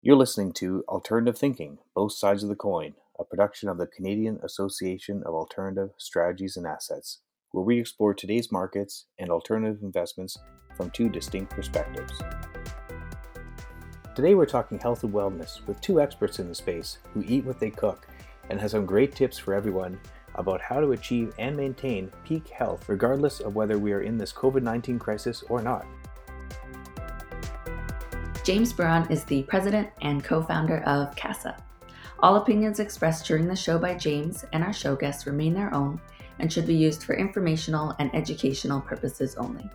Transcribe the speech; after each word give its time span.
You're 0.00 0.14
listening 0.14 0.52
to 0.52 0.84
Alternative 0.88 1.36
Thinking 1.36 1.78
Both 1.92 2.12
Sides 2.12 2.44
of 2.44 2.48
the 2.48 2.54
Coin, 2.54 2.94
a 3.18 3.24
production 3.24 3.68
of 3.68 3.78
the 3.78 3.88
Canadian 3.88 4.38
Association 4.44 5.24
of 5.26 5.34
Alternative 5.34 5.90
Strategies 5.98 6.56
and 6.56 6.68
Assets, 6.68 7.18
where 7.50 7.64
we 7.64 7.80
explore 7.80 8.14
today's 8.14 8.52
markets 8.52 9.06
and 9.18 9.28
alternative 9.28 9.82
investments 9.82 10.38
from 10.76 10.92
two 10.92 11.08
distinct 11.08 11.50
perspectives. 11.50 12.12
Today, 14.14 14.36
we're 14.36 14.46
talking 14.46 14.78
health 14.78 15.02
and 15.02 15.12
wellness 15.12 15.66
with 15.66 15.80
two 15.80 16.00
experts 16.00 16.38
in 16.38 16.48
the 16.48 16.54
space 16.54 16.98
who 17.12 17.24
eat 17.26 17.44
what 17.44 17.58
they 17.58 17.70
cook 17.70 18.06
and 18.50 18.60
have 18.60 18.70
some 18.70 18.86
great 18.86 19.16
tips 19.16 19.36
for 19.36 19.52
everyone 19.52 19.98
about 20.36 20.60
how 20.60 20.78
to 20.78 20.92
achieve 20.92 21.34
and 21.40 21.56
maintain 21.56 22.12
peak 22.24 22.46
health 22.50 22.88
regardless 22.88 23.40
of 23.40 23.56
whether 23.56 23.80
we 23.80 23.92
are 23.92 24.02
in 24.02 24.16
this 24.16 24.32
COVID 24.32 24.62
19 24.62 24.96
crisis 25.00 25.42
or 25.48 25.60
not. 25.60 25.84
James 28.48 28.72
Burron 28.72 29.10
is 29.10 29.24
the 29.24 29.42
president 29.42 29.90
and 30.00 30.24
co 30.24 30.42
founder 30.42 30.78
of 30.84 31.14
CASA. 31.14 31.54
All 32.20 32.36
opinions 32.36 32.80
expressed 32.80 33.26
during 33.26 33.46
the 33.46 33.54
show 33.54 33.78
by 33.78 33.94
James 33.94 34.42
and 34.54 34.64
our 34.64 34.72
show 34.72 34.96
guests 34.96 35.26
remain 35.26 35.52
their 35.52 35.74
own 35.74 36.00
and 36.38 36.50
should 36.50 36.66
be 36.66 36.74
used 36.74 37.02
for 37.02 37.14
informational 37.14 37.94
and 37.98 38.10
educational 38.14 38.80
purposes 38.80 39.36
only. 39.36 39.68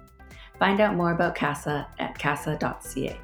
Find 0.58 0.80
out 0.80 0.96
more 0.96 1.12
about 1.12 1.36
CASA 1.36 1.88
at 2.00 2.18
casa.ca. 2.18 3.16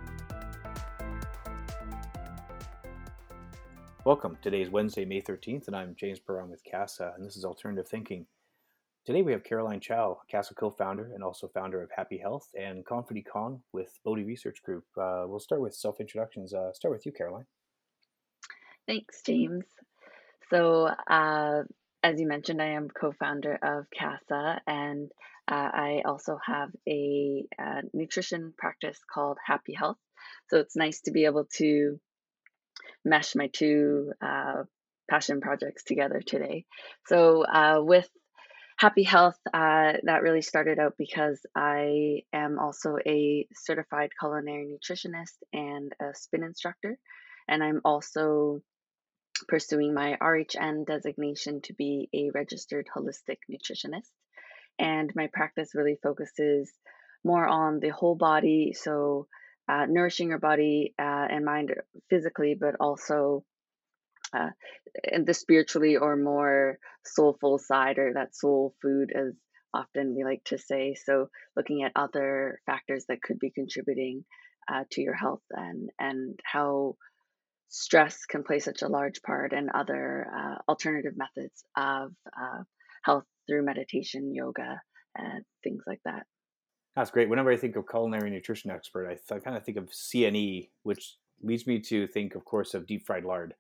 Welcome. 4.06 4.38
Today 4.44 4.62
is 4.62 4.70
Wednesday, 4.70 5.04
May 5.04 5.20
13th, 5.24 5.66
and 5.66 5.76
I'm 5.76 5.96
James 5.96 6.20
Burron 6.20 6.50
with 6.50 6.64
CASA, 6.64 7.14
and 7.18 7.26
this 7.26 7.36
is 7.36 7.44
Alternative 7.44 7.88
Thinking. 7.88 8.28
Today 9.10 9.24
we 9.24 9.32
have 9.32 9.44
Caroline 9.44 9.80
Chow, 9.80 10.20
CASA 10.30 10.54
co-founder 10.54 11.14
and 11.16 11.24
also 11.24 11.48
founder 11.48 11.82
of 11.82 11.90
Happy 11.90 12.20
Health, 12.20 12.48
and 12.56 12.86
Confidee 12.86 13.24
Kong 13.24 13.60
with 13.74 13.90
Bodhi 14.06 14.24
Research 14.24 14.62
Group. 14.62 14.84
Uh, 14.96 15.24
we'll 15.26 15.40
start 15.40 15.62
with 15.62 15.74
self-introductions. 15.74 16.54
Uh, 16.54 16.72
start 16.74 16.92
with 16.92 17.08
you, 17.08 17.12
Caroline. 17.12 17.48
Thanks, 18.88 19.24
James. 19.26 19.66
So, 20.52 20.92
uh, 21.10 21.64
as 22.04 22.20
you 22.20 22.28
mentioned, 22.28 22.62
I 22.62 22.74
am 22.74 22.88
co-founder 22.88 23.58
of 23.64 23.88
CASA, 23.90 24.62
and 24.68 25.10
uh, 25.48 25.56
I 25.74 26.04
also 26.06 26.38
have 26.46 26.70
a, 26.88 27.46
a 27.60 27.64
uh, 27.64 27.82
nutrition 27.96 28.54
practice 28.56 29.00
called 29.12 29.40
Happy 29.44 29.74
Health. 29.74 29.98
So 30.52 30.58
it's 30.58 30.76
nice 30.76 31.02
to 31.06 31.12
be 31.12 31.26
able 31.26 31.48
to 31.56 32.00
mesh 33.04 33.36
my 33.36 33.48
two 33.48 34.14
uh, 34.22 34.66
passion 35.10 35.42
projects 35.42 35.84
together 35.84 36.22
today. 36.24 36.66
So, 37.08 37.44
uh, 37.44 37.82
with 37.82 38.08
Happy 38.80 39.04
Health, 39.04 39.38
uh, 39.54 39.92
that 40.04 40.22
really 40.22 40.42
started 40.42 40.80
out 40.80 40.94
because 40.98 41.46
I 41.54 42.22
am 42.32 42.58
also 42.58 42.96
a 43.06 43.46
certified 43.54 44.12
culinary 44.18 44.74
nutritionist 44.74 45.36
and 45.52 45.92
a 46.02 46.16
spin 46.16 46.46
instructor. 46.46 46.98
And 47.50 47.62
I'm 47.62 47.82
also 47.84 48.62
pursuing 49.50 49.94
my 49.94 50.16
RHN 50.22 50.86
designation 50.86 51.60
to 51.64 51.74
be 51.74 52.08
a 52.14 52.30
registered 52.34 52.88
holistic 52.96 53.40
nutritionist. 53.52 54.12
And 54.80 55.12
my 55.14 55.28
practice 55.28 55.76
really 55.76 55.98
focuses 56.02 56.72
more 57.26 57.46
on 57.46 57.82
the 57.82 57.90
whole 57.90 58.16
body, 58.16 58.72
so 58.72 59.28
uh, 59.68 59.88
nourishing 59.90 60.30
your 60.30 60.40
body 60.40 60.94
uh, 60.98 61.28
and 61.30 61.44
mind 61.44 61.76
physically, 62.10 62.56
but 62.58 62.78
also 62.80 63.44
uh, 64.36 64.50
and 65.12 65.26
the 65.26 65.34
spiritually 65.34 65.98
or 65.98 66.16
more 66.16 66.78
soulful 67.06 67.60
side 67.60 67.98
or 67.98 68.14
that 68.14 68.36
soul 68.36 68.76
food 68.82 69.12
as 69.16 69.34
often 69.74 70.16
we 70.16 70.24
like 70.24 70.44
to 70.46 70.58
say. 70.58 70.96
So 70.96 71.28
looking 71.56 71.84
at 71.84 71.92
other 71.96 72.60
factors 72.66 73.06
that 73.08 73.22
could 73.22 73.40
be 73.40 73.52
contributing 73.52 74.26
uh, 74.72 74.84
to 74.92 75.02
your 75.02 75.16
health 75.16 75.44
and 75.52 75.90
and 76.00 76.40
how 76.44 76.96
stress 77.70 78.26
can 78.26 78.44
play 78.44 78.60
such 78.60 78.82
a 78.82 78.88
large 78.88 79.22
part 79.22 79.54
and 79.54 79.70
other 79.74 80.28
uh, 80.36 80.56
alternative 80.68 81.14
methods 81.16 81.64
of 81.78 82.12
uh, 82.28 82.64
health 83.04 83.26
through 83.48 83.64
meditation 83.64 84.34
yoga 84.34 84.82
and 85.16 85.44
things 85.64 85.84
like 85.86 86.02
that. 86.06 86.24
That's 86.96 87.12
great. 87.12 87.30
Whenever 87.30 87.52
i 87.52 87.58
think 87.58 87.76
of 87.76 87.88
culinary 87.88 88.30
nutrition 88.30 88.72
expert 88.72 89.08
i, 89.08 89.14
th- 89.14 89.32
I 89.32 89.40
kind 89.40 89.58
of 89.58 89.64
think 89.64 89.78
of 89.78 89.90
cne 89.90 90.70
which 90.84 91.16
leads 91.42 91.66
me 91.66 91.80
to 91.80 92.08
think 92.08 92.36
of 92.36 92.44
course 92.46 92.74
of 92.74 92.86
deep 92.86 93.06
fried 93.06 93.24
lard 93.24 93.54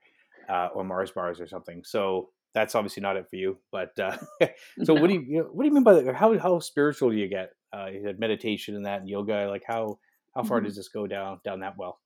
uh, 0.49 0.69
or 0.73 0.83
Mars 0.83 1.11
bars 1.11 1.39
or 1.39 1.47
something. 1.47 1.83
So 1.83 2.29
that's 2.53 2.75
obviously 2.75 3.01
not 3.01 3.17
it 3.17 3.29
for 3.29 3.35
you. 3.35 3.57
But 3.71 3.97
uh, 3.99 4.17
so 4.83 4.93
no. 4.93 5.01
what 5.01 5.07
do 5.07 5.13
you, 5.13 5.21
you 5.21 5.37
know, 5.39 5.49
what 5.51 5.63
do 5.63 5.67
you 5.67 5.73
mean 5.73 5.83
by 5.83 5.93
that? 6.01 6.15
How 6.15 6.37
how 6.37 6.59
spiritual 6.59 7.11
do 7.11 7.17
you 7.17 7.27
get? 7.27 7.51
Uh, 7.71 7.87
you 7.87 8.05
had 8.05 8.19
meditation 8.19 8.75
and 8.75 8.85
that 8.85 9.01
and 9.01 9.09
yoga. 9.09 9.47
Like 9.49 9.63
how 9.65 9.99
how 10.35 10.43
far 10.43 10.57
mm-hmm. 10.57 10.67
does 10.67 10.75
this 10.75 10.89
go 10.89 11.07
down 11.07 11.39
down 11.43 11.61
that 11.61 11.77
well? 11.77 11.99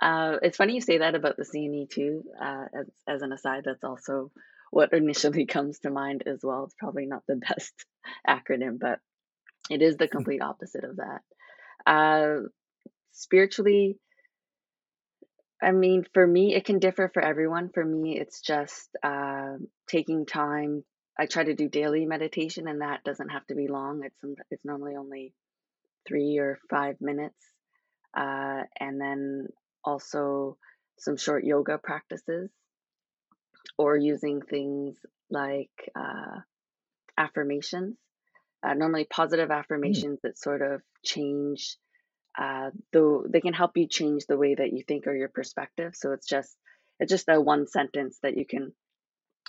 Uh, 0.00 0.36
it's 0.42 0.56
funny 0.56 0.74
you 0.74 0.80
say 0.80 0.98
that 0.98 1.14
about 1.14 1.36
the 1.36 1.44
CNE 1.44 1.90
too. 1.90 2.24
Uh, 2.40 2.64
as 2.74 2.86
as 3.06 3.22
an 3.22 3.32
aside, 3.32 3.62
that's 3.64 3.84
also 3.84 4.30
what 4.70 4.92
initially 4.92 5.46
comes 5.46 5.80
to 5.80 5.90
mind 5.90 6.22
as 6.26 6.40
well. 6.42 6.64
It's 6.64 6.74
probably 6.78 7.06
not 7.06 7.22
the 7.26 7.36
best 7.48 7.74
acronym, 8.26 8.78
but 8.80 9.00
it 9.68 9.82
is 9.82 9.96
the 9.96 10.08
complete 10.08 10.42
opposite 10.42 10.84
of 10.84 10.96
that. 10.96 11.20
Uh, 11.86 12.48
spiritually, 13.12 13.98
I 15.62 15.72
mean, 15.72 16.04
for 16.14 16.26
me, 16.26 16.54
it 16.54 16.64
can 16.64 16.78
differ 16.78 17.10
for 17.12 17.22
everyone. 17.22 17.68
For 17.68 17.84
me, 17.84 18.18
it's 18.18 18.40
just 18.40 18.88
uh, 19.02 19.56
taking 19.86 20.24
time. 20.26 20.84
I 21.18 21.26
try 21.26 21.44
to 21.44 21.54
do 21.54 21.68
daily 21.68 22.06
meditation, 22.06 22.66
and 22.66 22.80
that 22.80 23.04
doesn't 23.04 23.28
have 23.28 23.46
to 23.48 23.54
be 23.54 23.68
long. 23.68 24.02
It's 24.04 24.40
it's 24.50 24.64
normally 24.64 24.96
only 24.96 25.34
three 26.08 26.38
or 26.38 26.58
five 26.70 26.96
minutes, 27.00 27.36
uh, 28.16 28.62
and 28.78 29.00
then 29.00 29.48
also 29.84 30.56
some 30.98 31.16
short 31.18 31.44
yoga 31.44 31.78
practices, 31.78 32.50
or 33.76 33.96
using 33.96 34.40
things 34.40 34.96
like 35.30 35.90
uh, 35.94 36.40
affirmations. 37.18 37.96
Uh, 38.62 38.74
normally, 38.74 39.04
positive 39.04 39.50
mm. 39.50 39.58
affirmations 39.58 40.20
that 40.22 40.38
sort 40.38 40.62
of 40.62 40.80
change 41.04 41.76
uh, 42.38 42.70
though 42.92 43.24
they 43.28 43.40
can 43.40 43.54
help 43.54 43.76
you 43.76 43.86
change 43.88 44.26
the 44.26 44.38
way 44.38 44.54
that 44.54 44.72
you 44.72 44.82
think 44.86 45.06
or 45.06 45.14
your 45.14 45.28
perspective. 45.28 45.94
So 45.94 46.12
it's 46.12 46.26
just 46.26 46.56
it's 46.98 47.10
just 47.10 47.28
a 47.28 47.40
one 47.40 47.66
sentence 47.66 48.18
that 48.22 48.36
you 48.36 48.44
can 48.46 48.72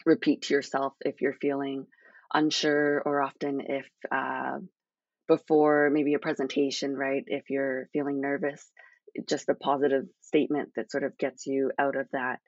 repeat 0.05 0.43
to 0.43 0.53
yourself 0.53 0.93
if 1.01 1.21
you're 1.21 1.33
feeling 1.33 1.85
unsure 2.33 3.01
or 3.05 3.21
often 3.21 3.61
if 3.61 3.87
uh, 4.11 4.59
before 5.27 5.89
maybe 5.91 6.13
a 6.13 6.19
presentation, 6.19 6.95
right? 6.95 7.23
If 7.27 7.49
you're 7.49 7.87
feeling 7.93 8.21
nervous, 8.21 8.65
just 9.27 9.49
a 9.49 9.55
positive 9.55 10.05
statement 10.21 10.69
that 10.75 10.91
sort 10.91 11.03
of 11.03 11.17
gets 11.17 11.45
you 11.45 11.71
out 11.77 11.95
of 11.95 12.07
that 12.11 12.39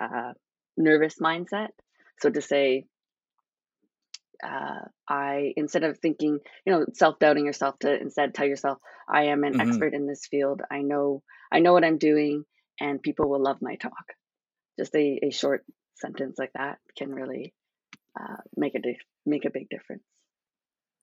uh, 0.00 0.32
nervous 0.76 1.16
mindset. 1.20 1.68
So 2.20 2.30
to 2.30 2.40
say, 2.40 2.86
uh, 4.44 4.80
I 5.08 5.52
instead 5.56 5.84
of 5.84 5.98
thinking, 5.98 6.38
you 6.66 6.72
know, 6.72 6.86
self 6.92 7.18
doubting 7.18 7.46
yourself, 7.46 7.78
to 7.80 8.00
instead 8.00 8.34
tell 8.34 8.46
yourself, 8.46 8.78
I 9.08 9.24
am 9.24 9.44
an 9.44 9.54
mm-hmm. 9.54 9.68
expert 9.68 9.94
in 9.94 10.06
this 10.06 10.26
field. 10.26 10.60
I 10.70 10.82
know, 10.82 11.22
I 11.52 11.60
know 11.60 11.72
what 11.72 11.84
I'm 11.84 11.98
doing, 11.98 12.44
and 12.80 13.02
people 13.02 13.28
will 13.28 13.42
love 13.42 13.58
my 13.60 13.76
talk. 13.76 14.04
Just 14.78 14.94
a, 14.94 15.20
a 15.22 15.30
short 15.30 15.64
sentence 15.96 16.36
like 16.38 16.52
that 16.54 16.78
can 16.98 17.12
really 17.12 17.54
uh, 18.20 18.36
make 18.56 18.74
a 18.74 18.80
di- 18.80 18.98
make 19.24 19.44
a 19.44 19.50
big 19.50 19.68
difference. 19.68 20.02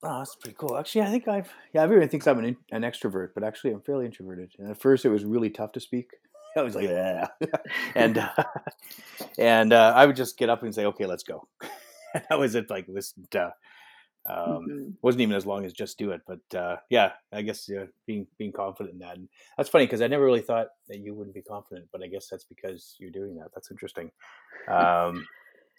Oh, 0.04 0.18
that's 0.20 0.36
pretty 0.36 0.56
cool. 0.60 0.78
Actually, 0.78 1.04
I 1.04 1.12
think 1.12 1.28
I've 1.28 1.54
yeah, 1.74 1.84
everyone 1.84 2.10
thinks 2.10 2.28
I'm 2.28 2.40
an, 2.40 2.46
in, 2.46 2.58
an 2.72 2.82
extrovert, 2.82 3.30
but 3.34 3.44
actually, 3.44 3.72
I'm 3.72 3.82
fairly 3.82 4.06
introverted. 4.06 4.52
And 4.58 4.72
at 4.72 4.82
first, 4.82 5.06
it 5.06 5.10
was 5.10 5.24
really 5.24 5.50
tough 5.50 5.72
to 5.74 5.80
speak. 5.80 6.10
I 6.58 6.62
was 6.64 6.76
like, 6.76 6.90
yeah, 6.90 7.28
and 7.96 8.18
uh, 8.38 8.44
and 9.38 9.74
uh, 9.74 9.94
I 9.96 10.06
would 10.06 10.16
just 10.16 10.38
get 10.38 10.50
up 10.50 10.64
and 10.64 10.74
say, 10.74 10.86
okay, 10.86 11.06
let's 11.06 11.24
go. 11.24 11.48
that 12.30 12.40
was 12.40 12.56
it. 12.56 12.70
Like 12.70 12.88
this, 12.88 13.14
uh, 13.36 13.50
um, 14.30 14.38
mm-hmm. 14.38 14.90
wasn't 15.02 15.22
even 15.22 15.36
as 15.36 15.46
long 15.46 15.66
as 15.66 15.74
just 15.74 15.98
do 15.98 16.12
it, 16.12 16.22
but 16.28 16.58
uh, 16.58 16.78
yeah, 16.90 17.14
I 17.34 17.42
guess 17.42 17.70
being 18.06 18.28
being 18.38 18.52
confident 18.52 18.94
in 18.94 19.00
that. 19.00 19.18
And 19.18 19.28
that's 19.58 19.70
funny 19.70 19.86
because 19.86 20.02
I 20.02 20.08
never 20.08 20.26
really 20.26 20.42
thought 20.42 20.68
that 20.90 21.00
you 21.00 21.16
wouldn't 21.16 21.36
be 21.36 21.42
confident, 21.42 21.88
but 21.92 22.04
I 22.04 22.08
guess 22.08 22.28
that's 22.30 22.46
because 22.46 22.96
you're 23.00 23.12
doing 23.12 23.36
that. 23.38 23.50
That's 23.56 23.72
interesting. 23.72 24.12
Um, 24.68 25.26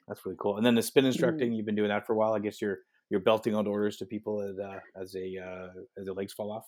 that's 0.09 0.27
really 0.27 0.37
cool. 0.41 0.57
And 0.57 0.67
then 0.67 0.75
the 0.75 0.83
spin 0.83 1.03
mm-hmm. 1.03 1.09
instructing, 1.09 1.49
mm-hmm. 1.49 1.55
you've 1.55 1.67
been 1.67 1.77
doing 1.77 1.91
that 1.91 2.07
for 2.07 2.15
a 2.15 2.17
while. 2.17 2.35
I 2.35 2.41
guess 2.41 2.61
you're 2.61 2.79
you're 3.11 3.21
belting 3.21 3.55
out 3.55 3.67
orders 3.67 3.99
to 3.99 4.07
people 4.07 4.41
as 4.41 4.59
uh, 4.59 4.81
as 5.01 5.15
a 5.15 5.39
uh, 5.39 5.69
as 5.99 6.07
the 6.07 6.13
legs 6.13 6.33
fall 6.33 6.51
off. 6.51 6.67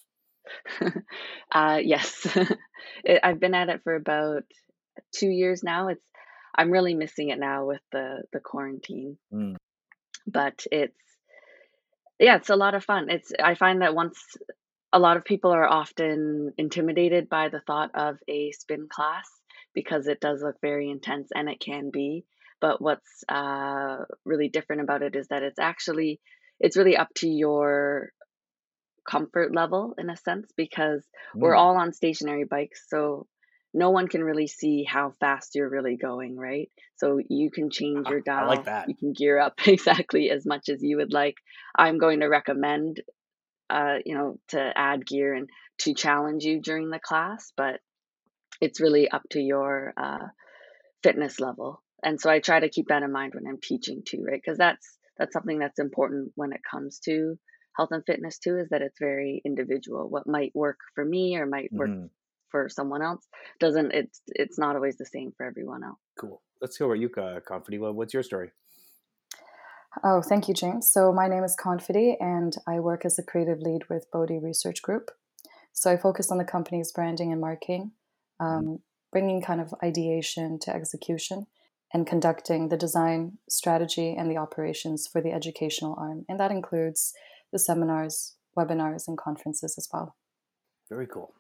uh, 1.53 1.81
yes, 1.83 2.27
I've 3.23 3.41
been 3.41 3.55
at 3.55 3.69
it 3.71 3.81
for 3.83 3.97
about 3.97 4.43
two 5.13 5.29
years 5.29 5.63
now. 5.63 5.89
It's 5.89 6.05
I'm 6.55 6.71
really 6.71 6.95
missing 6.95 7.31
it 7.31 7.39
now 7.39 7.67
with 7.67 7.83
the 7.93 8.23
the 8.33 8.41
quarantine. 8.41 9.19
Mm. 9.33 9.57
But 10.27 10.67
it's 10.71 10.97
yeah, 12.19 12.37
it's 12.37 12.51
a 12.51 12.57
lot 12.57 12.75
of 12.75 12.85
fun. 12.85 13.11
It's 13.11 13.33
I 13.43 13.55
find 13.55 13.83
that 13.83 13.95
once 13.95 14.19
a 14.93 14.99
lot 14.99 15.17
of 15.17 15.25
people 15.25 15.51
are 15.51 15.67
often 15.67 16.53
intimidated 16.57 17.29
by 17.29 17.49
the 17.49 17.61
thought 17.61 17.91
of 17.95 18.19
a 18.29 18.53
spin 18.53 18.87
class 18.89 19.29
because 19.75 20.07
it 20.07 20.21
does 20.21 20.41
look 20.41 20.57
very 20.61 20.89
intense 20.89 21.31
and 21.35 21.49
it 21.49 21.59
can 21.61 21.91
be. 21.91 22.25
But 22.61 22.81
what's 22.81 23.25
uh, 23.29 24.05
really 24.25 24.49
different 24.49 24.83
about 24.83 25.03
it 25.03 25.17
is 25.17 25.29
that 25.29 25.43
it's 25.43 25.59
actually 25.59 26.21
it's 26.61 26.77
really 26.77 26.97
up 26.97 27.09
to 27.17 27.29
your 27.29 28.13
comfort 29.07 29.55
level 29.55 29.95
in 29.99 30.09
a 30.09 30.17
sense 30.17 30.51
because 30.57 31.03
mm. 31.37 31.41
we're 31.41 31.57
all 31.57 31.77
on 31.77 31.93
stationary 31.93 32.45
bikes. 32.45 32.87
So 32.89 33.27
no 33.75 33.91
one 33.91 34.07
can 34.07 34.23
really 34.23 34.47
see 34.47 34.85
how 34.85 35.13
fast 35.19 35.57
you're 35.57 35.69
really 35.69 35.97
going, 35.97 36.37
right? 36.37 36.71
So 36.97 37.19
you 37.29 37.51
can 37.51 37.71
change 37.71 38.09
your 38.09 38.21
dial. 38.21 38.45
I 38.45 38.47
like 38.47 38.65
that. 38.67 38.89
You 38.89 38.95
can 38.95 39.13
gear 39.13 39.39
up 39.39 39.55
exactly 39.67 40.31
as 40.31 40.47
much 40.47 40.69
as 40.69 40.79
you 40.81 40.99
would 40.99 41.13
like. 41.13 41.35
I'm 41.77 41.99
going 41.99 42.21
to 42.21 42.29
recommend, 42.29 43.03
uh, 43.69 43.97
you 44.07 44.15
know, 44.15 44.39
to 44.49 44.73
add 44.77 45.05
gear 45.05 45.35
and 45.35 45.51
to 45.81 45.93
challenge 45.93 46.45
you 46.45 46.61
during 46.61 46.89
the 46.89 47.01
class, 47.01 47.53
but 47.57 47.81
it's 48.61 48.81
really 48.81 49.11
up 49.11 49.23
to 49.31 49.41
your 49.41 49.93
uh, 49.97 50.29
fitness 51.03 51.41
level. 51.41 51.83
And 52.03 52.21
so 52.21 52.31
I 52.31 52.39
try 52.39 52.61
to 52.61 52.69
keep 52.69 52.89
that 52.89 53.03
in 53.03 53.11
mind 53.11 53.33
when 53.35 53.47
I'm 53.49 53.61
teaching 53.61 54.03
too, 54.07 54.25
right? 54.25 54.41
Because 54.43 54.59
that's 54.59 54.99
that's 55.19 55.33
something 55.33 55.59
that's 55.59 55.79
important 55.79 56.33
when 56.35 56.53
it 56.53 56.61
comes 56.69 57.01
to 57.01 57.37
health 57.77 57.91
and 57.93 58.05
fitness 58.07 58.39
too, 58.39 58.59
is 58.59 58.69
that 58.71 58.83
it's 58.83 58.99
very 59.01 59.43
individual. 59.45 60.09
What 60.09 60.27
might 60.27 60.53
work 60.55 60.79
for 60.95 61.05
me 61.05 61.37
or 61.37 61.47
might 61.47 61.73
work 61.73 61.91
Mhm. 61.91 62.11
For 62.55 62.69
someone 62.69 63.03
else 63.03 63.27
doesn't 63.59 63.91
it's 63.91 64.21
it's 64.29 64.59
not 64.61 64.77
always 64.77 64.97
the 64.97 65.05
same 65.05 65.33
for 65.37 65.45
everyone 65.45 65.83
else. 65.83 65.99
Cool. 66.21 66.41
Let's 66.61 66.79
go 66.79 66.85
over 66.85 66.95
you, 66.95 67.11
uh, 67.19 67.41
Confident. 67.41 67.83
Well, 67.83 67.93
what's 67.93 68.15
your 68.15 68.23
story? 68.23 68.51
Oh, 70.05 70.23
thank 70.23 70.47
you, 70.47 70.55
James. 70.55 70.91
So, 70.93 71.13
my 71.13 71.27
name 71.27 71.43
is 71.43 71.57
Confidi, 71.61 72.15
and 72.21 72.57
I 72.67 72.79
work 72.79 73.05
as 73.05 73.19
a 73.19 73.25
creative 73.25 73.61
lead 73.61 73.83
with 73.91 74.11
Bodhi 74.13 74.39
Research 74.39 74.83
Group. 74.83 75.11
So, 75.73 75.91
I 75.91 75.97
focus 75.97 76.31
on 76.31 76.39
the 76.39 76.45
company's 76.45 76.93
branding 76.93 77.33
and 77.33 77.41
marketing, 77.41 77.93
um, 78.39 78.79
bringing 79.13 79.43
kind 79.43 79.61
of 79.61 79.75
ideation 79.83 80.59
to 80.61 80.75
execution, 80.75 81.47
and 81.93 82.07
conducting 82.07 82.69
the 82.69 82.77
design, 82.77 83.39
strategy, 83.49 84.15
and 84.17 84.31
the 84.31 84.37
operations 84.37 85.09
for 85.09 85.21
the 85.21 85.33
educational 85.33 85.97
arm. 85.99 86.25
And 86.29 86.39
that 86.39 86.53
includes 86.53 87.13
the 87.53 87.59
seminars, 87.59 88.37
webinars, 88.57 89.09
and 89.09 89.19
conferences 89.19 89.75
as 89.77 89.89
well. 89.93 90.17
Very 90.89 91.07
cool. 91.07 91.35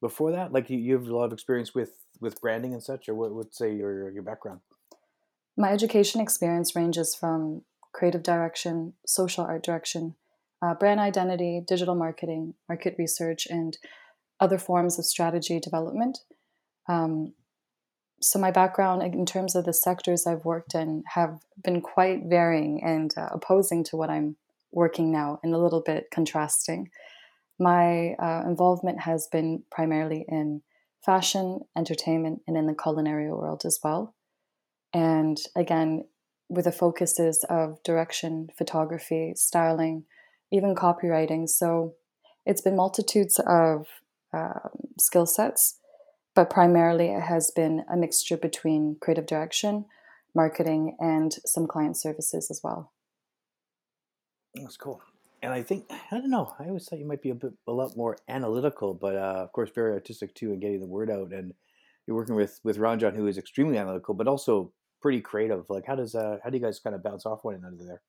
Before 0.00 0.30
that, 0.32 0.52
like 0.52 0.70
you, 0.70 0.78
you 0.78 0.94
have 0.94 1.08
a 1.08 1.16
lot 1.16 1.26
of 1.26 1.32
experience 1.32 1.74
with 1.74 1.92
with 2.20 2.40
branding 2.40 2.72
and 2.72 2.82
such, 2.82 3.08
or 3.08 3.14
what 3.14 3.32
would 3.32 3.54
say 3.54 3.74
your 3.74 4.10
your 4.10 4.22
background? 4.22 4.60
My 5.56 5.72
education 5.72 6.20
experience 6.20 6.76
ranges 6.76 7.14
from 7.14 7.62
creative 7.92 8.22
direction, 8.22 8.94
social 9.06 9.44
art 9.44 9.64
direction, 9.64 10.14
uh, 10.62 10.74
brand 10.74 11.00
identity, 11.00 11.62
digital 11.66 11.94
marketing, 11.94 12.54
market 12.68 12.94
research, 12.98 13.46
and 13.46 13.76
other 14.40 14.58
forms 14.58 14.98
of 14.98 15.04
strategy 15.04 15.58
development. 15.58 16.18
Um, 16.88 17.34
so, 18.20 18.38
my 18.38 18.50
background 18.50 19.02
in 19.02 19.26
terms 19.26 19.54
of 19.54 19.64
the 19.64 19.72
sectors 19.72 20.26
I've 20.26 20.44
worked 20.44 20.74
in 20.74 21.04
have 21.14 21.40
been 21.62 21.80
quite 21.80 22.22
varying 22.26 22.82
and 22.82 23.12
uh, 23.16 23.28
opposing 23.32 23.84
to 23.84 23.96
what 23.96 24.10
I'm 24.10 24.36
working 24.72 25.12
now, 25.12 25.38
and 25.42 25.54
a 25.54 25.58
little 25.58 25.80
bit 25.80 26.08
contrasting. 26.10 26.90
My 27.58 28.14
uh, 28.14 28.44
involvement 28.46 29.00
has 29.00 29.26
been 29.26 29.64
primarily 29.70 30.24
in 30.28 30.62
fashion, 31.04 31.60
entertainment, 31.76 32.42
and 32.46 32.56
in 32.56 32.66
the 32.66 32.74
culinary 32.74 33.30
world 33.32 33.62
as 33.64 33.78
well. 33.82 34.14
And 34.92 35.38
again, 35.56 36.04
with 36.48 36.64
the 36.64 36.72
focuses 36.72 37.44
of 37.50 37.82
direction, 37.82 38.48
photography, 38.56 39.34
styling, 39.36 40.04
even 40.50 40.74
copywriting. 40.74 41.48
So 41.48 41.94
it's 42.46 42.62
been 42.62 42.76
multitudes 42.76 43.38
of 43.46 43.86
um, 44.32 44.70
skill 44.98 45.26
sets, 45.26 45.78
but 46.34 46.50
primarily 46.50 47.08
it 47.08 47.22
has 47.22 47.50
been 47.50 47.84
a 47.92 47.96
mixture 47.96 48.36
between 48.36 48.96
creative 49.00 49.26
direction, 49.26 49.84
marketing, 50.34 50.96
and 50.98 51.36
some 51.44 51.66
client 51.66 51.96
services 51.96 52.50
as 52.50 52.60
well. 52.62 52.92
That's 54.54 54.76
cool. 54.76 55.02
And 55.42 55.52
I 55.52 55.62
think 55.62 55.84
I 55.90 56.18
don't 56.18 56.30
know. 56.30 56.54
I 56.58 56.64
always 56.64 56.86
thought 56.86 56.98
you 56.98 57.06
might 57.06 57.22
be 57.22 57.30
a 57.30 57.34
bit 57.34 57.52
a 57.66 57.72
lot 57.72 57.96
more 57.96 58.16
analytical, 58.28 58.94
but 58.94 59.14
uh, 59.14 59.42
of 59.44 59.52
course 59.52 59.70
very 59.74 59.92
artistic 59.92 60.34
too, 60.34 60.52
in 60.52 60.60
getting 60.60 60.80
the 60.80 60.86
word 60.86 61.10
out. 61.10 61.32
And 61.32 61.54
you're 62.06 62.16
working 62.16 62.34
with 62.34 62.60
with 62.64 62.78
Ranjan, 62.78 63.14
who 63.14 63.26
is 63.26 63.38
extremely 63.38 63.78
analytical, 63.78 64.14
but 64.14 64.26
also 64.26 64.72
pretty 65.00 65.20
creative. 65.20 65.64
Like, 65.68 65.86
how 65.86 65.94
does 65.94 66.14
uh, 66.14 66.38
how 66.42 66.50
do 66.50 66.58
you 66.58 66.62
guys 66.62 66.80
kind 66.80 66.96
of 66.96 67.02
bounce 67.02 67.26
off 67.26 67.44
one 67.44 67.54
another 67.54 67.84
there? 67.84 68.02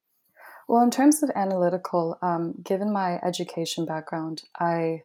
Well, 0.68 0.84
in 0.84 0.92
terms 0.92 1.24
of 1.24 1.31
analytical, 1.36 2.18
um, 2.22 2.54
given 2.64 2.94
my 2.94 3.20
education 3.24 3.86
background, 3.86 4.44
I 4.60 5.02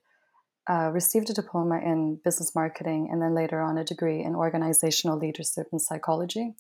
uh, 0.69 0.91
received 0.93 1.31
a 1.31 1.35
diploma 1.35 1.79
in 1.79 2.21
business 2.23 2.55
marketing 2.55 3.09
and 3.11 3.21
then 3.21 3.35
later 3.35 3.61
on 3.61 3.79
a 3.79 3.85
degree 3.85 4.23
in 4.23 4.35
organizational 4.35 5.19
leadership 5.19 5.67
and 5.73 5.81
psychology. 5.81 6.55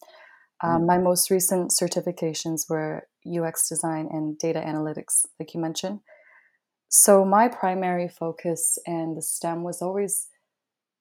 Um, 0.62 0.86
my 0.86 0.98
most 0.98 1.30
recent 1.30 1.70
certifications 1.70 2.68
were 2.68 3.08
UX 3.26 3.68
design 3.68 4.08
and 4.10 4.38
data 4.38 4.60
analytics, 4.60 5.26
like 5.38 5.54
you 5.54 5.60
mentioned. 5.60 6.00
So, 6.88 7.24
my 7.24 7.48
primary 7.48 8.08
focus 8.08 8.78
and 8.86 9.16
the 9.16 9.22
STEM 9.22 9.64
was 9.64 9.82
always 9.82 10.28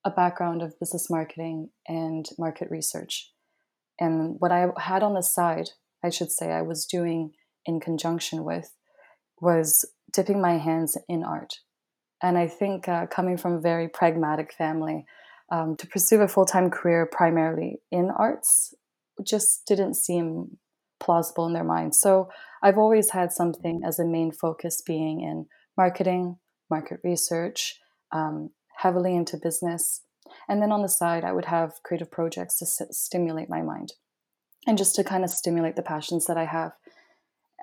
a 0.03 0.09
background 0.09 0.61
of 0.61 0.79
business 0.79 1.09
marketing 1.09 1.69
and 1.87 2.27
market 2.37 2.69
research. 2.71 3.31
And 3.99 4.37
what 4.39 4.51
I 4.51 4.67
had 4.77 5.03
on 5.03 5.13
the 5.13 5.21
side, 5.21 5.69
I 6.03 6.09
should 6.09 6.31
say, 6.31 6.51
I 6.51 6.61
was 6.61 6.85
doing 6.85 7.31
in 7.65 7.79
conjunction 7.79 8.43
with 8.43 8.73
was 9.39 9.85
dipping 10.11 10.41
my 10.41 10.57
hands 10.57 10.97
in 11.07 11.23
art. 11.23 11.59
And 12.21 12.37
I 12.37 12.47
think 12.47 12.87
uh, 12.87 13.07
coming 13.07 13.37
from 13.37 13.53
a 13.53 13.61
very 13.61 13.87
pragmatic 13.87 14.53
family, 14.53 15.05
um, 15.51 15.75
to 15.75 15.87
pursue 15.87 16.21
a 16.21 16.27
full 16.27 16.45
time 16.45 16.69
career 16.69 17.05
primarily 17.05 17.81
in 17.91 18.09
arts 18.09 18.73
just 19.25 19.65
didn't 19.65 19.95
seem 19.95 20.57
plausible 20.99 21.45
in 21.45 21.53
their 21.53 21.63
minds. 21.63 21.99
So 21.99 22.29
I've 22.61 22.77
always 22.77 23.11
had 23.11 23.31
something 23.31 23.81
as 23.85 23.99
a 23.99 24.05
main 24.05 24.31
focus 24.31 24.81
being 24.81 25.21
in 25.21 25.47
marketing, 25.77 26.37
market 26.69 26.99
research, 27.03 27.79
um, 28.11 28.51
heavily 28.77 29.15
into 29.15 29.37
business. 29.37 30.01
And 30.47 30.61
then 30.61 30.71
on 30.71 30.81
the 30.81 30.89
side, 30.89 31.23
I 31.23 31.33
would 31.33 31.45
have 31.45 31.73
creative 31.83 32.09
projects 32.09 32.57
to 32.59 32.65
s- 32.65 32.97
stimulate 32.97 33.49
my 33.49 33.61
mind 33.61 33.93
and 34.65 34.77
just 34.77 34.95
to 34.95 35.03
kind 35.03 35.23
of 35.23 35.29
stimulate 35.29 35.75
the 35.75 35.81
passions 35.81 36.25
that 36.25 36.37
I 36.37 36.45
have. 36.45 36.71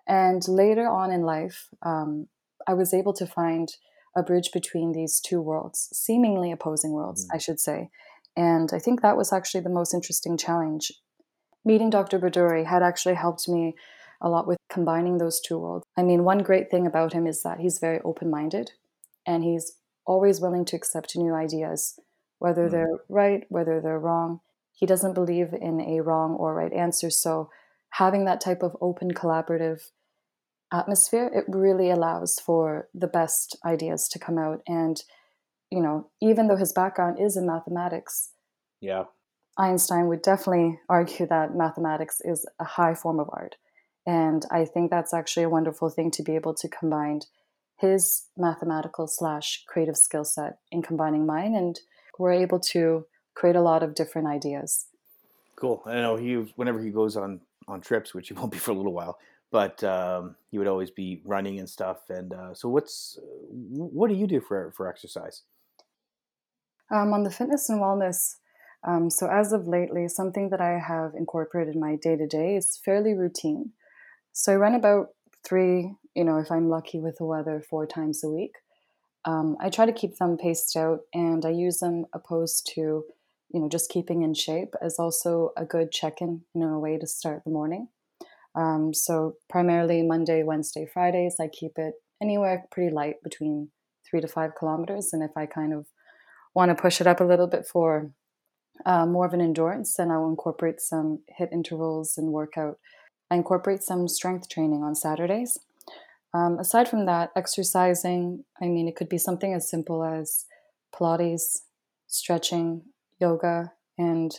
And 0.06 0.46
later 0.46 0.88
on 0.88 1.10
in 1.10 1.22
life, 1.22 1.68
um, 1.82 2.28
I 2.66 2.74
was 2.74 2.92
able 2.92 3.14
to 3.14 3.26
find 3.26 3.68
a 4.16 4.22
bridge 4.22 4.50
between 4.52 4.92
these 4.92 5.20
two 5.20 5.40
worlds, 5.40 5.88
seemingly 5.92 6.50
opposing 6.52 6.92
worlds, 6.92 7.26
Mhm. 7.26 7.34
I 7.34 7.38
should 7.38 7.60
say. 7.60 7.90
And 8.36 8.70
I 8.72 8.78
think 8.78 9.00
that 9.00 9.16
was 9.16 9.32
actually 9.32 9.62
the 9.62 9.70
most 9.70 9.94
interesting 9.94 10.36
challenge. 10.36 10.92
Meeting 11.64 11.90
Dr. 11.90 12.18
Bhaduri 12.18 12.64
had 12.66 12.82
actually 12.82 13.14
helped 13.14 13.48
me 13.48 13.74
a 14.20 14.28
lot 14.28 14.46
with 14.46 14.58
combining 14.70 15.18
those 15.18 15.40
two 15.40 15.58
worlds. 15.58 15.84
I 15.96 16.02
mean, 16.02 16.24
one 16.24 16.38
great 16.38 16.70
thing 16.70 16.86
about 16.86 17.12
him 17.12 17.26
is 17.26 17.42
that 17.42 17.60
he's 17.60 17.78
very 17.78 18.00
open 18.02 18.30
minded 18.30 18.72
and 19.26 19.44
he's 19.44 19.76
always 20.06 20.40
willing 20.40 20.64
to 20.66 20.76
accept 20.76 21.16
new 21.16 21.34
ideas, 21.34 21.98
whether 22.38 22.66
Mm. 22.68 22.70
they're 22.70 22.98
right, 23.08 23.46
whether 23.48 23.80
they're 23.80 23.98
wrong. 23.98 24.40
He 24.72 24.86
doesn't 24.86 25.14
believe 25.14 25.52
in 25.52 25.80
a 25.80 26.00
wrong 26.00 26.34
or 26.36 26.54
right 26.54 26.72
answer. 26.72 27.10
So, 27.10 27.50
having 27.90 28.24
that 28.24 28.40
type 28.40 28.62
of 28.62 28.76
open, 28.80 29.12
collaborative 29.12 29.90
atmosphere, 30.72 31.30
it 31.34 31.44
really 31.48 31.90
allows 31.90 32.38
for 32.38 32.88
the 32.94 33.08
best 33.08 33.56
ideas 33.64 34.08
to 34.08 34.18
come 34.18 34.38
out. 34.38 34.62
And, 34.66 35.02
you 35.70 35.80
know, 35.82 36.10
even 36.20 36.46
though 36.46 36.56
his 36.56 36.72
background 36.72 37.18
is 37.20 37.36
in 37.36 37.46
mathematics, 37.46 38.32
Yeah. 38.80 39.04
Einstein 39.60 40.06
would 40.06 40.22
definitely 40.22 40.80
argue 40.88 41.26
that 41.26 41.54
mathematics 41.54 42.22
is 42.24 42.46
a 42.58 42.64
high 42.64 42.94
form 42.94 43.20
of 43.20 43.28
art. 43.30 43.56
And 44.06 44.46
I 44.50 44.64
think 44.64 44.90
that's 44.90 45.12
actually 45.12 45.42
a 45.42 45.50
wonderful 45.50 45.90
thing 45.90 46.10
to 46.12 46.22
be 46.22 46.34
able 46.34 46.54
to 46.54 46.68
combine 46.68 47.20
his 47.76 48.24
mathematical 48.38 49.06
slash 49.06 49.62
creative 49.66 49.98
skill 49.98 50.24
set 50.24 50.58
in 50.72 50.80
combining 50.80 51.26
mine. 51.26 51.54
And 51.54 51.78
we're 52.18 52.32
able 52.32 52.58
to 52.60 53.06
create 53.34 53.54
a 53.56 53.60
lot 53.60 53.82
of 53.82 53.94
different 53.94 54.28
ideas. 54.28 54.86
Cool. 55.56 55.82
I 55.84 56.00
know 56.00 56.16
he 56.16 56.34
whenever 56.56 56.80
he 56.80 56.90
goes 56.90 57.16
on 57.16 57.40
on 57.68 57.82
trips, 57.82 58.14
which 58.14 58.28
he 58.28 58.34
won't 58.38 58.52
be 58.52 58.58
for 58.58 58.70
a 58.70 58.74
little 58.74 58.94
while, 58.94 59.18
but 59.50 59.84
um, 59.84 60.36
he 60.50 60.56
would 60.56 60.68
always 60.68 60.90
be 60.90 61.20
running 61.24 61.58
and 61.58 61.68
stuff. 61.68 62.08
And 62.08 62.32
uh, 62.32 62.54
so, 62.54 62.70
what's 62.70 63.18
what 63.50 64.08
do 64.08 64.16
you 64.16 64.26
do 64.26 64.40
for 64.40 64.72
for 64.72 64.88
exercise? 64.88 65.42
Um, 66.90 67.12
on 67.12 67.22
the 67.24 67.30
fitness 67.30 67.68
and 67.68 67.80
wellness, 67.80 68.36
um, 68.86 69.10
so 69.10 69.28
as 69.28 69.52
of 69.52 69.66
lately, 69.66 70.08
something 70.08 70.50
that 70.50 70.60
I 70.60 70.78
have 70.78 71.12
incorporated 71.14 71.74
in 71.74 71.80
my 71.80 71.96
day 71.96 72.16
to 72.16 72.26
day 72.26 72.56
is 72.56 72.80
fairly 72.82 73.14
routine. 73.14 73.72
So 74.32 74.52
I 74.52 74.56
run 74.56 74.74
about 74.74 75.08
three, 75.44 75.94
you 76.14 76.24
know, 76.24 76.38
if 76.38 76.50
I'm 76.50 76.68
lucky 76.68 76.98
with 76.98 77.16
the 77.18 77.26
weather, 77.26 77.62
four 77.68 77.86
times 77.86 78.24
a 78.24 78.30
week. 78.30 78.52
Um, 79.26 79.56
I 79.60 79.68
try 79.68 79.84
to 79.84 79.92
keep 79.92 80.16
them 80.16 80.38
paced 80.38 80.76
out 80.76 81.00
and 81.12 81.44
I 81.44 81.50
use 81.50 81.78
them 81.80 82.06
opposed 82.14 82.70
to, 82.74 83.04
you 83.50 83.60
know, 83.60 83.68
just 83.68 83.90
keeping 83.90 84.22
in 84.22 84.32
shape 84.32 84.74
as 84.80 84.98
also 84.98 85.50
a 85.58 85.64
good 85.64 85.92
check 85.92 86.22
in, 86.22 86.42
you 86.54 86.62
know, 86.62 86.74
a 86.74 86.78
way 86.78 86.96
to 86.96 87.06
start 87.06 87.42
the 87.44 87.50
morning. 87.50 87.88
Um, 88.54 88.94
so 88.94 89.34
primarily 89.48 90.02
Monday, 90.02 90.42
Wednesday, 90.42 90.88
Fridays, 90.90 91.36
I 91.38 91.48
keep 91.48 91.72
it 91.76 91.94
anywhere 92.22 92.64
pretty 92.70 92.94
light 92.94 93.22
between 93.22 93.70
three 94.08 94.22
to 94.22 94.28
five 94.28 94.54
kilometers. 94.58 95.10
And 95.12 95.22
if 95.22 95.36
I 95.36 95.44
kind 95.44 95.74
of 95.74 95.86
want 96.54 96.70
to 96.70 96.80
push 96.80 97.00
it 97.00 97.06
up 97.06 97.20
a 97.20 97.24
little 97.24 97.46
bit 97.46 97.66
for 97.66 98.10
uh, 98.86 99.06
more 99.06 99.26
of 99.26 99.32
an 99.32 99.40
endurance, 99.40 99.94
then 99.96 100.10
I'll 100.10 100.28
incorporate 100.28 100.80
some 100.80 101.20
HIIT 101.38 101.52
intervals 101.52 102.16
and 102.18 102.32
workout. 102.32 102.78
I 103.30 103.36
incorporate 103.36 103.82
some 103.82 104.08
strength 104.08 104.48
training 104.48 104.82
on 104.82 104.94
Saturdays. 104.94 105.58
Um, 106.32 106.58
aside 106.58 106.88
from 106.88 107.06
that, 107.06 107.30
exercising, 107.34 108.44
I 108.60 108.66
mean, 108.66 108.88
it 108.88 108.96
could 108.96 109.08
be 109.08 109.18
something 109.18 109.52
as 109.52 109.68
simple 109.68 110.04
as 110.04 110.46
Pilates, 110.94 111.62
stretching, 112.06 112.82
yoga, 113.20 113.72
and 113.98 114.32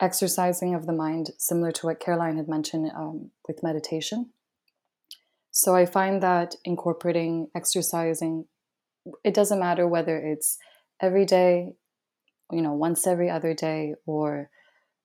exercising 0.00 0.74
of 0.74 0.86
the 0.86 0.92
mind, 0.92 1.30
similar 1.38 1.72
to 1.72 1.86
what 1.86 2.00
Caroline 2.00 2.36
had 2.36 2.48
mentioned 2.48 2.90
um, 2.94 3.30
with 3.46 3.62
meditation. 3.62 4.30
So 5.50 5.74
I 5.74 5.86
find 5.86 6.22
that 6.22 6.56
incorporating 6.64 7.48
exercising, 7.54 8.46
it 9.22 9.34
doesn't 9.34 9.60
matter 9.60 9.86
whether 9.86 10.16
it's 10.18 10.58
every 11.00 11.24
day, 11.24 11.74
you 12.54 12.62
know, 12.62 12.72
once 12.72 13.06
every 13.06 13.28
other 13.28 13.54
day, 13.54 13.94
or 14.06 14.50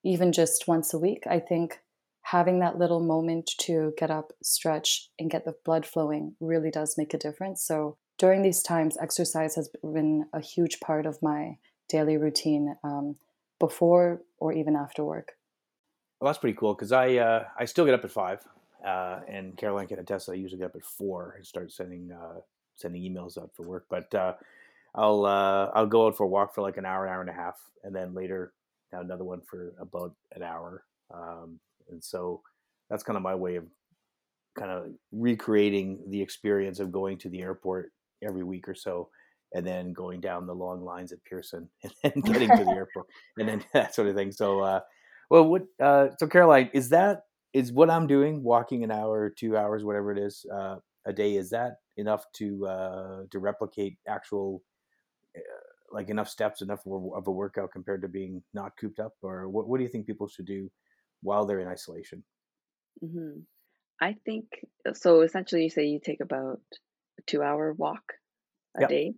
even 0.04 0.32
just 0.32 0.68
once 0.68 0.94
a 0.94 1.00
week. 1.00 1.24
I 1.28 1.40
think 1.40 1.80
having 2.22 2.60
that 2.60 2.78
little 2.78 3.00
moment 3.00 3.50
to 3.62 3.94
get 3.98 4.12
up, 4.12 4.32
stretch, 4.44 5.10
and 5.18 5.32
get 5.32 5.46
the 5.46 5.56
blood 5.66 5.86
flowing 5.86 6.36
really 6.40 6.70
does 6.72 6.96
make 6.98 7.14
a 7.14 7.18
difference. 7.18 7.66
So 7.66 7.98
during 8.18 8.42
these 8.42 8.62
times, 8.62 8.98
exercise 9.02 9.56
has 9.56 9.70
been 9.82 10.26
a 10.34 10.42
huge 10.42 10.80
part 10.80 11.06
of 11.06 11.18
my 11.22 11.58
daily 11.88 12.18
routine 12.18 12.76
um, 12.84 13.16
before 13.60 14.22
or 14.38 14.54
even 14.54 14.76
after 14.76 15.04
work. 15.04 15.34
Well, 16.20 16.30
that's 16.30 16.40
pretty 16.40 16.58
cool 16.58 16.74
because 16.74 16.92
I 16.92 17.16
uh, 17.16 17.46
I 17.58 17.66
still 17.66 17.86
get 17.86 17.94
up 17.94 18.04
at 18.04 18.12
five, 18.12 18.42
uh, 18.86 19.22
and 19.28 19.58
Caroline 19.58 19.88
can 19.88 20.00
attest 20.00 20.30
I 20.30 20.34
usually 20.34 20.60
get 20.60 20.68
up 20.68 20.76
at 20.76 20.84
four 20.84 21.34
and 21.38 21.46
start 21.46 21.72
sending 21.72 22.12
uh, 22.12 22.42
sending 22.76 23.02
emails 23.02 23.42
out 23.42 23.52
for 23.56 23.64
work. 23.64 23.86
But 23.90 24.14
uh, 24.14 24.34
I'll 24.96 25.26
uh, 25.26 25.72
I'll 25.74 25.88
go 25.88 26.08
out 26.08 26.18
for 26.18 26.24
a 26.24 26.28
walk 26.28 26.54
for 26.54 26.62
like 26.62 26.78
an 26.78 26.86
hour, 26.86 27.08
hour 27.08 27.22
and 27.22 27.30
a 27.30 27.34
half, 27.34 27.60
and 27.84 27.96
then 27.96 28.14
later 28.14 28.54
another 28.92 29.24
one 29.24 29.42
for 29.42 29.74
about 29.80 30.14
an 30.36 30.44
hour. 30.44 30.84
Um, 31.14 31.60
and 31.90 32.04
so 32.04 32.42
that's 32.90 33.04
kind 33.04 33.18
of 33.18 33.24
my 33.24 33.36
way 33.36 33.56
of 33.56 33.66
kind 34.58 34.72
of 34.72 34.88
recreating 35.12 36.00
the 36.10 36.22
experience 36.22 36.80
of 36.80 36.92
going 36.92 37.18
to 37.20 37.30
the 37.30 37.42
airport 37.42 37.92
every 38.24 38.44
week 38.44 38.68
or 38.68 38.76
so 38.76 39.10
and 39.54 39.66
then 39.66 39.94
going 39.94 40.22
down 40.22 40.46
the 40.46 40.54
long 40.54 40.84
lines 40.84 41.12
at 41.12 41.24
Pearson 41.24 41.70
and 41.84 41.94
then 42.04 42.22
getting 42.22 42.50
to 42.50 42.64
the 42.64 42.72
airport 42.76 43.08
and 43.38 43.48
then 43.48 43.64
that 43.74 43.96
sort 43.96 44.08
of 44.08 44.16
thing. 44.16 44.32
So, 44.32 44.60
uh, 44.62 44.82
well, 45.30 45.46
what, 45.46 45.64
uh, 45.80 46.08
so 46.18 46.28
Caroline, 46.28 46.70
is 46.74 46.90
that, 46.90 47.24
is 47.54 47.72
what 47.72 47.90
I'm 47.90 48.08
doing, 48.08 48.44
walking 48.44 48.84
an 48.84 48.92
hour, 48.92 49.30
two 49.30 49.58
hours, 49.58 49.84
whatever 49.84 50.12
it 50.12 50.20
is, 50.20 50.46
uh, 50.54 50.78
a 51.06 51.14
day, 51.14 51.36
is 51.36 51.50
that 51.52 51.78
enough 51.98 52.26
to, 52.34 52.68
uh, 52.68 53.22
to 53.32 53.40
replicate 53.40 53.98
actual, 54.08 54.62
like 55.92 56.10
enough 56.10 56.30
steps, 56.30 56.62
enough 56.62 56.82
of 56.86 57.28
a 57.28 57.32
workout 57.32 57.72
compared 57.72 58.02
to 58.02 58.08
being 58.08 58.44
not 58.54 58.72
cooped 58.80 59.00
up? 59.00 59.14
Or 59.22 59.50
what, 59.50 59.68
what 59.68 59.78
do 59.78 59.84
you 59.84 59.90
think 59.90 60.08
people 60.08 60.28
should 60.28 60.46
do 60.46 60.70
while 61.22 61.46
they're 61.46 61.60
in 61.60 61.68
isolation? 61.68 62.24
Mm-hmm. 63.04 63.42
I 64.02 64.16
think 64.26 64.46
so. 64.94 65.22
Essentially, 65.22 65.64
you 65.64 65.70
say 65.70 65.86
you 65.86 66.00
take 66.04 66.22
about 66.22 66.62
a 67.20 67.22
two 67.26 67.42
hour 67.42 67.74
walk 67.74 68.04
a 68.78 68.82
yep. 68.82 68.90
day. 68.90 69.14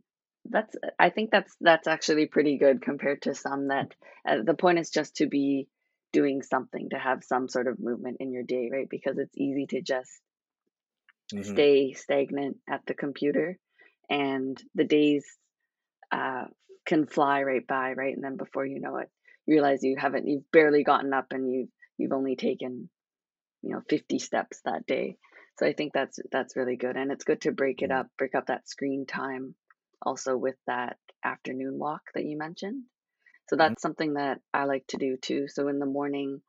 That's 0.50 0.76
I 0.98 1.10
think 1.10 1.30
that's 1.32 1.56
that's 1.62 1.88
actually 1.88 2.26
pretty 2.26 2.58
good 2.58 2.82
compared 2.82 3.24
to 3.24 3.36
some 3.36 3.68
that 3.68 3.94
uh, 4.28 4.38
the 4.44 4.56
point 4.56 4.80
is 4.80 4.90
just 4.90 5.18
to 5.18 5.28
be 5.28 5.68
doing 6.12 6.42
something 6.42 6.90
to 6.90 6.98
have 6.98 7.24
some 7.24 7.48
sort 7.48 7.68
of 7.68 7.80
movement 7.80 8.18
in 8.20 8.32
your 8.32 8.44
day, 8.44 8.70
right? 8.72 8.88
Because 8.90 9.18
it's 9.18 9.38
easy 9.38 9.68
to 9.68 9.82
just 9.82 10.12
mm-hmm. 11.34 11.54
stay 11.54 11.94
stagnant 11.94 12.58
at 12.70 12.82
the 12.88 12.96
computer 12.96 13.58
and 14.10 14.62
the 14.76 14.84
days 14.84 15.26
uh, 16.12 16.46
can 16.86 17.06
fly 17.06 17.44
right 17.44 17.66
by, 17.66 17.94
right? 17.94 18.16
And 18.16 18.24
then 18.24 18.38
before 18.38 18.66
you 18.66 18.80
know 18.80 18.98
it, 18.98 19.10
you 19.46 19.56
realize 19.56 19.84
you 19.84 19.96
haven't 19.98 20.28
you've 20.28 20.50
barely 20.52 20.84
gotten 20.84 21.14
up 21.14 21.28
and 21.32 21.52
you 21.52 21.68
you've 21.98 22.14
only 22.14 22.36
taken 22.36 22.90
you 23.62 23.72
know 23.72 23.82
50 23.90 24.20
steps 24.20 24.60
that 24.66 24.86
day 24.86 25.18
so 25.58 25.66
i 25.66 25.74
think 25.74 25.94
that's 25.94 26.20
that's 26.32 26.56
really 26.56 26.76
good 26.76 26.96
and 26.96 27.12
it's 27.12 27.24
good 27.24 27.42
to 27.42 27.52
break 27.52 27.82
it 27.82 27.90
mm-hmm. 27.90 28.00
up 28.00 28.08
break 28.18 28.36
up 28.36 28.48
that 28.48 28.68
screen 28.68 29.06
time 29.06 29.56
also 30.02 30.36
with 30.36 30.56
that 30.68 30.98
afternoon 31.24 31.78
walk 31.78 32.02
that 32.16 32.26
you 32.26 32.38
mentioned 32.38 32.84
so 33.50 33.56
mm-hmm. 33.56 33.60
that's 33.60 33.72
mm-hmm. 33.72 33.82
something 33.82 34.14
that 34.14 34.40
i 34.54 34.66
like 34.66 34.86
to 34.88 34.98
do 34.98 35.18
too 35.18 35.48
so 35.48 35.68
in 35.68 35.80
the 35.80 35.86
morning 35.86 36.42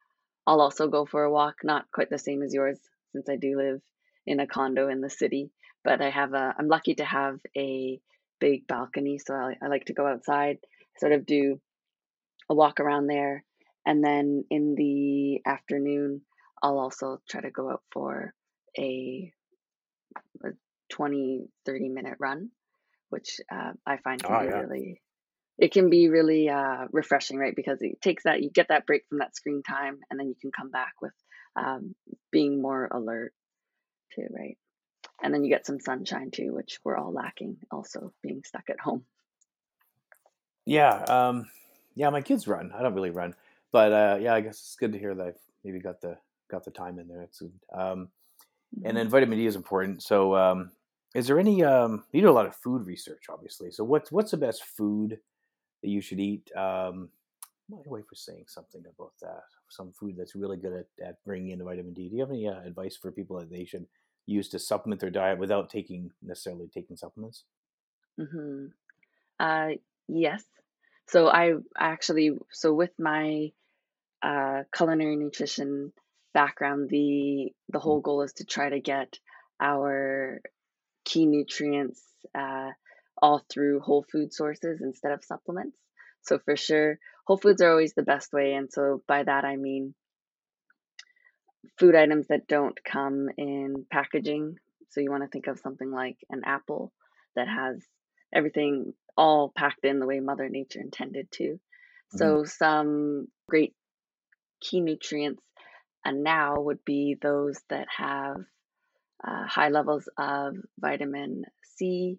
i'll 0.47 0.61
also 0.61 0.88
go 0.88 1.04
for 1.07 1.25
a 1.25 1.33
walk 1.33 1.57
not 1.64 1.90
quite 1.92 2.11
the 2.11 2.19
same 2.19 2.42
as 2.42 2.54
yours 2.54 2.78
since 3.12 3.28
i 3.28 3.37
do 3.37 3.57
live 3.57 3.81
in 4.26 4.40
a 4.40 4.47
condo 4.47 4.88
in 4.88 5.00
the 5.00 5.11
city 5.11 5.50
but 5.85 6.00
i 6.00 6.09
have 6.09 6.33
a 6.33 6.54
i'm 6.59 6.69
lucky 6.69 6.95
to 6.95 7.04
have 7.04 7.38
a 7.57 8.00
big 8.42 8.66
balcony 8.66 9.18
so 9.18 9.34
i, 9.34 9.54
I 9.62 9.68
like 9.68 9.87
to 9.87 9.94
go 9.94 10.06
outside 10.06 10.58
sort 10.99 11.12
of 11.12 11.25
do 11.25 11.61
a 12.50 12.54
walk 12.54 12.80
around 12.80 13.06
there 13.06 13.44
and 13.87 14.04
then 14.04 14.44
in 14.50 14.75
the 14.75 15.40
afternoon 15.49 16.22
I'll 16.62 16.78
also 16.78 17.20
try 17.28 17.40
to 17.40 17.50
go 17.50 17.70
out 17.70 17.82
for 17.92 18.32
a, 18.78 19.32
a 20.44 20.49
20, 20.90 21.49
30 21.66 21.88
minute 21.88 22.16
run, 22.20 22.50
which 23.11 23.40
uh, 23.50 23.72
I 23.84 23.96
find 23.99 24.22
can 24.22 24.34
oh, 24.34 24.40
be 24.40 24.46
yeah. 24.46 24.61
really, 24.61 25.02
it 25.58 25.72
can 25.72 25.90
be 25.90 26.08
really 26.08 26.49
uh, 26.49 26.87
refreshing, 26.92 27.37
right? 27.37 27.54
Because 27.54 27.78
it 27.80 28.00
takes 28.00 28.22
that, 28.25 28.42
you 28.42 28.50
get 28.50 28.68
that 28.68 28.87
break 28.87 29.02
from 29.08 29.18
that 29.18 29.34
screen 29.34 29.62
time, 29.68 29.99
and 30.08 30.20
then 30.20 30.28
you 30.28 30.37
can 30.40 30.52
come 30.52 30.70
back 30.70 30.94
with 31.02 31.12
um, 31.56 31.94
being 32.30 32.62
more 32.62 32.88
alert 32.92 33.32
too, 34.14 34.26
right? 34.30 34.56
And 35.22 35.32
then 35.32 35.44
you 35.44 35.50
get 35.50 35.66
some 35.66 35.80
sunshine 35.80 36.30
too, 36.30 36.52
which 36.52 36.80
we're 36.84 36.96
all 36.96 37.12
lacking 37.12 37.56
also 37.70 38.12
being 38.22 38.42
stuck 38.44 38.68
at 38.68 38.80
home. 38.80 39.04
Yeah. 40.66 41.02
Um, 41.04 41.46
yeah, 41.94 42.10
my 42.10 42.22
kids 42.22 42.48
run. 42.48 42.72
I 42.74 42.82
don't 42.82 42.94
really 42.94 43.10
run, 43.10 43.34
but 43.70 43.92
uh, 43.92 44.18
yeah, 44.20 44.34
I 44.34 44.40
guess 44.40 44.58
it's 44.58 44.76
good 44.76 44.92
to 44.92 44.98
hear 44.98 45.14
that 45.14 45.26
I've 45.26 45.40
maybe 45.64 45.78
got 45.78 46.00
the 46.00 46.16
got 46.50 46.64
the 46.64 46.70
time 46.70 46.98
in 46.98 47.08
there. 47.08 47.22
It's 47.22 47.40
good. 47.40 47.52
Um, 47.72 48.08
and 48.76 48.84
mm-hmm. 48.84 48.96
then 48.96 49.08
vitamin 49.08 49.38
D 49.38 49.46
is 49.46 49.56
important. 49.56 50.02
So, 50.02 50.34
um, 50.34 50.70
is 51.14 51.26
there 51.26 51.38
any? 51.38 51.62
Um, 51.62 52.04
you 52.12 52.22
do 52.22 52.30
a 52.30 52.32
lot 52.32 52.46
of 52.46 52.56
food 52.56 52.86
research, 52.86 53.24
obviously. 53.28 53.70
So, 53.70 53.84
what's 53.84 54.10
what's 54.10 54.30
the 54.30 54.38
best 54.38 54.64
food 54.64 55.18
that 55.82 55.88
you 55.88 56.00
should 56.00 56.20
eat? 56.20 56.50
Um, 56.56 57.10
my 57.68 57.78
way 57.86 58.02
for 58.08 58.14
saying 58.14 58.44
something 58.48 58.82
about 58.96 59.12
that. 59.20 59.42
Some 59.68 59.92
food 59.92 60.16
that's 60.16 60.34
really 60.34 60.56
good 60.56 60.72
at, 60.72 61.06
at 61.06 61.24
bringing 61.24 61.50
in 61.50 61.58
the 61.58 61.64
vitamin 61.64 61.92
D. 61.92 62.08
Do 62.08 62.16
you 62.16 62.20
have 62.20 62.30
any 62.30 62.48
uh, 62.48 62.60
advice 62.60 62.96
for 62.96 63.12
people 63.12 63.38
that 63.38 63.50
they 63.50 63.64
should 63.64 63.86
use 64.26 64.48
to 64.50 64.58
supplement 64.58 65.00
their 65.00 65.10
diet 65.10 65.38
without 65.38 65.70
taking 65.70 66.10
necessarily 66.22 66.68
taking 66.72 66.96
supplements? 66.96 67.44
Mm-hmm. 68.20 68.66
Uh, 69.40 69.76
yes. 70.08 70.44
So 71.08 71.28
I 71.28 71.54
actually 71.78 72.32
so 72.50 72.72
with 72.72 72.92
my 72.98 73.52
uh, 74.22 74.62
culinary 74.74 75.16
nutrition 75.16 75.92
background, 76.32 76.88
the 76.88 77.52
the 77.68 77.80
whole 77.80 78.00
goal 78.00 78.22
is 78.22 78.32
to 78.34 78.44
try 78.44 78.70
to 78.70 78.80
get 78.80 79.18
our 79.60 80.40
key 81.04 81.26
nutrients 81.26 82.02
uh, 82.38 82.70
all 83.20 83.42
through 83.50 83.80
whole 83.80 84.04
food 84.10 84.32
sources 84.32 84.80
instead 84.80 85.12
of 85.12 85.24
supplements. 85.24 85.76
So 86.22 86.38
for 86.38 86.56
sure, 86.56 86.98
whole 87.26 87.36
foods 87.36 87.60
are 87.62 87.70
always 87.70 87.94
the 87.94 88.02
best 88.02 88.32
way, 88.32 88.54
and 88.54 88.72
so 88.72 89.02
by 89.08 89.24
that 89.24 89.44
I 89.44 89.56
mean 89.56 89.94
food 91.78 91.95
items 91.95 92.28
that 92.28 92.49
don't 92.49 92.78
come 92.85 93.28
in 93.37 93.87
packaging. 93.90 94.57
So 94.90 95.00
you 95.00 95.11
want 95.11 95.23
to 95.23 95.28
think 95.28 95.47
of 95.47 95.59
something 95.59 95.90
like 95.90 96.16
an 96.31 96.42
apple 96.45 96.92
that 97.35 97.49
has 97.49 97.83
everything 98.35 98.92
all 99.16 99.52
packed 99.57 99.85
in 99.85 99.99
the 99.99 100.07
way 100.07 100.21
Mother 100.21 100.49
Nature 100.49 100.81
intended 100.81 101.31
to. 101.33 101.45
Mm-hmm. 101.45 102.19
So 102.19 102.45
some 102.45 103.28
great 103.49 103.75
key 104.61 104.81
nutrients 104.81 105.42
and 106.04 106.23
now 106.23 106.61
would 106.61 106.85
be 106.85 107.16
those 107.21 107.59
that 107.69 107.87
have 107.97 108.37
uh, 109.26 109.47
high 109.47 109.69
levels 109.69 110.09
of 110.19 110.57
vitamin 110.78 111.45
C, 111.76 112.19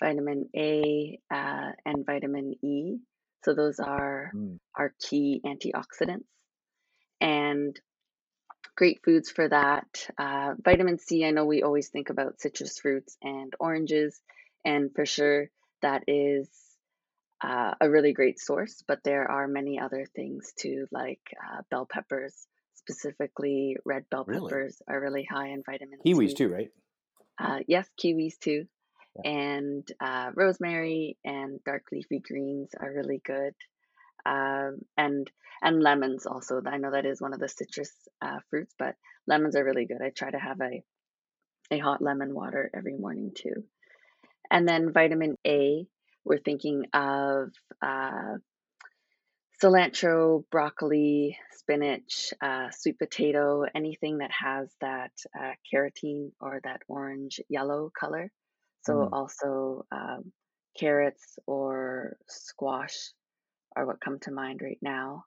vitamin 0.00 0.48
A, 0.56 1.18
uh, 1.30 1.70
and 1.84 2.06
vitamin 2.06 2.54
E. 2.64 2.96
So 3.44 3.54
those 3.54 3.78
are 3.78 4.32
mm. 4.34 4.58
our 4.76 4.94
key 5.00 5.42
antioxidants. 5.44 6.24
And 7.20 7.78
great 8.78 9.00
foods 9.04 9.28
for 9.28 9.48
that. 9.48 9.88
Uh, 10.16 10.54
vitamin 10.64 10.98
C, 10.98 11.24
I 11.24 11.32
know 11.32 11.44
we 11.44 11.64
always 11.64 11.88
think 11.88 12.10
about 12.10 12.40
citrus 12.40 12.78
fruits 12.78 13.16
and 13.20 13.52
oranges, 13.58 14.20
and 14.64 14.94
for 14.94 15.04
sure 15.04 15.50
that 15.82 16.04
is 16.06 16.48
uh, 17.42 17.74
a 17.80 17.90
really 17.90 18.12
great 18.12 18.38
source, 18.38 18.84
but 18.86 19.00
there 19.02 19.28
are 19.28 19.48
many 19.48 19.80
other 19.80 20.06
things 20.14 20.52
too, 20.56 20.86
like 20.92 21.20
uh, 21.44 21.62
bell 21.72 21.88
peppers, 21.90 22.46
specifically 22.76 23.76
red 23.84 24.04
bell 24.10 24.24
Really? 24.24 24.48
peppers, 24.48 24.80
are 24.86 25.00
really 25.00 25.26
high 25.28 25.48
in 25.48 25.64
vitamin 25.66 25.98
Kiwis 26.06 26.28
C. 26.28 26.34
too, 26.34 26.48
right? 26.48 26.70
Uh, 27.36 27.58
yes, 27.66 27.88
kiwis 28.00 28.38
too. 28.38 28.66
Yeah. 29.24 29.30
And 29.30 29.88
uh, 30.00 30.30
rosemary 30.36 31.16
and 31.24 31.58
dark 31.64 31.82
leafy 31.90 32.20
greens 32.20 32.70
are 32.78 32.92
really 32.92 33.20
good. 33.24 33.54
Um, 34.28 34.80
and 34.96 35.30
and 35.62 35.82
lemons 35.82 36.26
also. 36.26 36.60
I 36.66 36.76
know 36.76 36.90
that 36.90 37.06
is 37.06 37.20
one 37.20 37.32
of 37.32 37.40
the 37.40 37.48
citrus 37.48 37.92
uh, 38.20 38.38
fruits, 38.50 38.74
but 38.78 38.94
lemons 39.26 39.56
are 39.56 39.64
really 39.64 39.86
good. 39.86 40.02
I 40.02 40.10
try 40.10 40.30
to 40.30 40.38
have 40.38 40.60
a 40.60 40.82
a 41.70 41.78
hot 41.78 42.02
lemon 42.02 42.34
water 42.34 42.70
every 42.74 42.96
morning 42.96 43.32
too. 43.34 43.64
And 44.50 44.66
then 44.66 44.92
vitamin 44.92 45.36
A, 45.46 45.86
we're 46.24 46.38
thinking 46.38 46.84
of 46.94 47.50
uh, 47.82 48.36
cilantro, 49.62 50.44
broccoli, 50.50 51.36
spinach, 51.52 52.32
uh, 52.40 52.70
sweet 52.70 52.98
potato, 52.98 53.64
anything 53.74 54.18
that 54.18 54.30
has 54.30 54.70
that 54.80 55.12
uh, 55.38 55.52
carotene 55.72 56.30
or 56.40 56.60
that 56.64 56.82
orange 56.88 57.40
yellow 57.48 57.90
color. 57.98 58.30
So, 58.82 58.94
mm. 58.94 59.08
also 59.12 59.84
um, 59.92 60.32
carrots 60.78 61.38
or 61.46 62.16
squash 62.28 63.10
are 63.78 63.86
what 63.86 64.00
come 64.00 64.18
to 64.22 64.32
mind 64.32 64.60
right 64.62 64.78
now. 64.82 65.24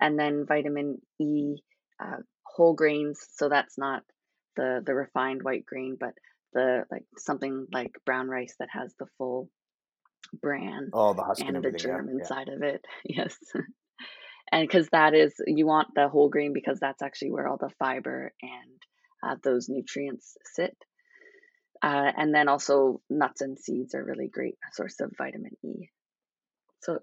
And 0.00 0.18
then 0.18 0.46
vitamin 0.46 0.98
E, 1.20 1.56
uh, 2.02 2.18
whole 2.44 2.74
grains. 2.74 3.18
So 3.34 3.48
that's 3.48 3.76
not 3.76 4.02
the 4.56 4.82
the 4.84 4.94
refined 4.94 5.42
white 5.42 5.66
grain, 5.66 5.96
but 5.98 6.14
the 6.52 6.84
like 6.90 7.04
something 7.18 7.66
like 7.72 7.92
brown 8.06 8.28
rice 8.28 8.54
that 8.58 8.68
has 8.72 8.94
the 8.98 9.06
full 9.18 9.48
bran 10.40 10.90
Oh, 10.92 11.14
the 11.14 11.22
husk 11.22 11.42
and 11.42 11.56
and 11.56 11.64
the. 11.64 11.70
Yeah, 11.70 11.76
germ 11.76 12.08
yeah. 12.08 12.20
inside 12.20 12.48
of 12.48 12.62
it. 12.62 12.84
Yes. 13.04 13.36
And 14.50 14.68
because 14.68 14.86
that 14.90 15.14
is, 15.14 15.32
you 15.46 15.66
want 15.66 15.88
the 15.94 16.08
whole 16.08 16.28
grain 16.28 16.52
because 16.52 16.78
that's 16.78 17.00
actually 17.00 17.30
where 17.30 17.48
all 17.48 17.56
the 17.56 17.72
fiber 17.78 18.34
and 18.42 18.82
uh, 19.26 19.36
those 19.42 19.70
nutrients 19.70 20.36
sit. 20.44 20.76
Uh, 21.82 22.12
and 22.16 22.34
then 22.34 22.48
also 22.48 23.00
nuts 23.08 23.40
and 23.40 23.58
seeds 23.58 23.94
are 23.94 24.04
really 24.04 24.28
great 24.28 24.56
source 24.72 25.00
of 25.00 25.10
vitamin 25.16 25.52
E. 25.64 25.88
So 26.82 26.98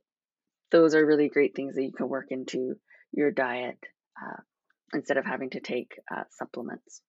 those 0.71 0.95
are 0.95 1.05
really 1.05 1.29
great 1.29 1.55
things 1.55 1.75
that 1.75 1.83
you 1.83 1.91
can 1.91 2.07
work 2.07 2.27
into 2.29 2.75
your 3.11 3.31
diet 3.31 3.77
uh, 4.21 4.41
instead 4.93 5.17
of 5.17 5.25
having 5.25 5.49
to 5.51 5.59
take 5.59 5.99
uh, 6.13 6.23
supplements. 6.31 7.01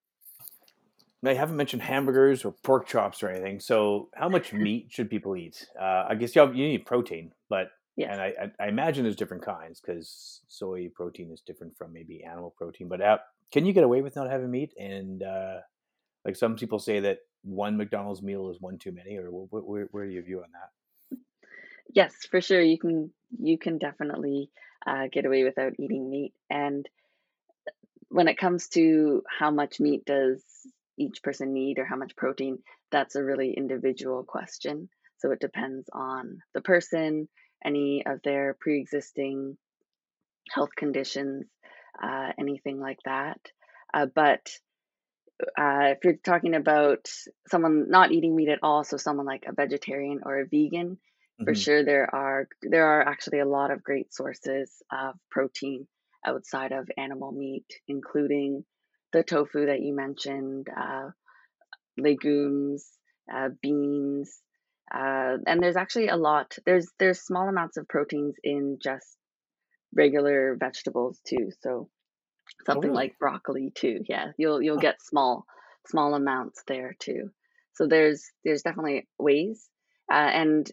Now, 1.22 1.32
you 1.32 1.36
haven't 1.36 1.56
mentioned 1.56 1.82
hamburgers 1.82 2.44
or 2.44 2.52
pork 2.62 2.86
chops 2.86 3.22
or 3.22 3.28
anything. 3.28 3.60
So, 3.60 4.08
how 4.14 4.30
much 4.30 4.54
meat 4.54 4.86
should 4.88 5.10
people 5.10 5.36
eat? 5.36 5.66
Uh, 5.78 6.06
I 6.08 6.14
guess 6.14 6.34
you, 6.34 6.40
have, 6.40 6.56
you 6.56 6.66
need 6.66 6.86
protein, 6.86 7.32
but 7.48 7.70
Yes. 7.96 8.12
and 8.12 8.20
I, 8.22 8.64
I, 8.64 8.68
imagine 8.68 9.02
there's 9.02 9.16
different 9.16 9.44
kinds 9.44 9.78
because 9.78 10.40
soy 10.48 10.88
protein 10.94 11.30
is 11.30 11.42
different 11.42 11.76
from 11.76 11.92
maybe 11.92 12.24
animal 12.24 12.54
protein. 12.56 12.88
But 12.88 13.02
uh, 13.02 13.18
can 13.52 13.66
you 13.66 13.74
get 13.74 13.84
away 13.84 14.00
with 14.00 14.16
not 14.16 14.30
having 14.30 14.50
meat? 14.50 14.72
And 14.78 15.22
uh, 15.22 15.56
like 16.24 16.36
some 16.36 16.56
people 16.56 16.78
say 16.78 17.00
that 17.00 17.18
one 17.42 17.76
McDonald's 17.76 18.22
meal 18.22 18.48
is 18.50 18.58
one 18.58 18.78
too 18.78 18.92
many, 18.92 19.18
or 19.18 19.28
wh- 19.28 19.50
wh- 19.50 19.68
where, 19.68 19.88
where 19.90 20.06
do 20.06 20.12
you 20.12 20.22
view 20.22 20.38
on 20.38 20.48
that? 20.52 21.18
Yes, 21.92 22.14
for 22.30 22.40
sure. 22.40 22.62
You 22.62 22.78
can 22.78 23.12
you 23.38 23.58
can 23.58 23.78
definitely 23.78 24.50
uh, 24.86 25.06
get 25.12 25.26
away 25.26 25.44
without 25.44 25.74
eating 25.78 26.10
meat. 26.10 26.32
And 26.48 26.88
when 28.08 28.28
it 28.28 28.38
comes 28.38 28.68
to 28.68 29.22
how 29.38 29.50
much 29.50 29.80
meat 29.80 30.04
does 30.04 30.42
each 30.98 31.22
person 31.22 31.52
need 31.52 31.78
or 31.78 31.84
how 31.84 31.96
much 31.96 32.16
protein, 32.16 32.58
that's 32.90 33.14
a 33.14 33.22
really 33.22 33.54
individual 33.56 34.24
question. 34.24 34.88
So 35.18 35.30
it 35.32 35.40
depends 35.40 35.88
on 35.92 36.38
the 36.54 36.60
person, 36.60 37.28
any 37.64 38.04
of 38.06 38.20
their 38.22 38.56
pre-existing 38.58 39.56
health 40.50 40.70
conditions, 40.76 41.46
uh, 42.02 42.32
anything 42.38 42.80
like 42.80 42.98
that. 43.04 43.38
Uh, 43.92 44.06
but 44.06 44.50
uh, 45.58 45.94
if 45.94 45.98
you're 46.04 46.16
talking 46.24 46.54
about 46.54 47.08
someone 47.48 47.90
not 47.90 48.12
eating 48.12 48.34
meat 48.34 48.48
at 48.48 48.60
all, 48.62 48.84
so 48.84 48.96
someone 48.96 49.26
like 49.26 49.44
a 49.46 49.54
vegetarian 49.54 50.20
or 50.24 50.40
a 50.40 50.46
vegan, 50.46 50.98
for 51.44 51.54
Mhm. 51.54 51.54
sure 51.54 51.84
there 51.84 52.12
are 52.14 52.48
there 52.62 52.86
are 52.86 53.02
actually 53.02 53.40
a 53.40 53.46
lot 53.48 53.70
of 53.70 53.82
great 53.82 54.12
sources 54.14 54.82
of 54.92 55.16
protein 55.30 55.88
outside 56.26 56.72
of 56.72 56.88
animal 56.96 57.32
meat, 57.32 57.66
including 57.88 58.64
the 59.12 59.22
tofu 59.24 59.66
that 59.66 59.80
you 59.80 59.94
mentioned, 59.94 60.68
uh, 60.76 61.10
legumes, 61.96 62.98
uh, 63.32 63.50
beans, 63.62 64.42
uh, 64.92 65.38
and 65.46 65.62
there's 65.62 65.76
actually 65.76 66.08
a 66.08 66.16
lot. 66.16 66.56
There's 66.66 66.88
there's 66.98 67.20
small 67.22 67.48
amounts 67.48 67.76
of 67.76 67.88
proteins 67.88 68.36
in 68.42 68.78
just 68.82 69.16
regular 69.94 70.56
vegetables 70.58 71.20
too. 71.26 71.50
So 71.60 71.90
Oh, 72.72 72.80
something 72.80 72.92
really? 72.92 72.92
like 72.92 73.18
broccoli 73.18 73.70
too. 73.74 74.00
Yeah, 74.08 74.32
you'll 74.38 74.62
you'll 74.62 74.78
get 74.78 75.02
small 75.02 75.46
small 75.86 76.14
amounts 76.14 76.62
there 76.66 76.94
too. 76.98 77.30
So 77.74 77.86
there's 77.86 78.30
there's 78.44 78.62
definitely 78.62 79.08
ways, 79.18 79.68
uh, 80.10 80.14
and 80.16 80.70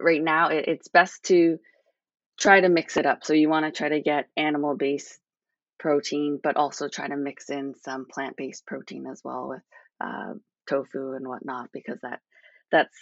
right 0.00 0.22
now 0.22 0.48
it, 0.48 0.66
it's 0.68 0.88
best 0.88 1.24
to 1.24 1.58
try 2.38 2.60
to 2.60 2.68
mix 2.68 2.96
it 2.96 3.06
up. 3.06 3.24
So 3.24 3.32
you 3.32 3.48
want 3.48 3.66
to 3.66 3.72
try 3.72 3.88
to 3.88 4.00
get 4.00 4.28
animal 4.36 4.76
based 4.76 5.18
protein, 5.78 6.40
but 6.42 6.56
also 6.56 6.88
try 6.88 7.08
to 7.08 7.16
mix 7.16 7.50
in 7.50 7.74
some 7.84 8.06
plant 8.10 8.36
based 8.36 8.66
protein 8.66 9.06
as 9.06 9.22
well 9.24 9.48
with 9.48 9.62
uh, 10.00 10.34
tofu 10.68 11.12
and 11.12 11.26
whatnot, 11.28 11.70
because 11.72 11.98
that 12.02 12.20
that's 12.70 12.96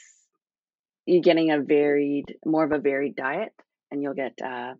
you're 1.06 1.22
getting 1.22 1.50
a 1.50 1.60
varied, 1.60 2.36
more 2.46 2.64
of 2.64 2.72
a 2.72 2.78
varied 2.78 3.16
diet, 3.16 3.52
and 3.90 4.02
you'll 4.02 4.14
get 4.14 4.38
uh, 4.44 4.74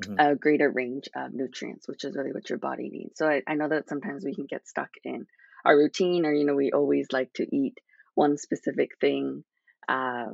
Mhm. 0.00 0.16
a 0.18 0.36
greater 0.36 0.70
range 0.70 1.08
of 1.16 1.32
nutrients, 1.32 1.88
which 1.88 2.04
is 2.04 2.16
really 2.16 2.32
what 2.32 2.48
your 2.48 2.58
body 2.58 2.88
needs. 2.88 3.18
So 3.18 3.28
I, 3.28 3.42
I 3.46 3.54
know 3.54 3.68
that 3.68 3.88
sometimes 3.88 4.24
we 4.24 4.34
can 4.34 4.46
get 4.46 4.68
stuck 4.68 4.90
in 5.04 5.26
our 5.64 5.76
routine, 5.76 6.24
or 6.24 6.32
you 6.32 6.44
know, 6.44 6.54
we 6.54 6.70
always 6.72 7.08
like 7.12 7.32
to 7.34 7.46
eat 7.56 7.78
one 8.14 8.36
specific 8.38 8.92
thing 9.00 9.42
uh, 9.88 10.26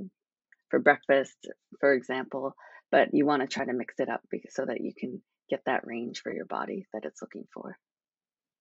for 0.70 0.78
breakfast, 0.78 1.48
for 1.80 1.92
example. 1.92 2.54
But 2.90 3.08
you 3.12 3.26
want 3.26 3.42
to 3.42 3.48
try 3.48 3.64
to 3.64 3.72
mix 3.72 3.94
it 3.98 4.08
up 4.08 4.22
so 4.50 4.64
that 4.66 4.80
you 4.80 4.92
can 4.96 5.20
get 5.50 5.62
that 5.66 5.86
range 5.86 6.20
for 6.20 6.32
your 6.32 6.46
body 6.46 6.86
that 6.92 7.04
it's 7.04 7.20
looking 7.20 7.44
for. 7.52 7.76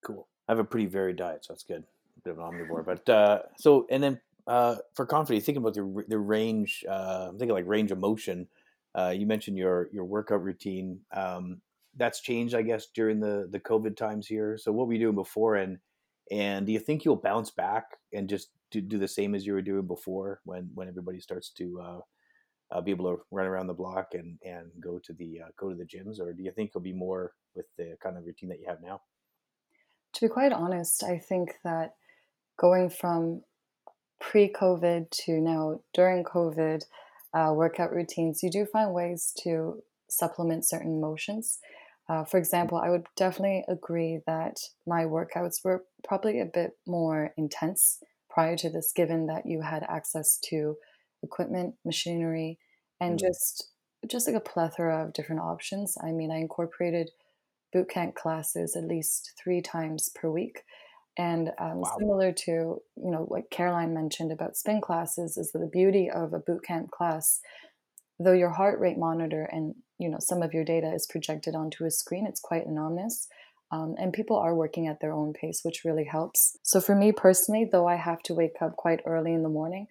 Cool. 0.05 0.27
I 0.47 0.51
have 0.51 0.59
a 0.59 0.63
pretty 0.63 0.87
varied 0.87 1.17
diet, 1.17 1.45
so 1.45 1.53
that's 1.53 1.63
good. 1.63 1.83
A 2.17 2.21
bit 2.23 2.31
of 2.31 2.39
an 2.39 2.43
omnivore, 2.43 2.85
but 2.85 3.07
uh, 3.09 3.39
so 3.57 3.85
and 3.89 4.03
then 4.03 4.19
uh, 4.47 4.75
for 4.95 5.05
confidence, 5.05 5.45
thinking 5.45 5.63
about 5.63 5.73
the 5.73 6.03
the 6.07 6.17
range, 6.17 6.83
uh, 6.89 7.27
I'm 7.29 7.37
thinking 7.37 7.55
like 7.55 7.67
range 7.67 7.91
of 7.91 7.99
motion. 7.99 8.47
Uh, 8.95 9.13
you 9.15 9.25
mentioned 9.25 9.57
your 9.57 9.89
your 9.91 10.05
workout 10.05 10.43
routine. 10.43 10.99
Um, 11.13 11.61
that's 11.95 12.21
changed, 12.21 12.55
I 12.55 12.61
guess, 12.61 12.87
during 12.93 13.19
the 13.19 13.47
the 13.51 13.59
COVID 13.59 13.95
times 13.95 14.27
here. 14.27 14.57
So 14.57 14.71
what 14.71 14.87
were 14.87 14.93
you 14.93 14.99
doing 14.99 15.15
before, 15.15 15.55
and 15.55 15.77
and 16.31 16.65
do 16.65 16.73
you 16.73 16.79
think 16.79 17.05
you'll 17.05 17.15
bounce 17.15 17.51
back 17.51 17.85
and 18.13 18.27
just 18.27 18.49
do, 18.73 18.81
do 18.81 18.97
the 18.97 19.07
same 19.07 19.35
as 19.35 19.45
you 19.45 19.53
were 19.53 19.61
doing 19.61 19.87
before 19.87 20.41
when 20.43 20.69
when 20.73 20.87
everybody 20.87 21.19
starts 21.19 21.51
to 21.51 21.79
uh, 21.81 21.99
uh, 22.71 22.81
be 22.81 22.91
able 22.91 23.05
to 23.05 23.21
run 23.31 23.45
around 23.45 23.67
the 23.67 23.73
block 23.73 24.07
and 24.13 24.37
and 24.43 24.71
go 24.81 24.99
to 24.99 25.13
the 25.13 25.41
uh, 25.45 25.49
go 25.57 25.69
to 25.69 25.75
the 25.75 25.85
gyms, 25.85 26.19
or 26.19 26.33
do 26.33 26.43
you 26.43 26.51
think 26.51 26.71
you'll 26.73 26.81
be 26.81 26.93
more 26.93 27.33
with 27.55 27.67
the 27.77 27.95
kind 28.01 28.17
of 28.17 28.25
routine 28.25 28.49
that 28.49 28.59
you 28.59 28.65
have 28.67 28.81
now? 28.81 28.99
To 30.15 30.21
be 30.21 30.27
quite 30.27 30.51
honest, 30.51 31.03
I 31.03 31.19
think 31.19 31.53
that 31.63 31.93
going 32.59 32.89
from 32.89 33.43
pre 34.19 34.51
COVID 34.51 35.11
to 35.25 35.39
now 35.39 35.81
during 35.93 36.23
COVID 36.23 36.83
uh, 37.33 37.51
workout 37.53 37.91
routines, 37.91 38.41
you 38.41 38.49
do 38.49 38.65
find 38.65 38.93
ways 38.93 39.33
to 39.43 39.81
supplement 40.09 40.67
certain 40.67 40.99
motions. 40.99 41.59
Uh, 42.09 42.23
for 42.25 42.37
example, 42.37 42.77
I 42.77 42.89
would 42.89 43.05
definitely 43.15 43.63
agree 43.69 44.19
that 44.27 44.57
my 44.85 45.05
workouts 45.05 45.63
were 45.63 45.85
probably 46.03 46.41
a 46.41 46.45
bit 46.45 46.71
more 46.85 47.33
intense 47.37 47.99
prior 48.33 48.57
to 48.57 48.69
this, 48.69 48.91
given 48.93 49.27
that 49.27 49.45
you 49.45 49.61
had 49.61 49.83
access 49.83 50.37
to 50.49 50.77
equipment, 51.23 51.75
machinery, 51.85 52.59
and 52.99 53.19
Mm. 53.19 53.19
just 53.19 53.71
just 54.07 54.27
like 54.27 54.35
a 54.35 54.41
plethora 54.41 55.05
of 55.05 55.13
different 55.13 55.41
options. 55.41 55.97
I 56.03 56.11
mean, 56.11 56.31
I 56.31 56.37
incorporated 56.37 57.11
boot 57.73 57.89
camp 57.89 58.15
classes 58.15 58.75
at 58.75 58.85
least 58.85 59.33
three 59.43 59.61
times 59.61 60.09
per 60.09 60.29
week. 60.29 60.63
And 61.17 61.51
um, 61.59 61.83
Wow. 61.83 61.97
similar 61.99 62.33
to, 62.33 62.51
you 62.51 63.11
know, 63.11 63.25
what 63.25 63.51
Caroline 63.51 63.93
mentioned 63.93 64.31
about 64.31 64.57
spin 64.57 64.81
classes, 64.81 65.37
is 65.37 65.51
that 65.51 65.59
the 65.59 65.67
beauty 65.67 66.09
of 66.09 66.33
a 66.33 66.39
boot 66.39 66.63
camp 66.63 66.91
class, 66.91 67.39
though 68.19 68.33
your 68.33 68.51
heart 68.51 68.79
rate 68.79 68.97
monitor 68.97 69.43
and, 69.45 69.75
you 69.99 70.09
know, 70.09 70.19
some 70.19 70.41
of 70.41 70.53
your 70.53 70.65
data 70.65 70.93
is 70.93 71.07
projected 71.07 71.55
onto 71.55 71.85
a 71.85 71.91
screen, 71.91 72.25
it's 72.27 72.41
quite 72.41 72.65
anonymous. 72.65 73.27
Um, 73.73 73.95
and 73.97 74.13
people 74.13 74.37
are 74.37 74.53
working 74.53 74.85
at 74.85 74.99
their 75.01 75.13
own 75.13 75.33
pace, 75.33 75.61
which 75.63 75.83
really 75.83 76.03
helps. 76.03 76.57
So 76.61 76.79
for 76.79 76.93
me 76.95 77.11
personally, 77.11 77.67
though 77.71 77.87
I 77.87 77.95
have 77.95 78.21
to 78.23 78.35
wake 78.35 78.61
up 78.61 78.75
quite 78.75 79.01
early 79.03 79.33
in 79.33 79.41
the 79.41 79.49
morning, 79.49 79.87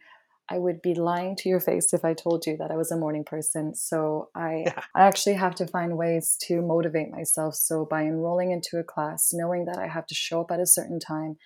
I 0.48 0.58
would 0.58 0.80
be 0.82 0.94
lying 0.94 1.34
to 1.36 1.48
your 1.48 1.58
face 1.58 1.92
if 1.92 2.04
I 2.04 2.14
told 2.14 2.46
you 2.46 2.56
that 2.58 2.70
I 2.70 2.76
was 2.76 2.92
a 2.92 2.96
morning 2.96 3.24
person. 3.24 3.74
So 3.74 4.28
I, 4.36 4.62
Yeah. 4.66 4.82
I 4.94 5.02
actually 5.02 5.34
have 5.34 5.56
to 5.56 5.66
find 5.66 5.98
ways 5.98 6.36
to 6.42 6.62
motivate 6.62 7.10
myself. 7.10 7.56
So 7.56 7.84
by 7.84 8.02
enrolling 8.02 8.52
into 8.52 8.78
a 8.78 8.84
class, 8.84 9.30
knowing 9.32 9.64
that 9.64 9.78
I 9.78 9.88
have 9.88 10.06
to 10.06 10.14
show 10.14 10.42
up 10.42 10.52
at 10.52 10.60
a 10.60 10.66
certain 10.66 11.00
time, 11.00 11.36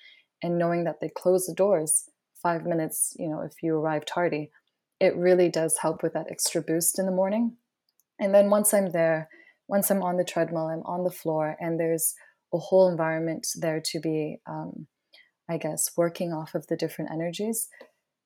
and 0.42 0.58
knowing 0.58 0.84
that 0.84 0.96
they 1.00 1.08
close 1.08 1.46
the 1.46 1.54
doors 1.54 2.10
five 2.42 2.66
minutes, 2.66 3.14
you 3.18 3.30
know, 3.30 3.40
if 3.40 3.62
you 3.62 3.76
arrive 3.76 4.04
tardy, 4.04 4.50
it 5.00 5.16
really 5.16 5.48
does 5.48 5.78
help 5.78 6.02
with 6.02 6.12
that 6.12 6.26
extra 6.30 6.60
boost 6.60 6.98
in 6.98 7.06
the 7.06 7.12
morning. 7.12 7.56
And 8.20 8.34
then 8.34 8.50
once 8.50 8.74
I'm 8.74 8.90
there, 8.90 9.30
once 9.68 9.90
I'm 9.90 10.02
on 10.02 10.16
the 10.16 10.24
treadmill, 10.24 10.66
I'm 10.68 10.82
on 10.84 11.04
the 11.04 11.10
floor, 11.10 11.56
and 11.60 11.78
there's 11.78 12.14
a 12.54 12.58
whole 12.58 12.88
environment 12.88 13.46
there 13.60 13.80
to 13.84 14.00
be, 14.00 14.38
um, 14.46 14.86
I 15.48 15.58
guess, 15.58 15.90
working 15.96 16.32
off 16.32 16.54
of 16.54 16.66
the 16.68 16.76
different 16.76 17.10
energies 17.12 17.68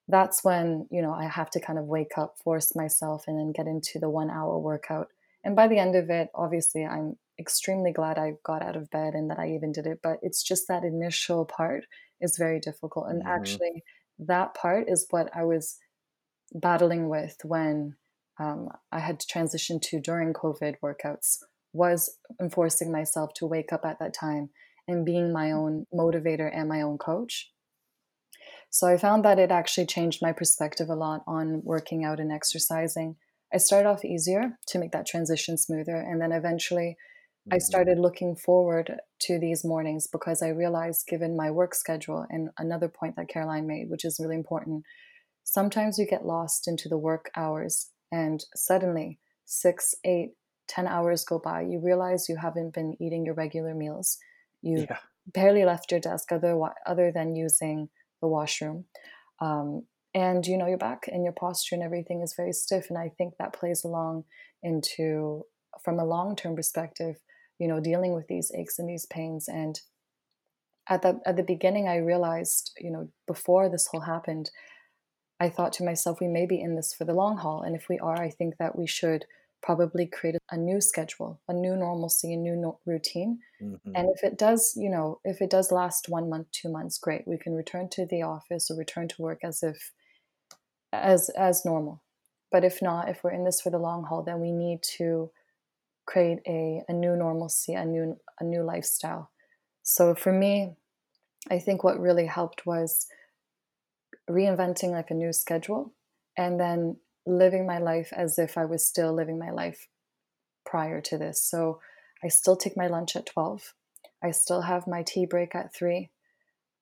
that's 0.09 0.42
when 0.44 0.87
you 0.90 1.00
know 1.00 1.12
i 1.12 1.26
have 1.26 1.50
to 1.50 1.61
kind 1.61 1.79
of 1.79 1.85
wake 1.87 2.16
up 2.16 2.35
force 2.42 2.74
myself 2.74 3.24
and 3.26 3.38
then 3.38 3.53
get 3.53 3.66
into 3.66 3.98
the 3.98 4.11
one 4.11 4.31
hour 4.31 4.59
workout. 4.59 5.09
And 5.44 5.57
by 5.57 5.68
the 5.68 5.79
end 5.79 5.96
of 5.96 6.11
it 6.11 6.29
obviously 6.35 6.85
i'm 6.85 7.16
extremely 7.38 7.92
glad 7.92 8.18
i 8.18 8.33
got 8.44 8.62
out 8.62 8.76
of 8.76 8.90
bed 8.90 9.14
and 9.14 9.31
that 9.31 9.38
i 9.38 9.48
even 9.48 9.72
did 9.72 9.87
it 9.87 10.00
but 10.03 10.18
it's 10.22 10.42
just 10.42 10.68
that 10.68 10.85
initial 10.85 11.46
part 11.46 11.85
is 12.20 12.37
very 12.37 12.61
difficult 12.61 13.07
and 13.09 13.22
hmm 13.22 13.26
actually 13.26 13.83
that 14.18 14.53
part 14.55 14.88
is 14.88 15.07
what 15.11 15.31
i 15.35 15.42
was 15.42 15.79
battling 16.55 17.09
with 17.09 17.37
when 17.44 17.96
um, 18.40 18.68
i 18.90 18.98
had 18.98 19.20
to 19.20 19.26
transition 19.26 19.79
to 19.81 20.00
during 20.00 20.33
covid 20.33 20.74
workouts 20.83 21.38
was 21.72 22.18
enforcing 22.40 22.90
myself 22.90 23.33
to 23.35 23.46
wake 23.46 23.72
up 23.72 23.85
at 23.85 23.98
that 24.00 24.14
time 24.14 24.50
and 24.88 25.05
being 25.07 25.33
my 25.33 25.53
own 25.53 25.87
motivator 25.94 26.50
and 26.53 26.68
my 26.68 26.83
own 26.83 26.98
coach 26.98 27.53
so 28.70 28.87
I 28.87 28.96
found 28.96 29.24
that 29.24 29.38
it 29.38 29.50
actually 29.50 29.87
changed 29.87 30.22
my 30.22 30.33
perspective 30.33 30.88
a 30.88 30.94
lot 30.94 31.22
on 31.26 31.62
working 31.64 32.05
out 32.05 32.20
and 32.20 32.31
exercising. 32.31 33.16
I 33.53 33.59
started 33.59 33.88
off 33.88 34.05
easier 34.05 34.59
to 34.68 34.79
make 34.79 34.92
that 34.92 35.07
transition 35.07 35.59
smoother. 35.59 35.96
And 35.96 36.20
then 36.20 36.33
eventually 36.33 36.96
I 37.50 37.57
Mhm. 37.57 37.62
started 37.62 37.98
looking 37.98 38.37
forward 38.37 39.00
to 39.22 39.38
these 39.38 39.64
mornings 39.64 40.07
because 40.07 40.40
I 40.40 40.48
realized, 40.50 41.09
given 41.09 41.37
my 41.37 41.50
work 41.50 41.74
schedule, 41.74 42.26
and 42.31 42.50
another 42.59 42.88
point 42.88 43.16
that 43.16 43.29
Caroline 43.29 43.66
made, 43.66 43.90
which 43.90 44.05
is 44.05 44.20
really 44.20 44.37
important, 44.37 44.85
sometimes 45.42 45.98
you 45.98 46.07
get 46.07 46.24
lost 46.24 46.68
into 46.68 46.88
the 46.88 46.98
work 46.98 47.31
hours 47.35 47.90
and 48.12 48.44
suddenly 48.55 49.18
six, 49.44 49.94
eight, 50.05 50.33
ten 50.68 50.87
hours 50.87 51.25
go 51.25 51.38
by. 51.38 51.62
You 51.62 51.81
realize 51.81 52.29
you 52.29 52.37
haven't 52.37 52.75
been 52.75 52.96
eating 53.01 53.25
your 53.25 53.35
regular 53.35 53.75
meals. 53.75 54.18
You 54.62 54.87
Yeah. 54.88 54.99
barely 55.27 55.64
left 55.64 55.90
your 55.90 56.01
desk 56.01 56.33
other, 56.33 56.59
other 56.87 57.12
than 57.12 57.37
using 57.37 57.88
the 58.20 58.29
washroom. 58.29 58.87
Um, 59.40 59.85
and 60.14 60.46
you 60.46 60.59
know 60.59 60.66
your 60.66 60.79
back 60.79 61.09
and 61.11 61.23
your 61.25 61.33
posture 61.33 61.75
and 61.75 61.85
everything 61.85 62.20
is 62.20 62.35
very 62.35 62.53
stiff 62.53 62.87
and 62.88 62.99
i 62.99 63.09
think 63.09 63.35
that 63.38 63.53
plays 63.53 63.85
along 63.85 64.25
into 64.62 65.44
from 65.83 65.99
a 65.99 66.05
long-term 66.05 66.57
perspective 66.57 67.16
you 67.59 67.68
know 67.68 67.81
dealing 67.81 68.12
with 68.12 68.27
these 68.27 68.51
aches 68.57 68.79
and 68.79 68.88
these 68.88 69.07
pains 69.07 69.49
and 69.49 69.81
at 70.88 71.03
the 71.03 71.20
at 71.25 71.37
the 71.37 71.42
beginning 71.42 71.88
i 71.88 71.96
realized 71.96 72.73
you 72.79 72.90
know 72.90 73.09
before 73.27 73.68
this 73.68 73.87
whole 73.87 74.01
happened 74.01 74.51
i 75.40 75.48
thought 75.48 75.72
to 75.72 75.85
myself 75.85 76.20
we 76.20 76.29
may 76.29 76.46
be 76.46 76.61
in 76.61 76.76
this 76.76 76.92
for 76.94 77.05
the 77.05 77.14
long 77.14 77.37
haul 77.38 77.62
and 77.62 77.74
if 77.74 77.88
we 77.88 77.98
are 77.98 78.20
i 78.20 78.31
think 78.31 78.57
that 78.59 78.76
we 78.76 78.87
should 78.87 79.24
probably 79.62 80.07
create 80.07 80.37
a 80.50 80.57
new 80.57 80.81
schedule 80.81 81.40
a 81.48 81.53
new 81.53 81.76
normalcy 81.76 82.33
a 82.33 82.37
new 82.37 82.57
no- 82.57 82.79
routine. 82.87 83.40
Mhm. 83.62 83.92
and 83.94 84.09
if 84.14 84.24
it 84.24 84.38
does 84.38 84.74
you 84.76 84.88
know 84.88 85.20
if 85.24 85.42
it 85.42 85.50
does 85.50 85.70
last 85.70 86.09
one 86.09 86.29
month 86.31 86.50
two 86.50 86.68
months 86.70 86.98
great 86.98 87.26
we 87.26 87.37
can 87.37 87.55
return 87.55 87.88
to 87.90 88.07
the 88.07 88.22
office 88.22 88.70
or 88.70 88.76
return 88.76 89.07
to 89.09 89.20
work 89.22 89.40
as 89.44 89.62
if 89.62 89.92
as 90.92 91.29
as 91.31 91.64
normal. 91.64 92.03
But 92.50 92.64
if 92.64 92.83
not 92.83 93.09
if 93.09 93.22
we're 93.22 93.31
in 93.33 93.44
this 93.44 93.61
for 93.61 93.70
the 93.70 93.79
long 93.79 94.05
haul 94.05 94.22
then 94.22 94.40
we 94.40 94.50
need 94.50 94.83
to 94.98 95.31
create 96.07 96.40
a, 96.46 96.83
a 96.88 96.92
new 96.92 97.14
normalcy 97.16 97.74
a 97.74 97.85
new 97.85 98.18
a 98.40 98.44
new 98.44 98.62
lifestyle. 98.62 99.31
So 99.83 100.14
for 100.14 100.33
me 100.33 100.74
i 101.50 101.59
think 101.59 101.83
what 101.85 102.00
really 102.00 102.26
helped 102.26 102.66
was 102.66 103.07
reinventing 104.31 104.90
like 104.90 105.11
a 105.11 105.14
new 105.14 105.33
schedule 105.33 105.93
and 106.37 106.59
then 106.59 106.97
living 107.27 107.66
my 107.66 107.79
life 107.79 108.12
as 108.16 108.38
if 108.38 108.57
i 108.57 108.64
was 108.64 108.85
still 108.85 109.12
living 109.12 109.38
my 109.38 109.51
life 109.51 109.88
prior 110.64 111.01
to 111.01 111.19
this. 111.19 111.43
So 111.43 111.81
i 112.25 112.29
still 112.29 112.57
take 112.57 112.77
my 112.77 112.87
lunch 112.87 113.16
at 113.16 113.27
12 113.27 113.75
i 114.23 114.31
still 114.31 114.62
have 114.62 114.87
my 114.87 115.03
tea 115.03 115.27
break 115.27 115.55
at 115.55 115.75
3 115.75 116.11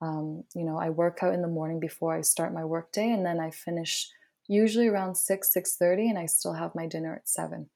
um, 0.00 0.44
you 0.54 0.64
know 0.64 0.78
i 0.78 0.90
work 0.90 1.18
out 1.22 1.34
in 1.34 1.42
the 1.42 1.48
morning 1.48 1.80
before 1.80 2.16
i 2.16 2.20
start 2.20 2.52
my 2.52 2.64
work 2.64 2.92
day 2.92 3.10
and 3.10 3.24
then 3.24 3.40
i 3.40 3.50
finish 3.50 4.08
usually 4.48 4.88
around 4.88 5.16
6 5.16 5.50
6.30 5.56 6.10
and 6.10 6.18
i 6.18 6.26
still 6.26 6.54
have 6.54 6.74
my 6.74 6.86
dinner 6.86 7.14
at 7.14 7.28
7 7.28 7.68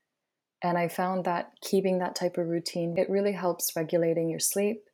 and 0.63 0.79
i 0.79 0.89
found 0.89 1.25
that 1.25 1.53
keeping 1.61 1.99
that 1.99 2.17
type 2.17 2.37
of 2.37 2.49
routine 2.49 2.97
it 2.97 3.11
really 3.11 3.33
helps 3.33 3.77
regulating 3.77 4.29
your 4.29 4.41
sleep 4.41 4.85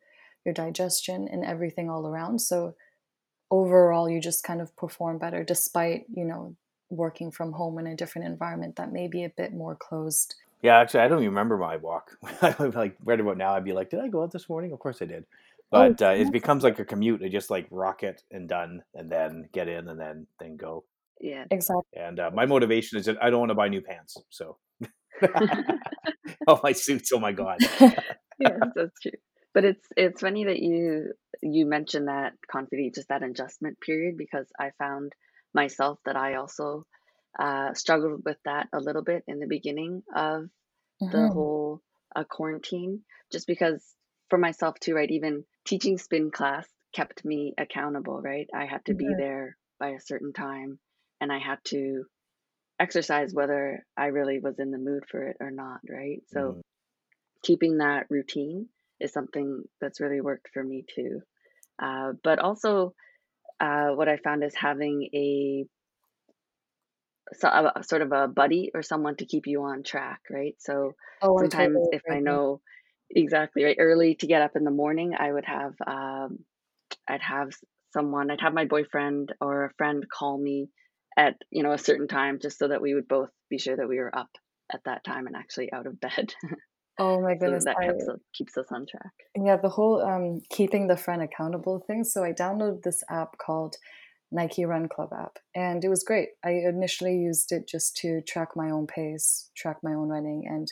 your 0.49 0.55
digestion 0.55 1.29
and 1.31 1.45
everything 1.45 1.91
all 1.91 2.07
around. 2.07 2.41
So 2.41 2.75
overall 3.51 4.09
you 4.09 4.21
just 4.21 4.45
kind 4.45 4.61
of 4.61 4.75
perform 4.77 5.19
better 5.19 5.43
despite 5.43 6.05
you 6.13 6.25
know 6.25 6.55
working 6.91 7.31
from 7.31 7.53
home 7.53 7.79
in 7.79 7.87
a 7.87 7.97
different 7.97 8.27
environment 8.27 8.77
that 8.77 8.93
may 8.93 9.09
be 9.09 9.25
a 9.25 9.31
bit 9.31 9.53
more 9.53 9.77
closed 9.77 10.35
Yeah, 10.63 10.79
actually, 10.79 11.01
I 11.01 11.09
don't 11.09 11.23
even 11.23 11.31
remember 11.31 11.57
my 11.57 11.77
walk. 11.77 12.17
I'm 12.43 12.73
like 12.73 12.97
right 13.05 13.21
about 13.21 13.37
now, 13.37 13.55
I'd 13.55 13.65
be 13.65 13.73
like, 13.73 13.91
"Did 13.91 14.01
I 14.01 14.09
go 14.09 14.23
out 14.23 14.33
this 14.33 14.49
morning?" 14.49 14.73
Of 14.73 14.81
course 14.81 14.99
I 15.01 15.05
did. 15.05 15.25
Oh, 15.71 15.89
But 15.89 16.03
uh, 16.03 16.15
it 16.17 16.33
becomes 16.33 16.65
like 16.65 16.79
a 16.79 16.85
commute. 16.85 17.23
I 17.23 17.29
just 17.29 17.51
like 17.51 17.67
rock 17.71 18.03
it 18.03 18.23
and 18.33 18.49
done, 18.49 18.83
and 18.95 19.11
then 19.11 19.49
get 19.53 19.69
in, 19.69 19.89
and 19.89 20.01
then 20.01 20.27
then 20.41 20.57
go. 20.57 20.85
Yeah. 21.21 21.45
exactly 21.51 22.01
And 22.01 22.19
uh, 22.19 22.31
my 22.33 22.47
motivation 22.47 22.99
is 22.99 23.07
that 23.07 23.23
I 23.23 23.31
don't 23.31 23.41
want 23.41 23.51
to 23.51 23.55
buy 23.55 23.69
new 23.69 23.83
pants. 23.83 24.17
So, 24.31 24.57
oh 26.47 26.61
my 26.63 26.73
suits! 26.73 27.13
Oh 27.13 27.21
my 27.21 27.33
god! 27.33 27.59
yes, 27.81 28.59
that's 28.75 29.01
true. 29.01 29.13
But 29.55 29.65
it's 29.65 29.87
it's 29.97 30.21
funny 30.21 30.45
that 30.45 30.59
you 30.59 31.13
you 31.43 31.67
mentioned 31.67 32.09
that 32.09 32.35
confident 32.51 32.95
just 32.95 33.09
that 33.09 33.23
adjustment 33.23 33.81
period 33.81 34.17
because 34.17 34.51
I 34.59 34.71
found 34.79 35.13
myself 35.55 35.99
that 36.05 36.17
I 36.17 36.35
also 36.35 36.87
uh, 37.39 37.75
struggled 37.75 38.23
with 38.25 38.39
that 38.45 38.69
a 38.73 38.81
little 38.81 39.03
bit 39.03 39.25
in 39.29 39.39
the 39.39 39.47
beginning 39.47 40.03
of 40.15 40.49
the 41.11 41.29
Mhm. 41.29 41.29
whole 41.29 41.83
uh, 42.15 42.25
quarantine, 42.25 43.05
just 43.33 43.47
because 43.47 43.85
for 44.31 44.39
myself 44.39 44.79
too, 44.81 44.95
right? 44.95 45.11
Even 45.11 45.45
teaching 45.67 45.99
spin 45.99 46.31
class 46.31 46.67
kept 46.95 47.25
me 47.25 47.55
accountable, 47.59 48.21
right? 48.21 48.49
I 48.55 48.67
had 48.67 48.85
to 48.87 48.95
be 48.95 49.15
Mhm. 49.15 49.17
there 49.17 49.57
by 49.79 49.91
a 49.91 50.01
certain 50.01 50.33
time, 50.33 50.81
and 51.21 51.33
I 51.33 51.39
had 51.39 51.59
to 51.67 52.05
exercise 52.81 53.35
whether 53.35 53.85
I 53.97 54.07
really 54.07 54.41
was 54.41 54.59
in 54.59 54.71
the 54.71 54.79
mood 54.79 55.05
for 55.09 55.23
it 55.29 55.37
or 55.41 55.51
not, 55.51 55.81
right? 55.89 56.23
So 56.29 56.57
Mm. 56.57 56.63
keeping 57.43 57.79
that 57.79 58.07
routine 58.11 58.69
is 59.01 59.13
something 59.13 59.63
that's 59.81 60.01
really 60.01 60.21
worked 60.21 60.49
for 60.53 60.63
me 60.63 60.85
too. 60.95 61.21
Uh, 61.81 62.13
but 62.23 62.39
also, 62.39 62.95
uh, 63.61 63.89
what 63.91 64.09
I 64.09 64.17
found 64.17 64.45
is 64.45 64.55
having 64.55 65.09
a, 65.15 65.67
so, 67.33 67.49
a, 67.49 67.73
a 67.77 67.85
sort 67.85 68.03
of 68.03 68.13
a 68.13 68.29
buddy 68.29 68.71
or 68.75 68.83
someone 68.83 69.17
to 69.17 69.27
keep 69.27 69.47
you 69.47 69.63
on 69.63 69.83
track, 69.83 70.21
right? 70.31 70.55
So 70.59 70.95
oh 71.23 71.39
sometimes 71.39 71.75
totally 71.75 71.89
if 71.93 72.03
I 72.11 72.21
know 72.21 72.61
exactly 73.11 73.65
right 73.65 73.77
early 73.79 74.15
to 74.17 74.27
get 74.27 74.43
up 74.43 74.57
in 74.57 74.65
the 74.65 74.71
morning, 74.71 75.15
I 75.19 75.33
would 75.33 75.45
have 75.45 75.75
um, 75.87 76.45
I'd 77.09 77.23
have 77.23 77.51
someone, 77.93 78.31
I'd 78.31 78.41
have 78.41 78.55
my 78.55 78.65
boyfriend 78.67 79.35
or 79.41 79.67
a 79.67 79.75
friend 79.75 80.05
call 80.09 80.39
me 80.39 80.71
at 81.17 81.37
you 81.51 81.63
know 81.63 81.73
a 81.73 81.79
certain 81.79 82.09
time 82.09 82.39
just 82.41 82.59
so 82.59 82.69
that 82.69 82.83
we 82.83 82.95
would 82.95 83.09
both 83.09 83.31
be 83.51 83.59
sure 83.59 83.77
that 83.77 83.89
we 83.89 83.99
were 83.99 84.17
up 84.17 84.31
at 84.73 84.85
that 84.85 85.05
time 85.05 85.27
and 85.27 85.37
actually 85.37 85.73
out 85.73 85.87
of 85.87 86.01
bed. 86.01 86.35
oh 86.99 87.21
my 87.21 87.35
so 87.45 87.45
goodness 87.47 87.65
that 87.65 87.81
i 87.81 87.87
keeps 87.87 88.09
us 88.09 88.21
keeps 88.35 88.57
us 88.57 88.67
on 88.73 88.87
track. 88.87 89.13
Yeah, 89.37 89.57
the 89.57 89.69
whole 89.69 90.03
um, 90.03 90.41
keeping 90.51 90.87
the 90.87 90.97
friend 90.97 91.23
accountable 91.23 91.81
thing. 91.87 92.05
So 92.05 92.25
I 92.25 92.33
downloaded 92.33 92.83
this 92.83 93.05
app 93.09 93.39
called 93.39 93.77
Nike 94.33 94.65
Run 94.65 94.89
Club 94.89 95.11
app, 95.13 95.39
and 95.55 95.85
it 95.85 95.89
was 95.89 96.05
great. 96.05 96.31
I 96.45 96.51
initially 96.51 97.17
used 97.17 97.53
it 97.53 97.69
just 97.69 97.97
to 97.99 98.21
track 98.23 98.57
my 98.57 98.71
own 98.71 98.87
pace, 98.87 99.51
track 99.57 99.79
my 99.83 99.93
own 99.95 100.09
running, 100.09 100.45
and 100.47 100.67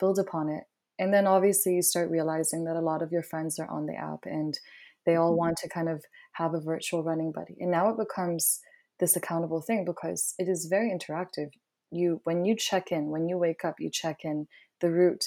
build 0.00 0.18
upon 0.18 0.48
it. 0.48 0.64
And 0.98 1.14
then 1.14 1.26
obviously 1.26 1.74
you 1.74 1.82
start 1.82 2.10
realizing 2.10 2.64
that 2.64 2.76
a 2.76 2.80
lot 2.80 3.02
of 3.02 3.12
your 3.12 3.22
friends 3.22 3.58
are 3.58 3.70
on 3.70 3.86
the 3.86 3.94
app, 3.94 4.24
and 4.24 4.58
they 5.06 5.16
all 5.16 5.34
Mhm. 5.34 5.36
want 5.36 5.56
to 5.58 5.68
kind 5.68 5.88
of 5.88 6.04
have 6.32 6.54
a 6.54 6.60
virtual 6.60 7.02
running 7.04 7.32
buddy. 7.32 7.56
And 7.60 7.70
now 7.70 7.88
it 7.90 7.96
becomes 7.98 8.60
this 8.98 9.16
accountable 9.16 9.60
thing 9.62 9.84
because 9.84 10.34
it 10.38 10.48
is 10.48 10.66
very 10.66 10.90
interactive. 10.90 11.50
You 11.90 12.20
when 12.24 12.44
you 12.44 12.56
check 12.56 12.90
in, 12.90 13.10
when 13.10 13.28
you 13.28 13.38
wake 13.38 13.64
up, 13.64 13.76
you 13.78 13.90
check 13.90 14.24
in 14.24 14.48
the 14.80 14.90
route 14.90 15.24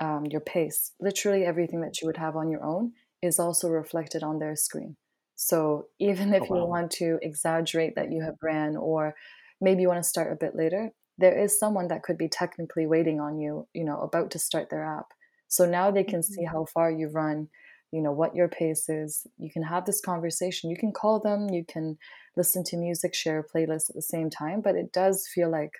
um, 0.00 0.26
your 0.26 0.40
pace, 0.40 0.92
literally 1.00 1.44
everything 1.44 1.80
that 1.82 2.00
you 2.00 2.06
would 2.06 2.16
have 2.16 2.36
on 2.36 2.50
your 2.50 2.64
own 2.64 2.92
is 3.22 3.38
also 3.38 3.68
reflected 3.68 4.22
on 4.22 4.38
their 4.38 4.54
screen. 4.56 4.96
So 5.34 5.88
even 5.98 6.34
Oh 6.40 6.44
if 6.44 6.50
you 6.50 6.64
want 6.64 6.90
to 6.92 7.18
exaggerate 7.22 7.94
that 7.96 8.12
you 8.12 8.22
have 8.22 8.36
ran, 8.42 8.76
or 8.76 9.14
maybe 9.60 9.82
you 9.82 9.88
want 9.88 10.02
to 10.02 10.08
start 10.08 10.32
a 10.32 10.36
bit 10.36 10.54
later, 10.54 10.90
there 11.16 11.36
is 11.36 11.58
someone 11.58 11.88
that 11.88 12.02
could 12.02 12.18
be 12.18 12.28
technically 12.28 12.86
waiting 12.86 13.20
on 13.20 13.38
you, 13.38 13.68
you 13.74 13.84
know, 13.84 14.00
about 14.00 14.30
to 14.32 14.38
start 14.38 14.70
their 14.70 14.84
app. 14.84 15.06
So 15.48 15.64
now 15.64 15.90
they 15.90 16.04
can 16.04 16.22
see 16.22 16.44
Mhm. 16.44 16.52
how 16.52 16.66
far 16.66 16.90
you've 16.90 17.14
run, 17.14 17.48
you 17.90 18.00
know, 18.02 18.12
what 18.12 18.34
your 18.34 18.48
pace 18.48 18.88
is. 18.88 19.26
You 19.38 19.50
can 19.50 19.62
have 19.62 19.84
this 19.84 20.00
conversation. 20.00 20.70
You 20.70 20.76
can 20.76 20.92
call 20.92 21.20
them, 21.20 21.48
you 21.50 21.64
can 21.64 21.98
listen 22.36 22.62
to 22.64 22.76
music, 22.76 23.14
share 23.14 23.40
a 23.40 23.44
playlist 23.46 23.90
at 23.90 23.96
the 23.96 24.02
same 24.02 24.30
time, 24.30 24.60
but 24.60 24.76
it 24.76 24.92
does 24.92 25.26
feel 25.26 25.50
like 25.50 25.72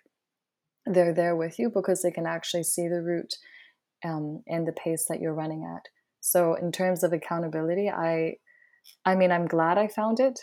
they're 0.86 1.14
there 1.14 1.36
with 1.36 1.58
you 1.58 1.70
because 1.70 2.02
they 2.02 2.10
can 2.10 2.26
actually 2.26 2.62
see 2.62 2.88
the 2.88 3.02
route 3.02 3.34
um, 4.04 4.42
and 4.46 4.66
the 4.66 4.72
pace 4.72 5.06
that 5.08 5.20
you're 5.20 5.34
running 5.34 5.64
at. 5.64 5.82
So 6.20 6.54
in 6.54 6.72
terms 6.72 7.02
of 7.02 7.12
accountability, 7.12 7.88
I 7.88 8.34
I 9.04 9.14
mean 9.14 9.32
I'm 9.32 9.46
glad 9.46 9.78
I 9.78 9.88
found 9.88 10.20
it, 10.20 10.40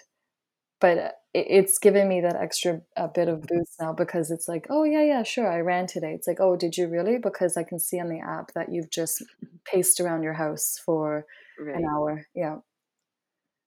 but 0.79 0.97
uh, 0.97 1.11
it's 1.33 1.79
given 1.79 2.07
me 2.07 2.21
that 2.21 2.35
extra 2.35 2.81
a 2.95 3.07
bit 3.07 3.27
of 3.27 3.41
boost 3.41 3.75
now 3.79 3.93
because 3.93 4.31
it's 4.31 4.47
like, 4.47 4.67
oh 4.69 4.83
yeah, 4.83 5.03
yeah, 5.03 5.23
sure, 5.23 5.51
I 5.51 5.59
ran 5.59 5.87
today. 5.87 6.13
It's 6.13 6.27
like, 6.27 6.39
oh, 6.39 6.55
did 6.55 6.77
you 6.77 6.87
really? 6.87 7.17
Because 7.17 7.57
I 7.57 7.63
can 7.63 7.79
see 7.79 7.99
on 7.99 8.09
the 8.09 8.19
app 8.19 8.53
that 8.53 8.71
you've 8.71 8.89
just 8.89 9.23
paced 9.65 9.99
around 9.99 10.23
your 10.23 10.33
house 10.33 10.79
for 10.85 11.25
an 11.59 11.85
hour. 11.91 12.25
Yeah. 12.33 12.57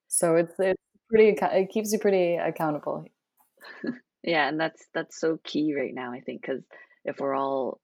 So 0.09 0.37
it's 0.37 0.55
it's 0.59 0.81
pretty 1.11 1.37
it 1.40 1.70
keeps 1.70 1.92
you 1.92 1.98
pretty 1.98 2.37
accountable. 2.37 3.05
Yeah, 4.22 4.48
and 4.48 4.61
that's 4.61 4.85
that's 4.94 5.18
so 5.20 5.38
key 5.44 5.74
right 5.74 5.94
now, 5.94 6.12
I 6.12 6.20
think, 6.20 6.42
because 6.42 6.62
if 7.05 7.18
we're 7.18 7.35
all 7.35 7.81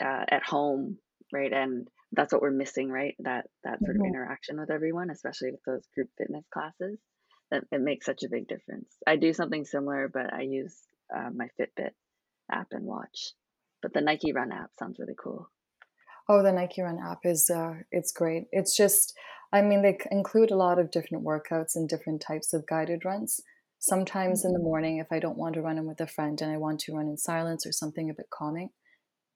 uh, 0.00 0.24
at 0.28 0.44
home, 0.44 0.98
right, 1.32 1.52
and 1.52 1.88
that's 2.12 2.32
what 2.32 2.42
we're 2.42 2.50
missing, 2.50 2.90
right, 2.90 3.14
that 3.20 3.46
that 3.64 3.82
sort 3.84 3.96
of 3.96 4.02
Mhm. 4.02 4.08
interaction 4.08 4.60
with 4.60 4.70
everyone, 4.70 5.10
especially 5.10 5.50
with 5.52 5.64
those 5.64 5.86
group 5.94 6.08
fitness 6.18 6.44
classes, 6.52 6.98
that 7.50 7.64
it 7.72 7.80
makes 7.80 8.06
such 8.06 8.22
a 8.22 8.28
big 8.28 8.46
difference. 8.48 8.96
I 9.06 9.16
do 9.16 9.32
something 9.32 9.64
similar, 9.64 10.08
but 10.08 10.32
I 10.32 10.42
use 10.42 10.76
uh, 11.14 11.30
my 11.34 11.48
Fitbit 11.58 11.92
app 12.50 12.68
and 12.72 12.84
watch. 12.84 13.32
But 13.80 13.92
the 13.94 14.00
Nike 14.00 14.32
Run 14.32 14.52
app 14.52 14.70
sounds 14.78 14.98
really 14.98 15.16
cool. 15.22 15.50
Oh, 16.28 16.42
the 16.42 16.52
Nike 16.52 16.82
Run 16.82 16.98
app 16.98 17.20
is 17.24 17.50
uh, 17.50 17.74
it's 17.90 18.12
great. 18.12 18.44
It's 18.52 18.76
just, 18.76 19.14
I 19.52 19.60
mean, 19.62 19.82
they 19.82 19.98
include 20.10 20.50
a 20.50 20.56
lot 20.56 20.78
of 20.78 20.90
different 20.90 21.24
workouts 21.24 21.74
and 21.74 21.88
different 21.88 22.20
types 22.20 22.52
of 22.52 22.66
guided 22.66 23.04
runs. 23.04 23.40
Sometimes 23.78 24.44
in 24.44 24.52
the 24.52 24.60
morning, 24.60 24.98
if 24.98 25.08
I 25.10 25.18
don't 25.18 25.36
want 25.36 25.54
to 25.54 25.62
run 25.62 25.78
in 25.78 25.86
with 25.86 26.00
a 26.00 26.06
friend 26.06 26.40
and 26.40 26.52
I 26.52 26.58
want 26.58 26.80
to 26.80 26.94
run 26.94 27.08
in 27.08 27.16
silence 27.16 27.66
or 27.66 27.72
something 27.72 28.08
a 28.08 28.14
bit 28.14 28.30
calming, 28.30 28.70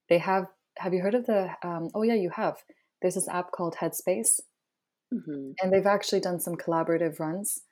they 0.09 0.19
have. 0.19 0.47
Have 0.79 0.95
you 0.95 1.03
heard 1.03 1.15
of 1.15 1.27
the? 1.27 1.57
Um, 1.63 1.91
oh 1.95 2.03
yeah, 2.03 2.15
you 2.15 2.31
have. 2.31 2.63
There's 3.03 3.15
this 3.15 3.29
app 3.29 3.53
called 3.53 3.77
Headspace, 3.77 4.41
hmm 5.11 5.57
and 5.63 5.73
they've 5.73 5.87
actually 5.87 6.21
done 6.21 6.41
some 6.41 6.57
collaborative 6.57 7.19
runs 7.19 7.63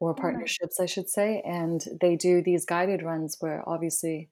or 0.00 0.14
Oh, 0.16 0.26
nice. 0.26 0.50
partnerships, 0.50 0.80
I 0.80 0.86
should 0.86 1.10
say, 1.10 1.42
and 1.46 1.82
they 2.00 2.16
do 2.16 2.42
these 2.42 2.66
guided 2.66 3.02
runs 3.02 3.36
where 3.40 3.68
obviously 3.68 4.30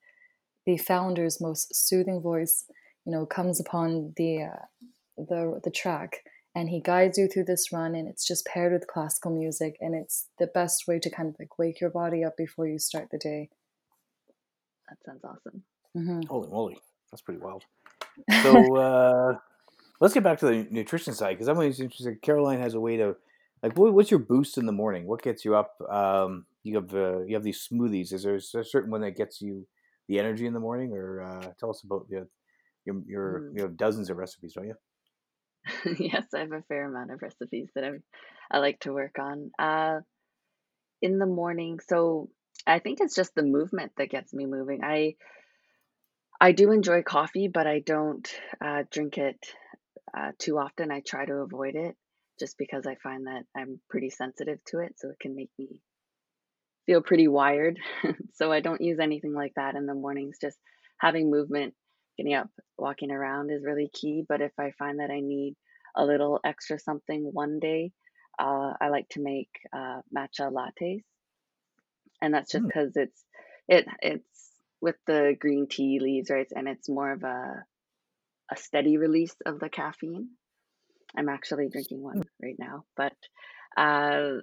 the 0.67 0.79
founder's 0.79 1.41
most 1.41 1.75
soothing 1.75 2.21
voice, 2.23 2.67
you 3.07 3.13
know, 3.13 3.27
comes 3.27 3.61
upon 3.61 4.15
the 4.17 4.45
uh, 4.45 4.67
the 5.19 5.61
the 5.65 5.71
track, 5.73 6.25
and 6.55 6.71
he 6.71 6.81
guides 6.83 7.19
you 7.19 7.29
through 7.29 7.45
this 7.47 7.73
run, 7.73 7.95
and 7.97 8.09
it's 8.09 8.27
just 8.27 8.47
paired 8.47 8.73
with 8.75 8.89
classical 8.89 9.37
music, 9.37 9.77
and 9.81 9.95
it's 9.95 10.31
the 10.39 10.49
best 10.49 10.85
way 10.89 10.99
to 11.01 11.11
kind 11.11 11.29
of 11.31 11.37
like 11.39 11.59
wake 11.59 11.81
your 11.81 11.91
body 11.91 12.25
up 12.25 12.37
before 12.37 12.69
you 12.69 12.79
start 12.79 13.09
the 13.11 13.19
day. 13.19 13.51
That 14.89 14.99
sounds 15.05 15.25
awesome. 15.25 15.65
hmm 15.95 16.27
Holy 16.27 16.49
moly, 16.51 16.83
that's 17.11 17.23
pretty 17.23 17.41
wild. 17.41 17.65
So 18.33 18.77
uh, 18.77 19.39
let's 20.01 20.15
get 20.15 20.23
back 20.23 20.39
to 20.41 20.47
the 20.47 20.67
nutrition 20.71 21.15
side 21.15 21.35
because 21.35 21.49
I'm 21.49 21.57
always 21.57 21.81
interested. 21.81 22.21
Caroline 22.23 22.61
has 22.61 22.75
a 22.75 22.81
way 22.81 22.97
to 22.97 23.17
like. 23.63 23.77
What's 23.77 24.11
your 24.11 24.21
boost 24.21 24.59
in 24.59 24.67
the 24.67 24.73
morning? 24.73 25.07
What 25.07 25.23
gets 25.23 25.45
you 25.45 25.55
up? 25.57 25.75
Um, 25.91 26.47
you 26.63 26.77
have 26.77 26.95
uh, 26.95 27.23
you 27.23 27.35
have 27.35 27.45
these 27.45 27.67
smoothies. 27.71 28.13
Is 28.13 28.23
there 28.25 28.37
a 28.37 28.41
certain 28.41 28.91
one 28.91 29.03
that 29.03 29.17
gets 29.17 29.41
you 29.41 29.67
the 30.09 30.19
energy 30.19 30.47
in 30.47 30.55
the 30.55 30.61
morning? 30.61 30.93
Or 30.93 31.23
uh, 31.23 31.53
tell 31.59 31.71
us 31.71 31.83
about 31.85 32.09
the, 32.09 32.27
your 32.85 32.97
your 33.07 33.45
Mm. 33.45 33.53
you 33.53 33.63
have 33.63 33.77
dozens 33.77 34.11
of 34.11 34.17
recipes, 34.17 34.55
don't 34.55 34.67
you? 34.69 34.75
yes, 35.99 36.27
I 36.35 36.41
have 36.41 36.53
a 36.53 36.63
fair 36.69 36.87
amount 36.87 37.11
of 37.11 37.23
recipes 37.23 37.69
that 37.75 37.85
I 37.85 37.91
I 38.51 38.59
like 38.59 38.81
to 38.81 38.93
work 38.93 39.19
on. 39.19 39.51
Uh, 39.59 40.01
in 41.03 41.19
the 41.19 41.27
morning, 41.27 41.81
so 41.89 42.31
I 42.67 42.79
think 42.79 43.01
it's 43.01 43.15
just 43.15 43.35
the 43.35 43.43
movement 43.43 43.93
that 43.97 44.11
gets 44.11 44.33
me 44.33 44.47
moving. 44.47 44.83
I 44.83 45.15
I 46.41 46.53
do 46.53 46.71
enjoy 46.73 47.03
coffee, 47.03 47.49
but 47.49 47.67
I 47.67 47.81
don't 47.81 48.29
uh, 48.65 48.85
drink 48.91 49.19
it 49.19 49.39
uh, 50.17 50.33
too 50.39 50.59
often. 50.59 50.91
I 50.93 51.01
try 51.01 51.27
to 51.27 51.35
avoid 51.35 51.77
it 51.77 51.97
just 52.39 52.59
because 52.59 52.87
I 52.87 52.97
find 52.97 53.27
that 53.27 53.45
I'm 53.57 53.81
pretty 53.91 54.11
sensitive 54.11 54.59
to 54.69 54.81
it, 54.81 54.99
so 54.99 55.11
it 55.11 55.19
can 55.21 55.35
make 55.37 55.51
me 55.59 55.81
feel 56.87 57.03
pretty 57.03 57.29
wired. 57.29 57.79
so 58.35 58.53
I 58.53 58.61
don't 58.61 58.81
use 58.81 58.99
anything 59.01 59.35
like 59.35 59.53
that 59.57 59.75
in 59.77 59.87
the 59.87 59.95
mornings. 59.95 60.39
Just 60.41 60.59
having 60.99 61.31
movement, 61.31 61.75
getting 62.17 62.35
up, 62.35 62.51
walking 62.79 63.11
around 63.11 63.51
is 63.51 63.65
really 63.65 63.91
key. 63.93 64.25
But 64.29 64.41
if 64.41 64.53
I 64.59 64.73
find 64.79 65.01
that 65.01 65.11
I 65.11 65.21
need 65.21 65.57
a 65.97 66.05
little 66.05 66.41
extra 66.45 66.79
something 66.79 67.31
one 67.33 67.59
day, 67.61 67.93
uh, 68.39 68.73
I 68.81 68.89
like 68.89 69.09
to 69.11 69.23
make 69.23 69.51
uh, 69.73 70.01
matcha 70.17 70.51
lattes, 70.53 71.03
and 72.23 72.33
that's 72.35 72.51
just 72.53 72.65
Mm. 72.65 72.69
because 72.69 72.97
it's 72.97 73.25
it 73.69 73.87
it's 74.03 74.34
with 74.85 74.97
the 75.07 75.35
green 75.41 75.67
tea 75.67 75.99
leaves, 75.99 76.31
right? 76.31 76.47
And 76.55 76.69
it's 76.69 76.89
more 76.91 77.11
of 77.11 77.25
a 77.25 77.65
a 78.53 78.57
steady 78.57 78.99
release 78.99 79.35
of 79.47 79.59
the 79.59 79.71
caffeine. 79.71 80.29
I'm 81.17 81.31
actually 81.31 81.71
drinking 81.71 82.03
one 82.03 82.23
right 82.43 82.59
now, 82.59 82.85
but 82.95 83.17
uh, 83.77 84.41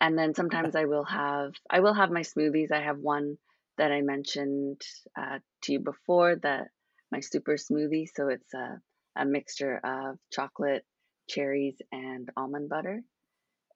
and 0.00 0.18
then 0.18 0.34
sometimes 0.34 0.74
I 0.74 0.86
will 0.86 1.04
have 1.04 1.52
I 1.70 1.78
will 1.80 1.94
have 1.94 2.10
my 2.10 2.22
smoothies. 2.22 2.72
I 2.72 2.82
have 2.82 2.98
one 2.98 3.38
that 3.78 3.92
I 3.92 4.00
mentioned 4.00 4.80
uh, 5.16 5.38
to 5.62 5.72
you 5.72 5.80
before, 5.80 6.36
that 6.42 6.68
my 7.12 7.20
super 7.20 7.54
smoothie. 7.54 8.08
So 8.12 8.28
it's 8.28 8.52
a 8.54 8.80
a 9.14 9.24
mixture 9.24 9.78
of 9.84 10.18
chocolate, 10.32 10.84
cherries, 11.28 11.80
and 11.92 12.28
almond 12.36 12.68
butter, 12.68 13.02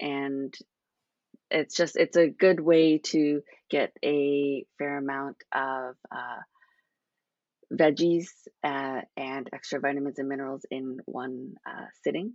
and 0.01 0.53
it's 1.51 1.77
just 1.77 1.97
it's 1.97 2.17
a 2.17 2.29
good 2.29 2.61
way 2.61 2.99
to 2.99 3.43
get 3.71 3.93
a 4.05 4.65
fair 4.79 4.99
amount 4.99 5.37
of 5.55 5.95
uh, 6.11 6.41
veggies 7.73 8.29
uh, 8.65 9.01
and 9.17 9.49
extra 9.53 9.81
vitamins 9.81 10.19
and 10.19 10.29
minerals 10.29 10.65
in 10.71 10.99
one 11.07 11.55
uh, 11.67 11.87
sitting. 12.03 12.35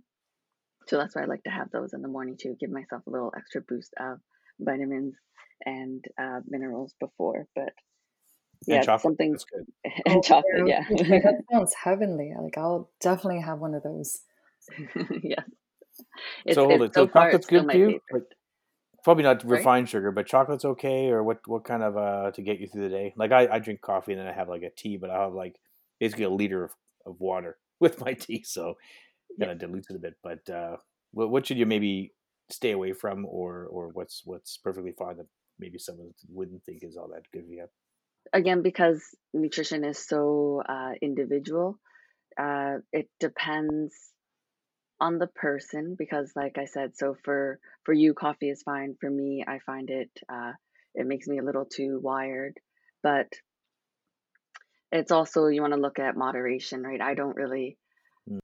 So 0.88 0.98
that's 0.98 1.14
why 1.14 1.22
I 1.22 1.26
like 1.26 1.44
to 1.44 1.50
have 1.50 1.70
those 1.70 1.92
in 1.92 2.02
the 2.02 2.08
morning 2.08 2.36
to 2.40 2.54
give 2.58 2.70
myself 2.70 3.02
a 3.06 3.10
little 3.10 3.32
extra 3.36 3.62
boost 3.62 3.94
of 3.98 4.18
vitamins 4.60 5.14
and 5.64 6.04
uh, 6.20 6.40
minerals 6.46 6.94
before. 7.00 7.46
But 7.54 7.72
yeah, 8.66 8.76
and 8.76 8.84
chocolate. 8.84 9.02
something 9.02 9.32
That's 9.32 9.44
good. 9.44 9.66
and 10.06 10.16
Oh, 10.16 10.22
chocolate, 10.22 10.66
yeah, 10.66 10.66
yeah, 10.66 10.84
was 10.90 11.02
gonna 11.02 11.20
say, 11.20 11.22
that 11.24 11.42
sounds 11.52 11.74
heavenly. 11.74 12.32
Like 12.38 12.58
I'll 12.58 12.90
definitely 13.00 13.40
have 13.42 13.58
one 13.58 13.74
of 13.74 13.82
those. 13.82 14.20
yeah. 15.22 15.42
It's 16.44 16.56
So 16.56 16.66
hold 16.66 16.82
it's 16.82 16.90
it. 16.90 16.94
So 16.94 17.06
so 17.06 17.12
far 17.12 17.28
chocolate's 17.28 17.46
it's 17.46 17.46
good 17.46 17.66
my 17.66 17.72
for 17.72 17.78
you? 17.78 17.86
favorite. 17.86 18.02
Like 18.12 18.22
probably 19.04 19.24
not 19.24 19.42
Sorry. 19.48 19.50
refined 19.58 19.88
sugar, 19.88 20.10
but 20.12 20.26
chocolate's 20.26 20.64
okay. 20.64 21.10
Or 21.10 21.22
what? 21.22 21.46
What 21.46 21.64
kind 21.64 21.82
of 21.82 21.96
uh 21.96 22.30
to 22.32 22.42
get 22.42 22.60
you 22.60 22.68
through 22.68 22.82
the 22.82 22.88
day? 22.88 23.14
Like 23.16 23.32
I, 23.32 23.48
I 23.48 23.58
drink 23.58 23.80
coffee 23.80 24.12
and 24.12 24.20
then 24.20 24.28
I 24.28 24.32
have 24.32 24.48
like 24.48 24.62
a 24.62 24.70
tea, 24.70 24.96
but 24.96 25.10
I'll 25.10 25.24
have 25.26 25.34
like 25.34 25.56
basically 26.00 26.24
a 26.24 26.30
liter 26.30 26.64
of, 26.64 26.72
of 27.06 27.20
water 27.20 27.58
with 27.80 28.00
my 28.00 28.14
tea, 28.14 28.42
so 28.44 28.74
Yeah. 29.38 29.46
kind 29.46 29.52
of 29.52 29.58
dilutes 29.58 29.90
it 29.90 29.96
a 29.96 29.98
bit. 29.98 30.14
But 30.22 30.48
uh, 30.50 30.76
what 31.12 31.30
what 31.30 31.46
should 31.46 31.58
you 31.58 31.66
maybe 31.66 32.12
stay 32.50 32.72
away 32.72 32.92
from, 32.92 33.24
or 33.26 33.66
or 33.66 33.88
what's 33.88 34.22
what's 34.24 34.56
perfectly 34.58 34.92
fine 34.92 35.16
that 35.18 35.26
maybe 35.58 35.78
someone 35.78 36.12
wouldn't 36.28 36.64
think 36.64 36.82
is 36.82 36.96
all 36.96 37.08
that 37.08 37.30
good 37.32 37.46
for 37.46 37.52
you? 37.52 37.66
Again, 38.32 38.62
because 38.62 39.02
nutrition 39.34 39.84
is 39.84 39.98
so 39.98 40.62
uh, 40.66 40.92
individual, 41.02 41.78
uh, 42.40 42.76
it 42.92 43.08
depends 43.20 43.94
on 45.02 45.18
the 45.18 45.26
person 45.26 45.96
because 45.98 46.30
like 46.36 46.56
i 46.58 46.64
said 46.64 46.96
so 46.96 47.16
for 47.24 47.58
for 47.84 47.92
you 47.92 48.14
coffee 48.14 48.48
is 48.50 48.62
fine. 48.62 48.94
For 49.00 49.10
me 49.10 49.44
i 49.46 49.58
find 49.66 49.90
it 49.90 50.10
uh 50.32 50.52
it 50.94 51.06
makes 51.06 51.26
me 51.26 51.38
a 51.38 51.42
little 51.42 51.64
too 51.64 51.98
wired. 52.00 52.54
But 53.02 53.26
it's 54.92 55.10
also 55.10 55.46
you 55.48 55.60
want 55.60 55.74
to 55.74 55.80
look 55.80 55.98
at 55.98 56.16
moderation 56.16 56.82
right? 56.84 57.00
I 57.00 57.14
don't 57.14 57.36
really 57.36 57.76
Mm. 58.30 58.38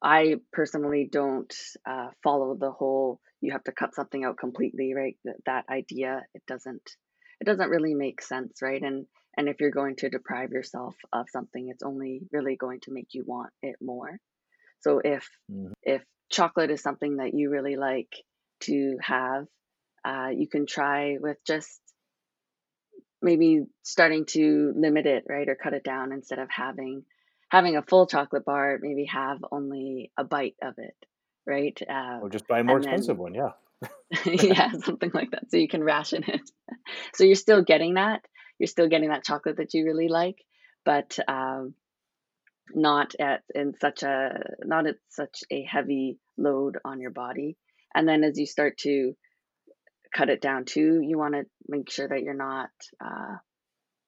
i 0.00 0.36
personally 0.52 1.08
don't 1.10 1.52
uh 1.84 2.10
follow 2.22 2.54
the 2.54 2.70
whole 2.70 3.20
you 3.40 3.50
have 3.52 3.64
to 3.64 3.72
cut 3.72 3.96
something 3.96 4.22
out 4.24 4.38
completely 4.38 4.94
right? 4.94 5.16
That, 5.24 5.38
that 5.46 5.64
idea 5.68 6.24
it 6.34 6.42
doesn't 6.46 6.86
it 7.40 7.46
doesn't 7.46 7.70
really 7.70 7.94
make 7.94 8.22
sense 8.22 8.62
right? 8.62 8.80
And 8.80 9.06
and 9.36 9.48
if 9.48 9.56
you're 9.60 9.80
going 9.82 9.96
to 9.96 10.08
deprive 10.08 10.52
yourself 10.52 10.94
of 11.12 11.26
something 11.36 11.68
it's 11.72 11.82
only 11.82 12.22
really 12.32 12.56
going 12.64 12.80
to 12.82 12.92
make 12.92 13.08
you 13.14 13.24
want 13.26 13.52
it 13.62 13.76
more 13.82 14.12
so 14.86 15.00
if 15.02 15.28
Mhm. 15.50 15.72
if 15.82 16.04
chocolate 16.30 16.70
is 16.70 16.80
something 16.80 17.16
that 17.16 17.34
you 17.34 17.50
really 17.50 17.76
like 17.76 18.14
to 18.60 18.98
have, 19.00 19.48
uh, 20.04 20.28
you 20.32 20.48
can 20.48 20.64
try 20.66 21.18
with 21.18 21.38
just 21.44 21.80
maybe 23.20 23.66
starting 23.82 24.26
to 24.26 24.72
limit 24.76 25.06
it, 25.06 25.24
right, 25.28 25.48
or 25.48 25.56
cut 25.56 25.74
it 25.74 25.82
down 25.82 26.12
instead 26.12 26.38
of 26.38 26.48
having 26.50 27.04
having 27.48 27.76
a 27.76 27.82
full 27.82 28.06
chocolate 28.06 28.44
bar. 28.44 28.78
Maybe 28.80 29.06
have 29.06 29.44
only 29.50 30.12
a 30.16 30.22
bite 30.22 30.56
of 30.62 30.74
it, 30.78 30.96
right? 31.44 31.76
Uh, 31.82 32.20
Or 32.22 32.30
just 32.30 32.46
buy 32.46 32.60
a 32.60 32.64
more 32.64 32.78
expensive 32.78 33.16
then 33.16 33.22
one? 33.24 33.34
Yeah. 33.34 33.52
yeah, 34.24 34.70
something 34.70 35.10
like 35.12 35.32
that. 35.32 35.50
So 35.50 35.56
you 35.56 35.68
can 35.68 35.82
ration 35.82 36.22
it. 36.28 36.42
So 37.14 37.24
you're 37.24 37.34
still 37.34 37.62
getting 37.62 37.94
that. 37.94 38.24
You're 38.58 38.68
still 38.68 38.88
getting 38.88 39.08
that 39.08 39.24
chocolate 39.24 39.56
that 39.56 39.74
you 39.74 39.84
really 39.84 40.08
like, 40.08 40.38
but 40.84 41.18
um, 41.26 41.74
not 42.74 43.14
at 43.20 43.42
in 43.54 43.74
such 43.80 44.02
a 44.02 44.40
not 44.64 44.86
at 44.86 44.96
such 45.08 45.44
a 45.50 45.62
heavy 45.62 46.18
load 46.36 46.78
on 46.84 47.00
your 47.00 47.10
body. 47.10 47.56
And 47.94 48.08
then 48.08 48.24
as 48.24 48.38
you 48.38 48.46
start 48.46 48.78
to 48.78 49.14
cut 50.14 50.30
it 50.30 50.40
down 50.40 50.64
too, 50.64 51.00
you 51.02 51.18
want 51.18 51.34
to 51.34 51.44
make 51.68 51.90
sure 51.90 52.08
that 52.08 52.22
you're 52.22 52.34
not 52.34 52.70
uh, 53.04 53.36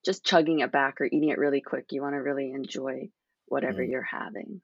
just 0.04 0.24
chugging 0.24 0.60
it 0.60 0.72
back 0.72 1.00
or 1.00 1.06
eating 1.06 1.30
it 1.30 1.38
really 1.38 1.60
quick. 1.60 1.86
You 1.90 2.02
want 2.02 2.14
to 2.14 2.18
really 2.22 2.52
enjoy 2.52 3.10
whatever 3.46 3.82
Mm, 3.82 3.84
you're 3.84 4.02
having. 4.02 4.60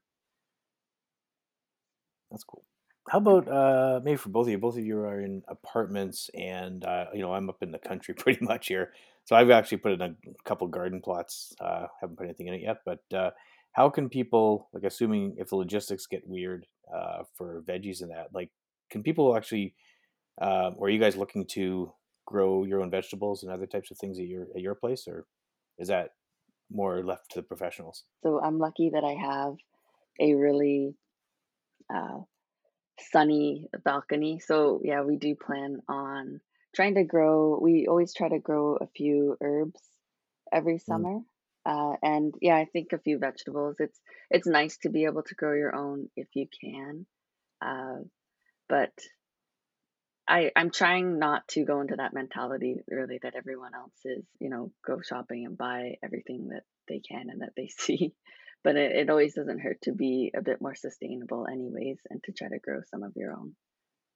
that's 2.31 2.43
cool. 2.43 2.63
How 3.09 3.19
about 3.19 3.47
uh 3.47 3.99
maybe 4.03 4.17
for 4.17 4.29
both 4.29 4.47
of 4.47 4.51
you? 4.51 4.57
Both 4.57 4.77
of 4.77 4.85
you 4.85 4.99
are 4.99 5.19
in 5.21 5.43
apartments, 5.47 6.29
and 6.33 6.83
uh, 6.83 7.05
you 7.13 7.21
know 7.21 7.33
I'm 7.33 7.49
up 7.49 7.61
in 7.61 7.71
the 7.71 7.77
country 7.79 8.13
pretty 8.17 8.43
much 8.43 8.67
here. 8.67 8.93
So 9.25 9.35
I've 9.35 9.49
actually 9.51 9.77
put 9.79 9.93
in 9.93 10.01
a 10.01 10.15
couple 10.43 10.67
garden 10.67 11.01
plots. 11.01 11.53
Uh, 11.59 11.87
haven't 12.01 12.17
put 12.17 12.25
anything 12.25 12.47
in 12.47 12.55
it 12.55 12.61
yet, 12.61 12.77
but 12.85 12.99
uh, 13.15 13.31
how 13.75 13.89
can 13.89 14.09
people 14.09 14.69
like 14.73 14.83
assuming 14.83 15.35
if 15.37 15.49
the 15.49 15.57
logistics 15.57 16.07
get 16.07 16.27
weird 16.27 16.65
uh, 16.93 17.23
for 17.35 17.61
veggies 17.63 18.01
and 18.01 18.11
that, 18.11 18.33
like 18.33 18.51
can 18.89 19.03
people 19.03 19.35
actually, 19.35 19.75
uh, 20.41 20.71
or 20.77 20.87
are 20.87 20.89
you 20.89 20.99
guys 20.99 21.17
looking 21.17 21.45
to 21.47 21.93
grow 22.25 22.63
your 22.65 22.81
own 22.81 22.91
vegetables 22.91 23.43
and 23.43 23.51
other 23.51 23.67
types 23.67 23.91
of 23.91 23.97
things 23.97 24.19
at 24.19 24.27
your 24.27 24.47
at 24.55 24.61
your 24.61 24.75
place, 24.75 25.07
or 25.07 25.27
is 25.77 25.89
that 25.89 26.11
more 26.71 27.03
left 27.05 27.31
to 27.31 27.39
the 27.39 27.43
professionals? 27.43 28.05
So 28.23 28.41
I'm 28.41 28.59
lucky 28.59 28.89
that 28.89 29.03
I 29.05 29.13
have 29.13 29.55
a 30.19 30.35
really 30.35 30.95
uh, 31.93 32.21
sunny 32.99 33.69
balcony. 33.83 34.39
So 34.39 34.81
yeah, 34.83 35.01
we 35.03 35.17
do 35.17 35.35
plan 35.35 35.81
on 35.87 36.41
trying 36.75 36.95
to 36.95 37.03
grow. 37.03 37.59
We 37.61 37.87
always 37.87 38.13
try 38.13 38.29
to 38.29 38.39
grow 38.39 38.77
a 38.77 38.87
few 38.87 39.37
herbs 39.41 39.81
every 40.51 40.79
Mm, 40.89 41.05
summer. 41.05 41.19
Uh, 41.65 41.93
and 42.03 42.33
yeah, 42.41 42.55
I 42.55 42.65
think 42.65 42.93
a 42.93 42.99
few 42.99 43.17
vegetables. 43.17 43.77
It's 43.79 43.99
it's 44.29 44.47
nice 44.47 44.77
to 44.83 44.89
be 44.89 45.05
able 45.05 45.23
to 45.23 45.35
grow 45.35 45.53
your 45.53 45.75
own 45.75 46.09
if 46.15 46.27
you 46.35 46.47
can. 46.61 47.05
Uh, 47.61 48.03
but 48.69 48.91
I, 50.27 50.51
I'm 50.55 50.71
trying 50.71 51.19
not 51.19 51.47
to 51.49 51.65
go 51.65 51.81
into 51.81 51.95
that 51.97 52.13
mentality 52.13 52.77
really 52.87 53.19
that 53.21 53.35
everyone 53.35 53.75
else 53.75 53.93
is, 54.05 54.25
you 54.39 54.49
know, 54.49 54.71
go 54.85 54.99
shopping 55.01 55.45
and 55.45 55.57
buy 55.57 55.95
everything 56.03 56.49
that 56.49 56.63
they 56.87 56.99
can 56.99 57.29
and 57.29 57.41
that 57.41 57.53
they 57.55 57.67
see. 57.77 58.13
But 58.63 58.75
it, 58.75 58.91
it 58.95 59.09
always 59.09 59.35
doesn't 59.35 59.59
hurt 59.59 59.81
to 59.83 59.91
be 59.91 60.31
a 60.35 60.41
bit 60.41 60.61
more 60.61 60.73
sustainable, 60.73 61.45
anyways, 61.51 61.99
and 62.09 62.23
to 62.23 62.31
try 62.31 62.47
to 62.47 62.57
grow 62.57 62.81
some 62.89 63.03
of 63.03 63.13
your 63.15 63.33
own. 63.33 63.55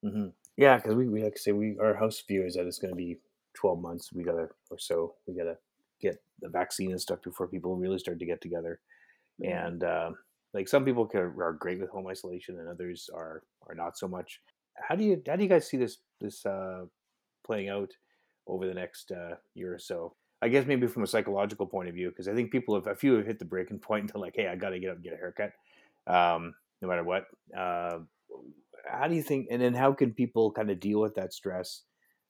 Mm-hmm. 0.03 0.29
Yeah, 0.57 0.77
because 0.77 0.95
we, 0.95 1.07
we 1.07 1.23
like 1.23 1.35
to 1.35 1.41
say 1.41 1.51
we 1.51 1.77
our 1.79 1.95
house 1.95 2.23
view 2.27 2.43
is 2.43 2.55
that 2.55 2.65
it's 2.65 2.79
going 2.79 2.91
to 2.91 2.97
be 2.97 3.17
12 3.57 3.79
months. 3.79 4.09
We 4.13 4.23
gotta 4.23 4.47
or 4.71 4.79
so 4.79 5.15
we 5.27 5.35
gotta 5.35 5.57
get 6.01 6.21
the 6.41 6.49
vaccine 6.49 6.91
and 6.91 7.01
stuff 7.01 7.21
before 7.21 7.47
people 7.47 7.75
really 7.75 7.99
start 7.99 8.19
to 8.19 8.25
get 8.25 8.41
together. 8.41 8.79
Yeah. 9.37 9.67
And 9.67 9.83
uh, 9.83 10.11
like 10.53 10.67
some 10.67 10.85
people 10.85 11.05
can, 11.05 11.21
are 11.21 11.57
great 11.59 11.79
with 11.79 11.89
home 11.89 12.07
isolation, 12.07 12.59
and 12.59 12.67
others 12.67 13.09
are 13.13 13.43
are 13.67 13.75
not 13.75 13.97
so 13.97 14.07
much. 14.07 14.41
How 14.75 14.95
do 14.95 15.03
you 15.03 15.21
how 15.27 15.35
do 15.35 15.43
you 15.43 15.49
guys 15.49 15.67
see 15.67 15.77
this 15.77 15.97
this 16.19 16.45
uh, 16.45 16.85
playing 17.45 17.69
out 17.69 17.91
over 18.47 18.67
the 18.67 18.73
next 18.73 19.11
uh, 19.11 19.35
year 19.53 19.73
or 19.73 19.79
so? 19.79 20.15
I 20.41 20.47
guess 20.47 20.65
maybe 20.65 20.87
from 20.87 21.03
a 21.03 21.07
psychological 21.07 21.67
point 21.67 21.89
of 21.89 21.95
view, 21.95 22.09
because 22.09 22.27
I 22.27 22.33
think 22.33 22.51
people 22.51 22.75
have 22.75 22.87
a 22.87 22.95
few 22.95 23.15
have 23.15 23.25
hit 23.25 23.39
the 23.39 23.45
breaking 23.45 23.79
point 23.87 24.01
and 24.01 24.09
they're 24.09 24.21
like, 24.21 24.35
hey, 24.35 24.47
I 24.47 24.55
got 24.55 24.69
to 24.69 24.79
get 24.79 24.89
up 24.89 24.95
and 24.95 25.03
get 25.03 25.13
a 25.13 25.17
haircut, 25.17 25.51
um, 26.07 26.53
no 26.81 26.87
matter 26.87 27.03
what. 27.03 27.25
Uh, 27.55 27.99
how 28.85 29.07
do 29.07 29.15
you 29.15 29.23
think? 29.23 29.47
And 29.51 29.61
then 29.61 29.73
how 29.73 29.93
can 29.93 30.13
people 30.13 30.51
kind 30.51 30.71
of 30.71 30.79
deal 30.79 30.99
with 30.99 31.15
that 31.15 31.33
stress? 31.33 31.83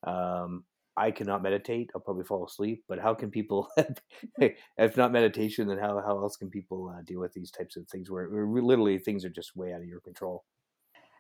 Um, 0.06 0.64
I 1.00 1.12
cannot 1.12 1.42
meditate. 1.42 1.92
I'll 1.96 2.02
probably 2.02 2.26
fall 2.26 2.46
asleep. 2.46 2.84
But 2.90 3.00
how 3.00 3.14
can 3.14 3.32
people, 3.32 3.70
if 4.38 4.98
not 4.98 5.14
meditation, 5.14 5.68
then 5.68 5.78
how, 5.78 6.02
how 6.06 6.22
else 6.22 6.36
can 6.36 6.50
people 6.50 6.94
uh, 6.94 7.02
deal 7.04 7.22
with 7.22 7.34
these 7.34 7.52
types 7.52 7.78
of 7.78 7.88
things 7.88 8.12
where, 8.12 8.30
where 8.30 8.46
literally 8.62 9.00
things 9.00 9.24
are 9.24 9.30
just 9.30 9.56
way 9.56 9.74
out 9.74 9.82
of 9.82 9.88
your 9.88 10.02
control? 10.02 10.44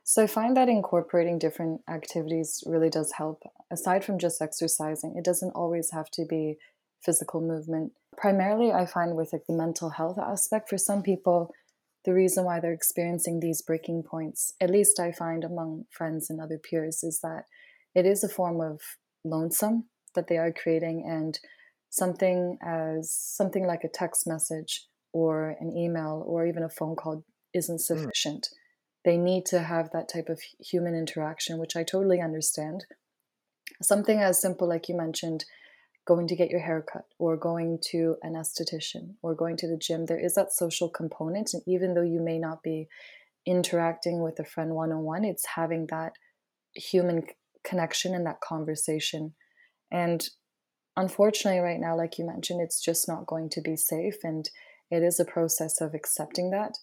So 0.03 0.23
I 0.23 0.27
find 0.27 0.57
that 0.57 0.69
incorporating 0.69 1.39
different 1.39 1.81
activities 1.89 2.63
really 2.65 2.89
does 2.89 3.13
help. 3.13 3.43
Aside 3.71 4.03
from 4.03 4.19
just 4.19 4.41
exercising, 4.41 5.15
it 5.15 5.23
doesn't 5.23 5.51
always 5.51 5.91
have 5.91 6.09
to 6.11 6.25
be 6.25 6.57
physical 7.01 7.39
movement. 7.39 7.93
Primarily, 8.17 8.71
I 8.71 8.85
find 8.85 9.15
with 9.15 9.31
like 9.31 9.45
the 9.47 9.53
mental 9.53 9.91
health 9.91 10.17
aspect, 10.17 10.67
for 10.67 10.77
some 10.77 11.03
people, 11.03 11.53
the 12.05 12.13
reason 12.13 12.43
why 12.43 12.59
they're 12.59 12.73
experiencing 12.73 13.39
these 13.39 13.61
breaking 13.61 14.03
points, 14.03 14.53
at 14.59 14.69
least 14.69 14.99
I 14.99 15.11
find 15.11 15.43
among 15.43 15.85
friends 15.89 16.29
and 16.29 16.41
other 16.41 16.57
peers, 16.57 17.03
is 17.03 17.19
that 17.21 17.45
it 17.95 18.05
is 18.05 18.23
a 18.23 18.29
form 18.29 18.59
of 18.61 18.81
lonesome 19.23 19.85
that 20.15 20.27
they 20.27 20.37
are 20.37 20.51
creating 20.51 21.03
and 21.07 21.39
something 21.89 22.57
as 22.63 23.11
something 23.11 23.65
like 23.65 23.83
a 23.83 23.89
text 23.89 24.27
message 24.27 24.85
or 25.11 25.55
an 25.59 25.75
email 25.75 26.23
or 26.27 26.45
even 26.45 26.63
a 26.63 26.69
phone 26.69 26.95
call 26.95 27.23
isn't 27.53 27.81
hmm. 27.81 27.95
sufficient. 27.95 28.43
Mm. 28.43 28.55
They 29.05 29.17
need 29.17 29.45
to 29.47 29.59
have 29.59 29.89
that 29.91 30.09
type 30.09 30.29
of 30.29 30.41
human 30.59 30.93
interaction, 30.93 31.57
which 31.57 31.75
I 31.75 31.83
totally 31.83 32.21
understand. 32.21 32.85
Something 33.81 34.19
as 34.19 34.41
simple, 34.41 34.67
like 34.67 34.89
you 34.89 34.95
mentioned, 34.95 35.45
going 36.05 36.27
to 36.27 36.35
get 36.35 36.49
your 36.49 36.59
hair 36.59 36.83
cut 36.91 37.05
or 37.17 37.37
going 37.37 37.79
to 37.91 38.15
an 38.23 38.33
esthetician 38.33 39.13
or 39.21 39.35
going 39.35 39.55
to 39.57 39.67
the 39.67 39.77
gym, 39.77 40.05
there 40.05 40.19
is 40.19 40.33
that 40.35 40.51
social 40.51 40.89
component. 40.89 41.53
And 41.53 41.63
even 41.67 41.93
though 41.93 42.03
you 42.03 42.19
may 42.19 42.39
not 42.39 42.61
be 42.61 42.87
interacting 43.45 44.21
with 44.21 44.39
a 44.39 44.43
friend 44.43 44.71
one 44.71 44.91
on 44.91 45.03
one, 45.03 45.23
it's 45.23 45.45
having 45.55 45.87
that 45.91 46.13
human 46.75 47.23
connection 47.69 48.15
and 48.15 48.25
that 48.25 48.41
conversation. 48.41 49.33
And 49.91 50.27
unfortunately, 50.95 51.59
right 51.59 51.79
now, 51.79 51.95
like 51.95 52.17
you 52.17 52.25
mentioned, 52.25 52.61
it's 52.61 52.81
just 52.81 53.07
not 53.07 53.27
going 53.27 53.49
to 53.51 53.61
be 53.61 53.75
safe. 53.75 54.15
And 54.23 54.49
it 54.91 55.03
is 55.03 55.19
a 55.19 55.25
process 55.25 55.81
of 55.81 55.93
accepting 55.93 56.51
that. 56.51 56.73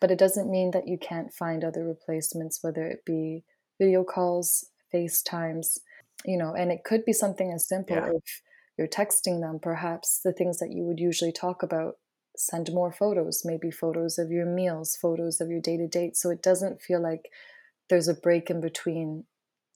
But 0.00 0.10
it 0.10 0.18
doesn't 0.18 0.50
mean 0.50 0.70
that 0.72 0.88
you 0.88 0.98
can't 0.98 1.32
find 1.32 1.62
other 1.62 1.84
replacements, 1.84 2.60
whether 2.62 2.86
it 2.86 3.04
be 3.04 3.44
video 3.78 4.02
calls, 4.02 4.66
FaceTimes, 4.92 5.78
you 6.24 6.36
know, 6.36 6.54
and 6.54 6.72
it 6.72 6.84
could 6.84 7.04
be 7.04 7.12
something 7.12 7.52
as 7.52 7.68
simple 7.68 7.96
yeah. 7.96 8.10
if 8.14 8.42
you're 8.78 8.88
texting 8.88 9.40
them, 9.40 9.58
perhaps 9.60 10.20
the 10.24 10.32
things 10.32 10.58
that 10.58 10.72
you 10.72 10.84
would 10.84 10.98
usually 10.98 11.32
talk 11.32 11.62
about, 11.62 11.94
send 12.36 12.70
more 12.72 12.92
photos, 12.92 13.42
maybe 13.44 13.70
photos 13.70 14.18
of 14.18 14.30
your 14.30 14.46
meals, 14.46 14.96
photos 14.96 15.40
of 15.40 15.50
your 15.50 15.60
day 15.60 15.76
to 15.76 15.86
day. 15.86 16.12
So 16.14 16.30
it 16.30 16.42
doesn't 16.42 16.80
feel 16.80 17.02
like 17.02 17.30
there's 17.88 18.08
a 18.08 18.14
break 18.14 18.48
in 18.50 18.60
between 18.60 19.24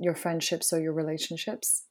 your 0.05 0.15
friendships 0.15 0.73
or 0.73 0.81
your 0.81 0.93
relationships. 0.93 1.85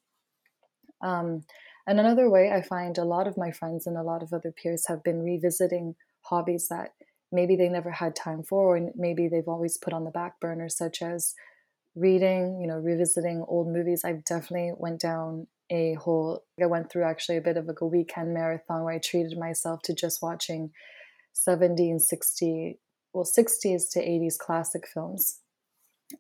Um, 1.02 1.44
and 1.86 2.00
another 2.00 2.30
way 2.30 2.52
I 2.52 2.62
find 2.62 2.98
a 2.98 3.04
lot 3.04 3.28
of 3.28 3.38
my 3.38 3.52
friends 3.52 3.86
and 3.86 3.98
a 3.98 4.04
lot 4.04 4.24
of 4.24 4.32
other 4.32 4.52
peers 4.52 4.86
have 4.88 5.04
been 5.04 5.22
revisiting 5.22 5.96
hobbies 6.22 6.68
that 6.70 6.94
maybe 7.32 7.56
they 7.56 7.68
never 7.68 7.92
had 7.92 8.16
time 8.16 8.44
for, 8.44 8.78
or 8.78 8.92
maybe 8.96 9.28
they've 9.28 9.48
always 9.48 9.78
put 9.78 9.92
on 9.92 10.06
the 10.06 10.12
back 10.12 10.40
burner, 10.40 10.70
such 10.70 11.02
as 11.02 11.34
reading, 11.96 12.60
you 12.62 12.68
know, 12.68 12.78
revisiting 12.78 13.44
old 13.48 13.68
movies. 13.68 14.04
I've 14.06 14.24
definitely 14.24 14.72
went 14.78 15.02
down 15.02 15.48
a 15.70 15.96
whole 15.96 16.44
I 16.62 16.68
went 16.68 16.92
through 16.92 17.04
actually 17.04 17.38
a 17.38 17.42
bit 17.42 17.58
of 17.58 17.66
like 17.66 17.82
a 17.82 17.88
weekend 17.88 18.34
marathon 18.34 18.84
where 18.84 18.94
I 18.94 19.00
treated 19.00 19.38
myself 19.38 19.82
to 19.84 19.96
just 19.96 20.22
watching 20.22 20.72
70 21.34 21.90
and 21.90 22.02
60 22.02 22.80
well 23.14 23.26
60s 23.26 23.90
to 23.92 24.00
80s 24.00 24.38
classic 24.38 24.88
films. 24.88 25.40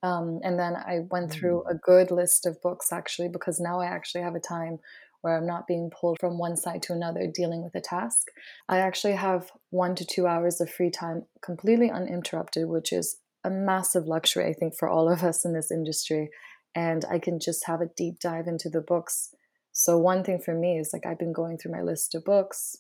Um, 0.02 0.40
and 0.44 0.58
then 0.58 0.76
I 0.76 1.02
went 1.10 1.32
through 1.32 1.64
mm. 1.68 1.72
a 1.72 1.76
good 1.76 2.12
list 2.12 2.46
of 2.46 2.62
books 2.62 2.92
actually 2.92 3.30
because 3.30 3.60
now 3.60 3.80
I 3.80 3.86
actually 3.86 4.22
have 4.22 4.36
a 4.36 4.40
time 4.40 4.80
where 5.22 5.38
I'm 5.38 5.48
not 5.48 5.68
being 5.68 5.90
pulled 5.90 6.20
from 6.20 6.38
one 6.38 6.58
side 6.58 6.84
to 6.84 6.94
another 6.94 7.28
dealing 7.34 7.64
with 7.64 7.76
a 7.76 7.82
task. 7.82 8.28
I 8.68 8.80
actually 8.80 9.14
have 9.14 9.52
one 9.70 9.96
to 9.96 10.06
two 10.06 10.28
hours 10.28 10.60
of 10.60 10.70
free 10.70 10.92
time 10.92 11.24
completely 11.42 11.90
uninterrupted, 11.90 12.68
which 12.68 12.92
is 12.92 13.18
a 13.44 13.50
massive 13.50 14.06
luxury, 14.06 14.46
I 14.46 14.54
think, 14.54 14.76
for 14.78 14.90
all 14.90 15.10
of 15.10 15.24
us 15.24 15.46
in 15.46 15.54
this 15.54 15.72
industry. 15.72 16.30
And 16.76 17.06
I 17.10 17.20
can 17.20 17.40
just 17.40 17.66
have 17.68 17.80
a 17.80 17.90
deep 17.96 18.20
dive 18.20 18.48
into 18.48 18.70
the 18.70 18.82
books. 18.82 19.34
So, 19.72 19.98
one 19.98 20.24
thing 20.24 20.40
for 20.40 20.54
me 20.54 20.78
is 20.78 20.92
like 20.92 21.06
I've 21.06 21.20
been 21.20 21.34
going 21.34 21.58
through 21.58 21.72
my 21.72 21.82
list 21.82 22.16
of 22.16 22.26
books, 22.26 22.76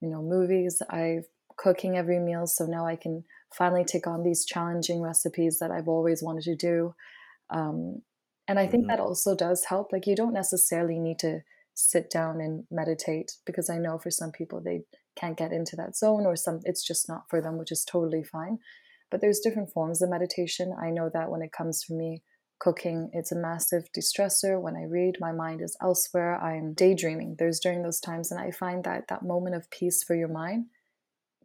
you 0.00 0.08
know, 0.08 0.22
movies, 0.22 0.82
I've 0.90 1.26
cooking 1.56 1.96
every 1.96 2.18
meal. 2.18 2.46
So 2.46 2.66
now 2.66 2.86
I 2.86 2.96
can 2.96 3.24
finally 3.56 3.84
take 3.84 4.06
on 4.06 4.22
these 4.22 4.44
challenging 4.44 5.00
recipes 5.00 5.58
that 5.58 5.70
I've 5.70 5.88
always 5.88 6.22
wanted 6.22 6.44
to 6.44 6.56
do. 6.56 6.94
Um, 7.50 8.02
and 8.48 8.58
I 8.58 8.66
think 8.66 8.84
mm-hmm. 8.84 8.90
that 8.90 9.00
also 9.00 9.34
does 9.34 9.64
help. 9.64 9.92
Like, 9.92 10.06
you 10.06 10.14
don't 10.14 10.32
necessarily 10.32 10.98
need 10.98 11.18
to 11.20 11.40
sit 11.74 12.10
down 12.10 12.40
and 12.40 12.64
meditate 12.70 13.32
because 13.44 13.68
I 13.68 13.78
know 13.78 13.98
for 13.98 14.10
some 14.10 14.32
people 14.32 14.62
they 14.62 14.82
can't 15.14 15.36
get 15.36 15.52
into 15.52 15.76
that 15.76 15.94
zone 15.94 16.24
or 16.24 16.34
some 16.34 16.60
it's 16.64 16.86
just 16.86 17.08
not 17.08 17.28
for 17.28 17.40
them, 17.40 17.58
which 17.58 17.72
is 17.72 17.84
totally 17.84 18.24
fine. 18.24 18.58
But 19.10 19.20
there's 19.20 19.40
different 19.40 19.70
forms 19.70 20.02
of 20.02 20.10
meditation. 20.10 20.74
I 20.80 20.90
know 20.90 21.10
that 21.12 21.30
when 21.30 21.42
it 21.42 21.52
comes 21.52 21.84
for 21.84 21.92
me, 21.92 22.22
cooking, 22.58 23.10
it's 23.12 23.30
a 23.30 23.36
massive 23.36 23.84
distressor. 23.96 24.60
When 24.60 24.76
I 24.76 24.84
read, 24.84 25.18
my 25.20 25.32
mind 25.32 25.60
is 25.62 25.76
elsewhere. 25.82 26.40
I'm 26.42 26.72
daydreaming. 26.72 27.36
There's 27.38 27.60
during 27.60 27.82
those 27.82 28.00
times, 28.00 28.32
and 28.32 28.40
I 28.40 28.50
find 28.50 28.82
that 28.84 29.08
that 29.08 29.22
moment 29.22 29.54
of 29.54 29.70
peace 29.70 30.02
for 30.02 30.16
your 30.16 30.28
mind 30.28 30.66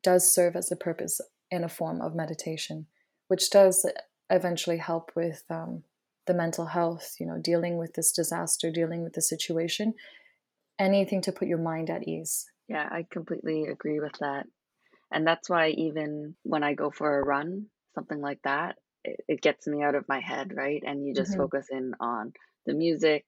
does 0.03 0.33
serve 0.33 0.55
as 0.55 0.71
a 0.71 0.75
purpose 0.75 1.21
in 1.49 1.63
a 1.63 1.69
form 1.69 2.01
of 2.01 2.15
meditation, 2.15 2.87
which 3.27 3.49
does 3.49 3.85
eventually 4.29 4.77
help 4.77 5.11
with 5.15 5.43
um, 5.49 5.83
the 6.27 6.33
mental 6.33 6.67
health, 6.67 7.15
you 7.19 7.25
know, 7.25 7.37
dealing 7.37 7.77
with 7.77 7.93
this 7.93 8.11
disaster, 8.11 8.71
dealing 8.71 9.03
with 9.03 9.13
the 9.13 9.21
situation, 9.21 9.93
anything 10.79 11.21
to 11.21 11.31
put 11.31 11.47
your 11.47 11.57
mind 11.57 11.89
at 11.89 12.07
ease. 12.07 12.45
Yeah, 12.67 12.87
I 12.89 13.05
completely 13.11 13.65
agree 13.65 13.99
with 13.99 14.13
that. 14.19 14.47
And 15.11 15.27
that's 15.27 15.49
why 15.49 15.69
even 15.69 16.35
when 16.43 16.63
I 16.63 16.73
go 16.73 16.89
for 16.89 17.19
a 17.19 17.25
run, 17.25 17.65
something 17.95 18.21
like 18.21 18.39
that, 18.43 18.77
it, 19.03 19.19
it 19.27 19.41
gets 19.41 19.67
me 19.67 19.83
out 19.83 19.95
of 19.95 20.07
my 20.07 20.19
head, 20.19 20.53
right? 20.55 20.81
And 20.85 21.05
you 21.05 21.13
just 21.13 21.31
mm-hmm. 21.31 21.41
focus 21.41 21.67
in 21.69 21.93
on 21.99 22.31
the 22.65 22.73
music 22.73 23.25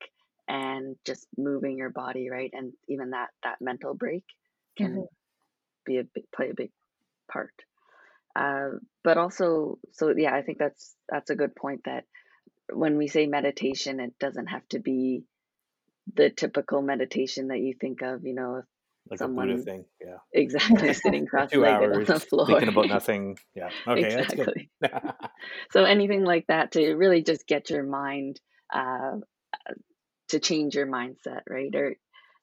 and 0.47 0.95
just 1.05 1.27
moving 1.38 1.77
your 1.77 1.89
body, 1.89 2.29
right? 2.29 2.51
And 2.53 2.73
even 2.88 3.12
that 3.12 3.29
that 3.43 3.57
mental 3.59 3.93
break 3.93 4.23
can 4.77 4.91
mm-hmm. 4.91 5.01
Be 5.86 5.98
a 5.98 6.04
big, 6.04 6.26
play 6.36 6.50
a 6.50 6.56
big 6.56 6.72
part. 7.32 7.54
Uh, 8.36 8.78
but 9.04 9.17
also, 9.17 9.78
so 9.91 10.13
yeah, 10.15 10.34
I 10.34 10.41
think 10.41 10.58
that's 10.58 10.96
that's 11.10 11.30
a 11.30 11.36
good 11.36 11.56
point. 11.56 11.82
That 11.86 12.06
when 12.72 12.98
we 12.98 13.08
say 13.08 13.28
meditation, 13.28 14.00
it 14.00 14.17
doesn't 14.19 14.48
have 14.48 14.67
to 14.69 14.80
be 14.80 15.24
the 16.15 16.30
typical 16.30 16.82
meditation 16.82 17.49
that 17.49 17.60
you 17.60 17.76
think 17.80 18.01
of. 18.01 18.26
You 18.26 18.34
know, 18.34 18.62
like 19.10 19.20
someone, 19.20 19.49
a 19.49 19.53
Buddha 19.53 19.64
thing. 19.64 19.86
Yeah. 20.01 20.18
Exactly. 20.34 20.93
Sitting 20.93 21.26
cross-legged 21.28 21.91
on 21.91 22.03
the 22.05 22.20
floor. 22.20 22.47
Thinking 22.47 22.70
about 22.70 22.88
nothing. 22.88 23.38
Yeah. 23.55 23.70
Okay. 23.88 24.20
Exactly. 24.20 24.70
so 25.72 25.84
anything 25.84 26.24
like 26.24 26.47
that 26.47 26.72
to 26.74 26.95
really 26.95 27.24
just 27.24 27.45
get 27.47 27.70
your 27.70 27.84
mind 27.84 28.39
uh, 28.74 29.18
to 30.30 30.39
change 30.39 30.76
your 30.76 30.88
mindset, 30.88 31.41
right? 31.49 31.74
Or 31.76 31.95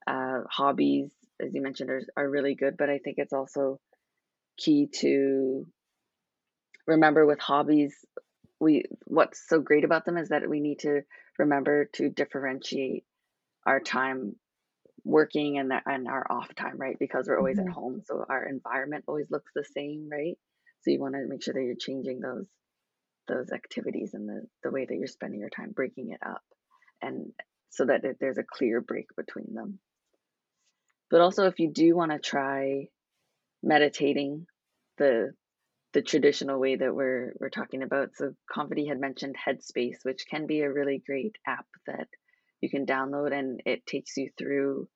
uh, 0.07 0.43
hobbies, 0.49 1.11
as 1.41 1.53
you 1.53 1.61
mentioned, 1.61 1.89
are, 1.89 2.03
are 2.15 2.29
really 2.29 2.55
good, 2.55 2.75
but 2.77 2.89
I 2.89 2.99
think 2.99 3.15
it's 3.17 3.33
also 3.33 3.79
key 4.57 4.87
to 4.99 5.65
remember 6.87 7.25
with 7.25 7.39
hobbies 7.39 7.93
we 8.61 8.85
what's 9.05 9.41
so 9.49 9.59
great 9.59 9.83
about 9.83 10.05
them 10.05 10.17
is 10.17 10.29
that 10.29 10.47
we 10.47 10.59
need 10.59 10.79
to 10.79 11.01
remember 11.39 11.89
to 11.93 12.09
differentiate 12.09 13.03
our 13.65 13.79
time 13.79 14.35
working 15.03 15.57
and 15.57 15.71
that 15.71 15.83
and 15.87 16.07
our 16.07 16.25
off 16.31 16.53
time, 16.53 16.77
right? 16.77 16.97
Because 16.99 17.27
we're 17.27 17.39
always 17.39 17.57
mm-hmm. 17.57 17.69
at 17.69 17.73
home, 17.73 18.01
so 18.05 18.23
our 18.29 18.47
environment 18.47 19.05
always 19.07 19.31
looks 19.31 19.51
the 19.55 19.65
same, 19.75 20.07
right? 20.11 20.37
So 20.81 20.91
you 20.91 20.99
want 20.99 21.15
to 21.15 21.27
make 21.27 21.43
sure 21.43 21.55
that 21.55 21.63
you're 21.63 21.75
changing 21.75 22.19
those 22.19 22.45
those 23.27 23.51
activities 23.51 24.13
and 24.13 24.29
the 24.29 24.43
the 24.63 24.71
way 24.71 24.85
that 24.85 24.95
you're 24.95 25.07
spending 25.07 25.39
your 25.39 25.49
time, 25.49 25.71
breaking 25.71 26.11
it 26.11 26.19
up. 26.25 26.43
and 27.01 27.31
so 27.69 27.85
that 27.85 28.01
there's 28.19 28.37
a 28.37 28.43
clear 28.43 28.81
break 28.81 29.07
between 29.15 29.53
them. 29.53 29.79
But 31.11 31.21
also, 31.21 31.45
if 31.45 31.59
you 31.59 31.71
do 31.71 31.95
want 31.95 32.11
to 32.11 32.19
try 32.19 32.87
meditating 33.61 34.47
the 34.97 35.33
the 35.93 36.01
traditional 36.01 36.59
way 36.59 36.75
that 36.75 36.95
we're 36.95 37.33
we're 37.39 37.49
talking 37.49 37.83
about. 37.83 38.15
So 38.15 38.33
Confidi 38.49 38.87
had 38.87 38.99
mentioned 38.99 39.35
Headspace, 39.35 39.97
which 40.03 40.25
can 40.29 40.47
be 40.47 40.61
a 40.61 40.71
really 40.71 41.03
great 41.05 41.35
app 41.45 41.65
that 41.85 42.07
you 42.61 42.69
can 42.69 42.85
download, 42.85 43.33
and 43.33 43.61
it 43.65 43.85
takes 43.85 44.15
you 44.15 44.29
through 44.37 44.87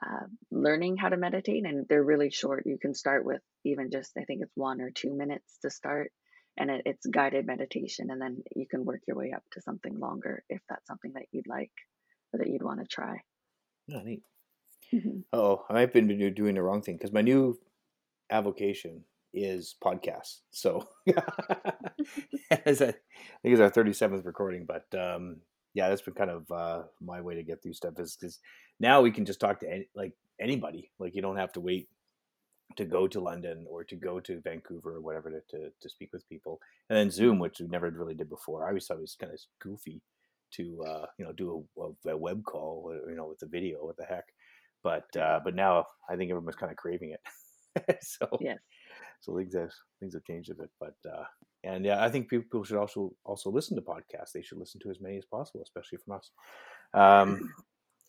uh, 0.00 0.26
learning 0.50 0.96
how 0.96 1.10
to 1.10 1.16
meditate. 1.16 1.66
And 1.66 1.86
they're 1.88 2.04
really 2.04 2.30
short. 2.30 2.64
You 2.66 2.78
can 2.80 2.94
start 2.94 3.24
with 3.24 3.42
even 3.64 3.90
just 3.90 4.12
I 4.16 4.24
think 4.24 4.40
it's 4.42 4.56
one 4.56 4.80
or 4.80 4.90
two 4.90 5.14
minutes 5.14 5.58
to 5.62 5.70
start, 5.70 6.12
and 6.56 6.70
it, 6.70 6.82
it's 6.86 7.06
guided 7.06 7.46
meditation, 7.46 8.10
and 8.10 8.20
then 8.20 8.42
you 8.56 8.66
can 8.66 8.84
work 8.84 9.00
your 9.06 9.16
way 9.16 9.32
up 9.36 9.42
to 9.52 9.60
something 9.60 9.98
longer 9.98 10.42
if 10.48 10.62
that's 10.68 10.86
something 10.86 11.12
that 11.14 11.26
you'd 11.30 11.48
like 11.48 11.72
or 12.32 12.38
that 12.38 12.48
you'd 12.48 12.62
want 12.62 12.80
to 12.80 12.86
try. 12.86 13.18
Oh, 13.92 14.00
neat. 14.00 14.22
Mm-hmm. 14.92 15.20
Oh, 15.32 15.64
I 15.68 15.72
might 15.74 15.80
have 15.80 15.92
been 15.92 16.34
doing 16.34 16.54
the 16.54 16.62
wrong 16.62 16.82
thing 16.82 16.96
because 16.96 17.12
my 17.12 17.20
new 17.20 17.58
avocation 18.30 19.04
is 19.34 19.74
podcasts. 19.82 20.40
So 20.50 20.88
I, 21.08 22.72
think 22.72 22.96
it's 23.44 23.60
our 23.60 23.70
37th 23.70 24.24
recording, 24.24 24.66
but 24.66 24.86
um, 24.98 25.38
yeah, 25.74 25.88
that's 25.88 26.02
been 26.02 26.14
kind 26.14 26.30
of 26.30 26.50
uh, 26.50 26.82
my 27.00 27.20
way 27.20 27.34
to 27.34 27.42
get 27.42 27.62
through 27.62 27.74
stuff 27.74 27.98
is 27.98 28.16
because 28.18 28.38
now 28.80 29.00
we 29.02 29.10
can 29.10 29.24
just 29.24 29.40
talk 29.40 29.60
to 29.60 29.70
any, 29.70 29.88
like 29.94 30.12
anybody. 30.40 30.90
Like 30.98 31.14
you 31.14 31.22
don't 31.22 31.36
have 31.36 31.52
to 31.52 31.60
wait 31.60 31.88
to 32.76 32.84
go 32.84 33.06
to 33.08 33.20
London 33.20 33.66
or 33.68 33.84
to 33.84 33.96
go 33.96 34.20
to 34.20 34.40
Vancouver 34.40 34.96
or 34.96 35.00
whatever 35.00 35.30
to, 35.30 35.40
to, 35.50 35.70
to 35.80 35.88
speak 35.88 36.10
with 36.12 36.28
people. 36.28 36.60
And 36.88 36.98
then 36.98 37.10
Zoom, 37.10 37.38
which 37.38 37.60
we 37.60 37.66
never 37.66 37.90
really 37.90 38.14
did 38.14 38.28
before. 38.28 38.64
I 38.64 38.68
always 38.68 38.86
thought 38.86 38.98
it 38.98 39.02
was 39.02 39.16
kind 39.18 39.32
of 39.32 39.40
goofy 39.60 40.02
to 40.50 40.82
uh, 40.86 41.06
you 41.18 41.24
know 41.24 41.32
do 41.32 41.66
a, 41.78 42.10
a, 42.10 42.16
web 42.16 42.42
call, 42.44 42.94
you 43.08 43.14
know, 43.16 43.26
with 43.26 43.38
the 43.38 43.46
video. 43.46 43.78
What 43.84 43.96
the 43.96 44.04
heck? 44.04 44.24
But 44.88 45.20
uh, 45.20 45.40
but 45.44 45.54
now 45.54 45.84
I 46.10 46.16
think 46.16 46.30
everyone's 46.30 46.56
kind 46.56 46.72
of 46.72 46.78
craving 46.78 47.14
it. 47.16 47.98
so 48.02 48.26
yes 48.40 48.58
so 49.20 49.36
things 49.36 49.54
have 49.54 49.70
things 50.00 50.14
have 50.14 50.24
changed 50.24 50.50
a 50.50 50.54
bit. 50.54 50.70
But 50.80 50.94
uh, 51.08 51.24
and 51.64 51.84
yeah, 51.84 52.02
I 52.04 52.10
think 52.10 52.28
people 52.28 52.64
should 52.64 52.76
also 52.76 53.12
also 53.24 53.50
listen 53.50 53.76
to 53.76 53.82
podcasts. 53.82 54.32
They 54.34 54.42
should 54.42 54.58
listen 54.58 54.80
to 54.82 54.90
as 54.90 55.00
many 55.00 55.16
as 55.16 55.24
possible, 55.24 55.62
especially 55.62 55.98
from 56.04 56.16
us. 56.16 56.30
Um, 56.94 57.52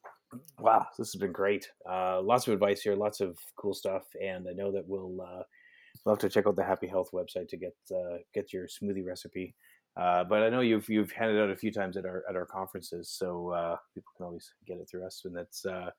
wow, 0.59 0.85
this 0.97 1.11
has 1.11 1.19
been 1.19 1.31
great. 1.31 1.67
Uh, 1.89 2.21
lots 2.21 2.47
of 2.47 2.53
advice 2.53 2.81
here, 2.81 2.95
lots 2.95 3.21
of 3.21 3.37
cool 3.57 3.73
stuff, 3.73 4.03
and 4.21 4.47
I 4.47 4.53
know 4.53 4.71
that 4.71 4.87
we'll 4.87 5.21
uh, 5.21 5.43
we'll 6.05 6.15
have 6.15 6.19
to 6.19 6.29
check 6.29 6.47
out 6.47 6.55
the 6.55 6.63
Happy 6.63 6.87
Health 6.87 7.09
website 7.13 7.47
to 7.49 7.57
get 7.57 7.75
uh, 7.91 8.17
get 8.33 8.53
your 8.53 8.67
smoothie 8.67 9.05
recipe. 9.05 9.55
Uh, 9.99 10.23
but 10.23 10.43
I 10.43 10.49
know 10.49 10.61
you've 10.61 10.87
you've 10.87 11.11
handed 11.11 11.41
out 11.41 11.49
a 11.49 11.55
few 11.55 11.71
times 11.71 11.97
at 11.97 12.05
our 12.05 12.23
at 12.29 12.35
our 12.35 12.45
conferences, 12.45 13.09
so 13.09 13.49
uh, 13.49 13.75
people 13.95 14.11
can 14.15 14.27
always 14.27 14.53
get 14.67 14.77
it 14.77 14.87
through 14.89 15.05
us, 15.05 15.23
and 15.25 15.35
that's 15.35 15.65
uh, 15.65 15.89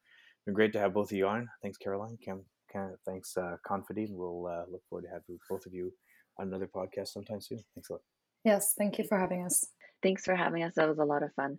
been 0.45 0.55
great 0.55 0.73
to 0.73 0.79
have 0.79 0.95
both 0.95 1.11
of 1.11 1.17
you 1.17 1.27
on. 1.27 1.49
Thanks, 1.63 1.79
Caroline. 1.79 2.17
Cam, 2.25 2.43
kind 2.73 2.93
of 2.93 2.99
thanks, 3.07 3.37
uh, 3.37 3.57
Confidine. 3.67 4.13
We'll 4.13 4.47
uh, 4.47 4.65
look 4.71 4.83
forward 4.89 5.03
to 5.03 5.09
having 5.09 5.39
both 5.49 5.67
of 5.67 5.75
you 5.75 5.93
on 6.39 6.49
another 6.49 6.69
podcast 6.75 7.09
sometime 7.09 7.41
soon. 7.41 7.59
Thanks 7.75 7.91
a 7.91 7.95
lot. 7.95 8.03
Yes, 8.45 8.75
thank 8.77 8.99
you 8.99 9.05
for 9.05 9.19
having 9.19 9.45
us. 9.45 9.65
Thanks 10.03 10.25
for 10.25 10.35
having 10.35 10.63
us. 10.63 10.73
That 10.77 10.89
was 10.89 10.99
a 10.99 11.05
lot 11.05 11.23
of 11.23 11.33
fun. 11.35 11.59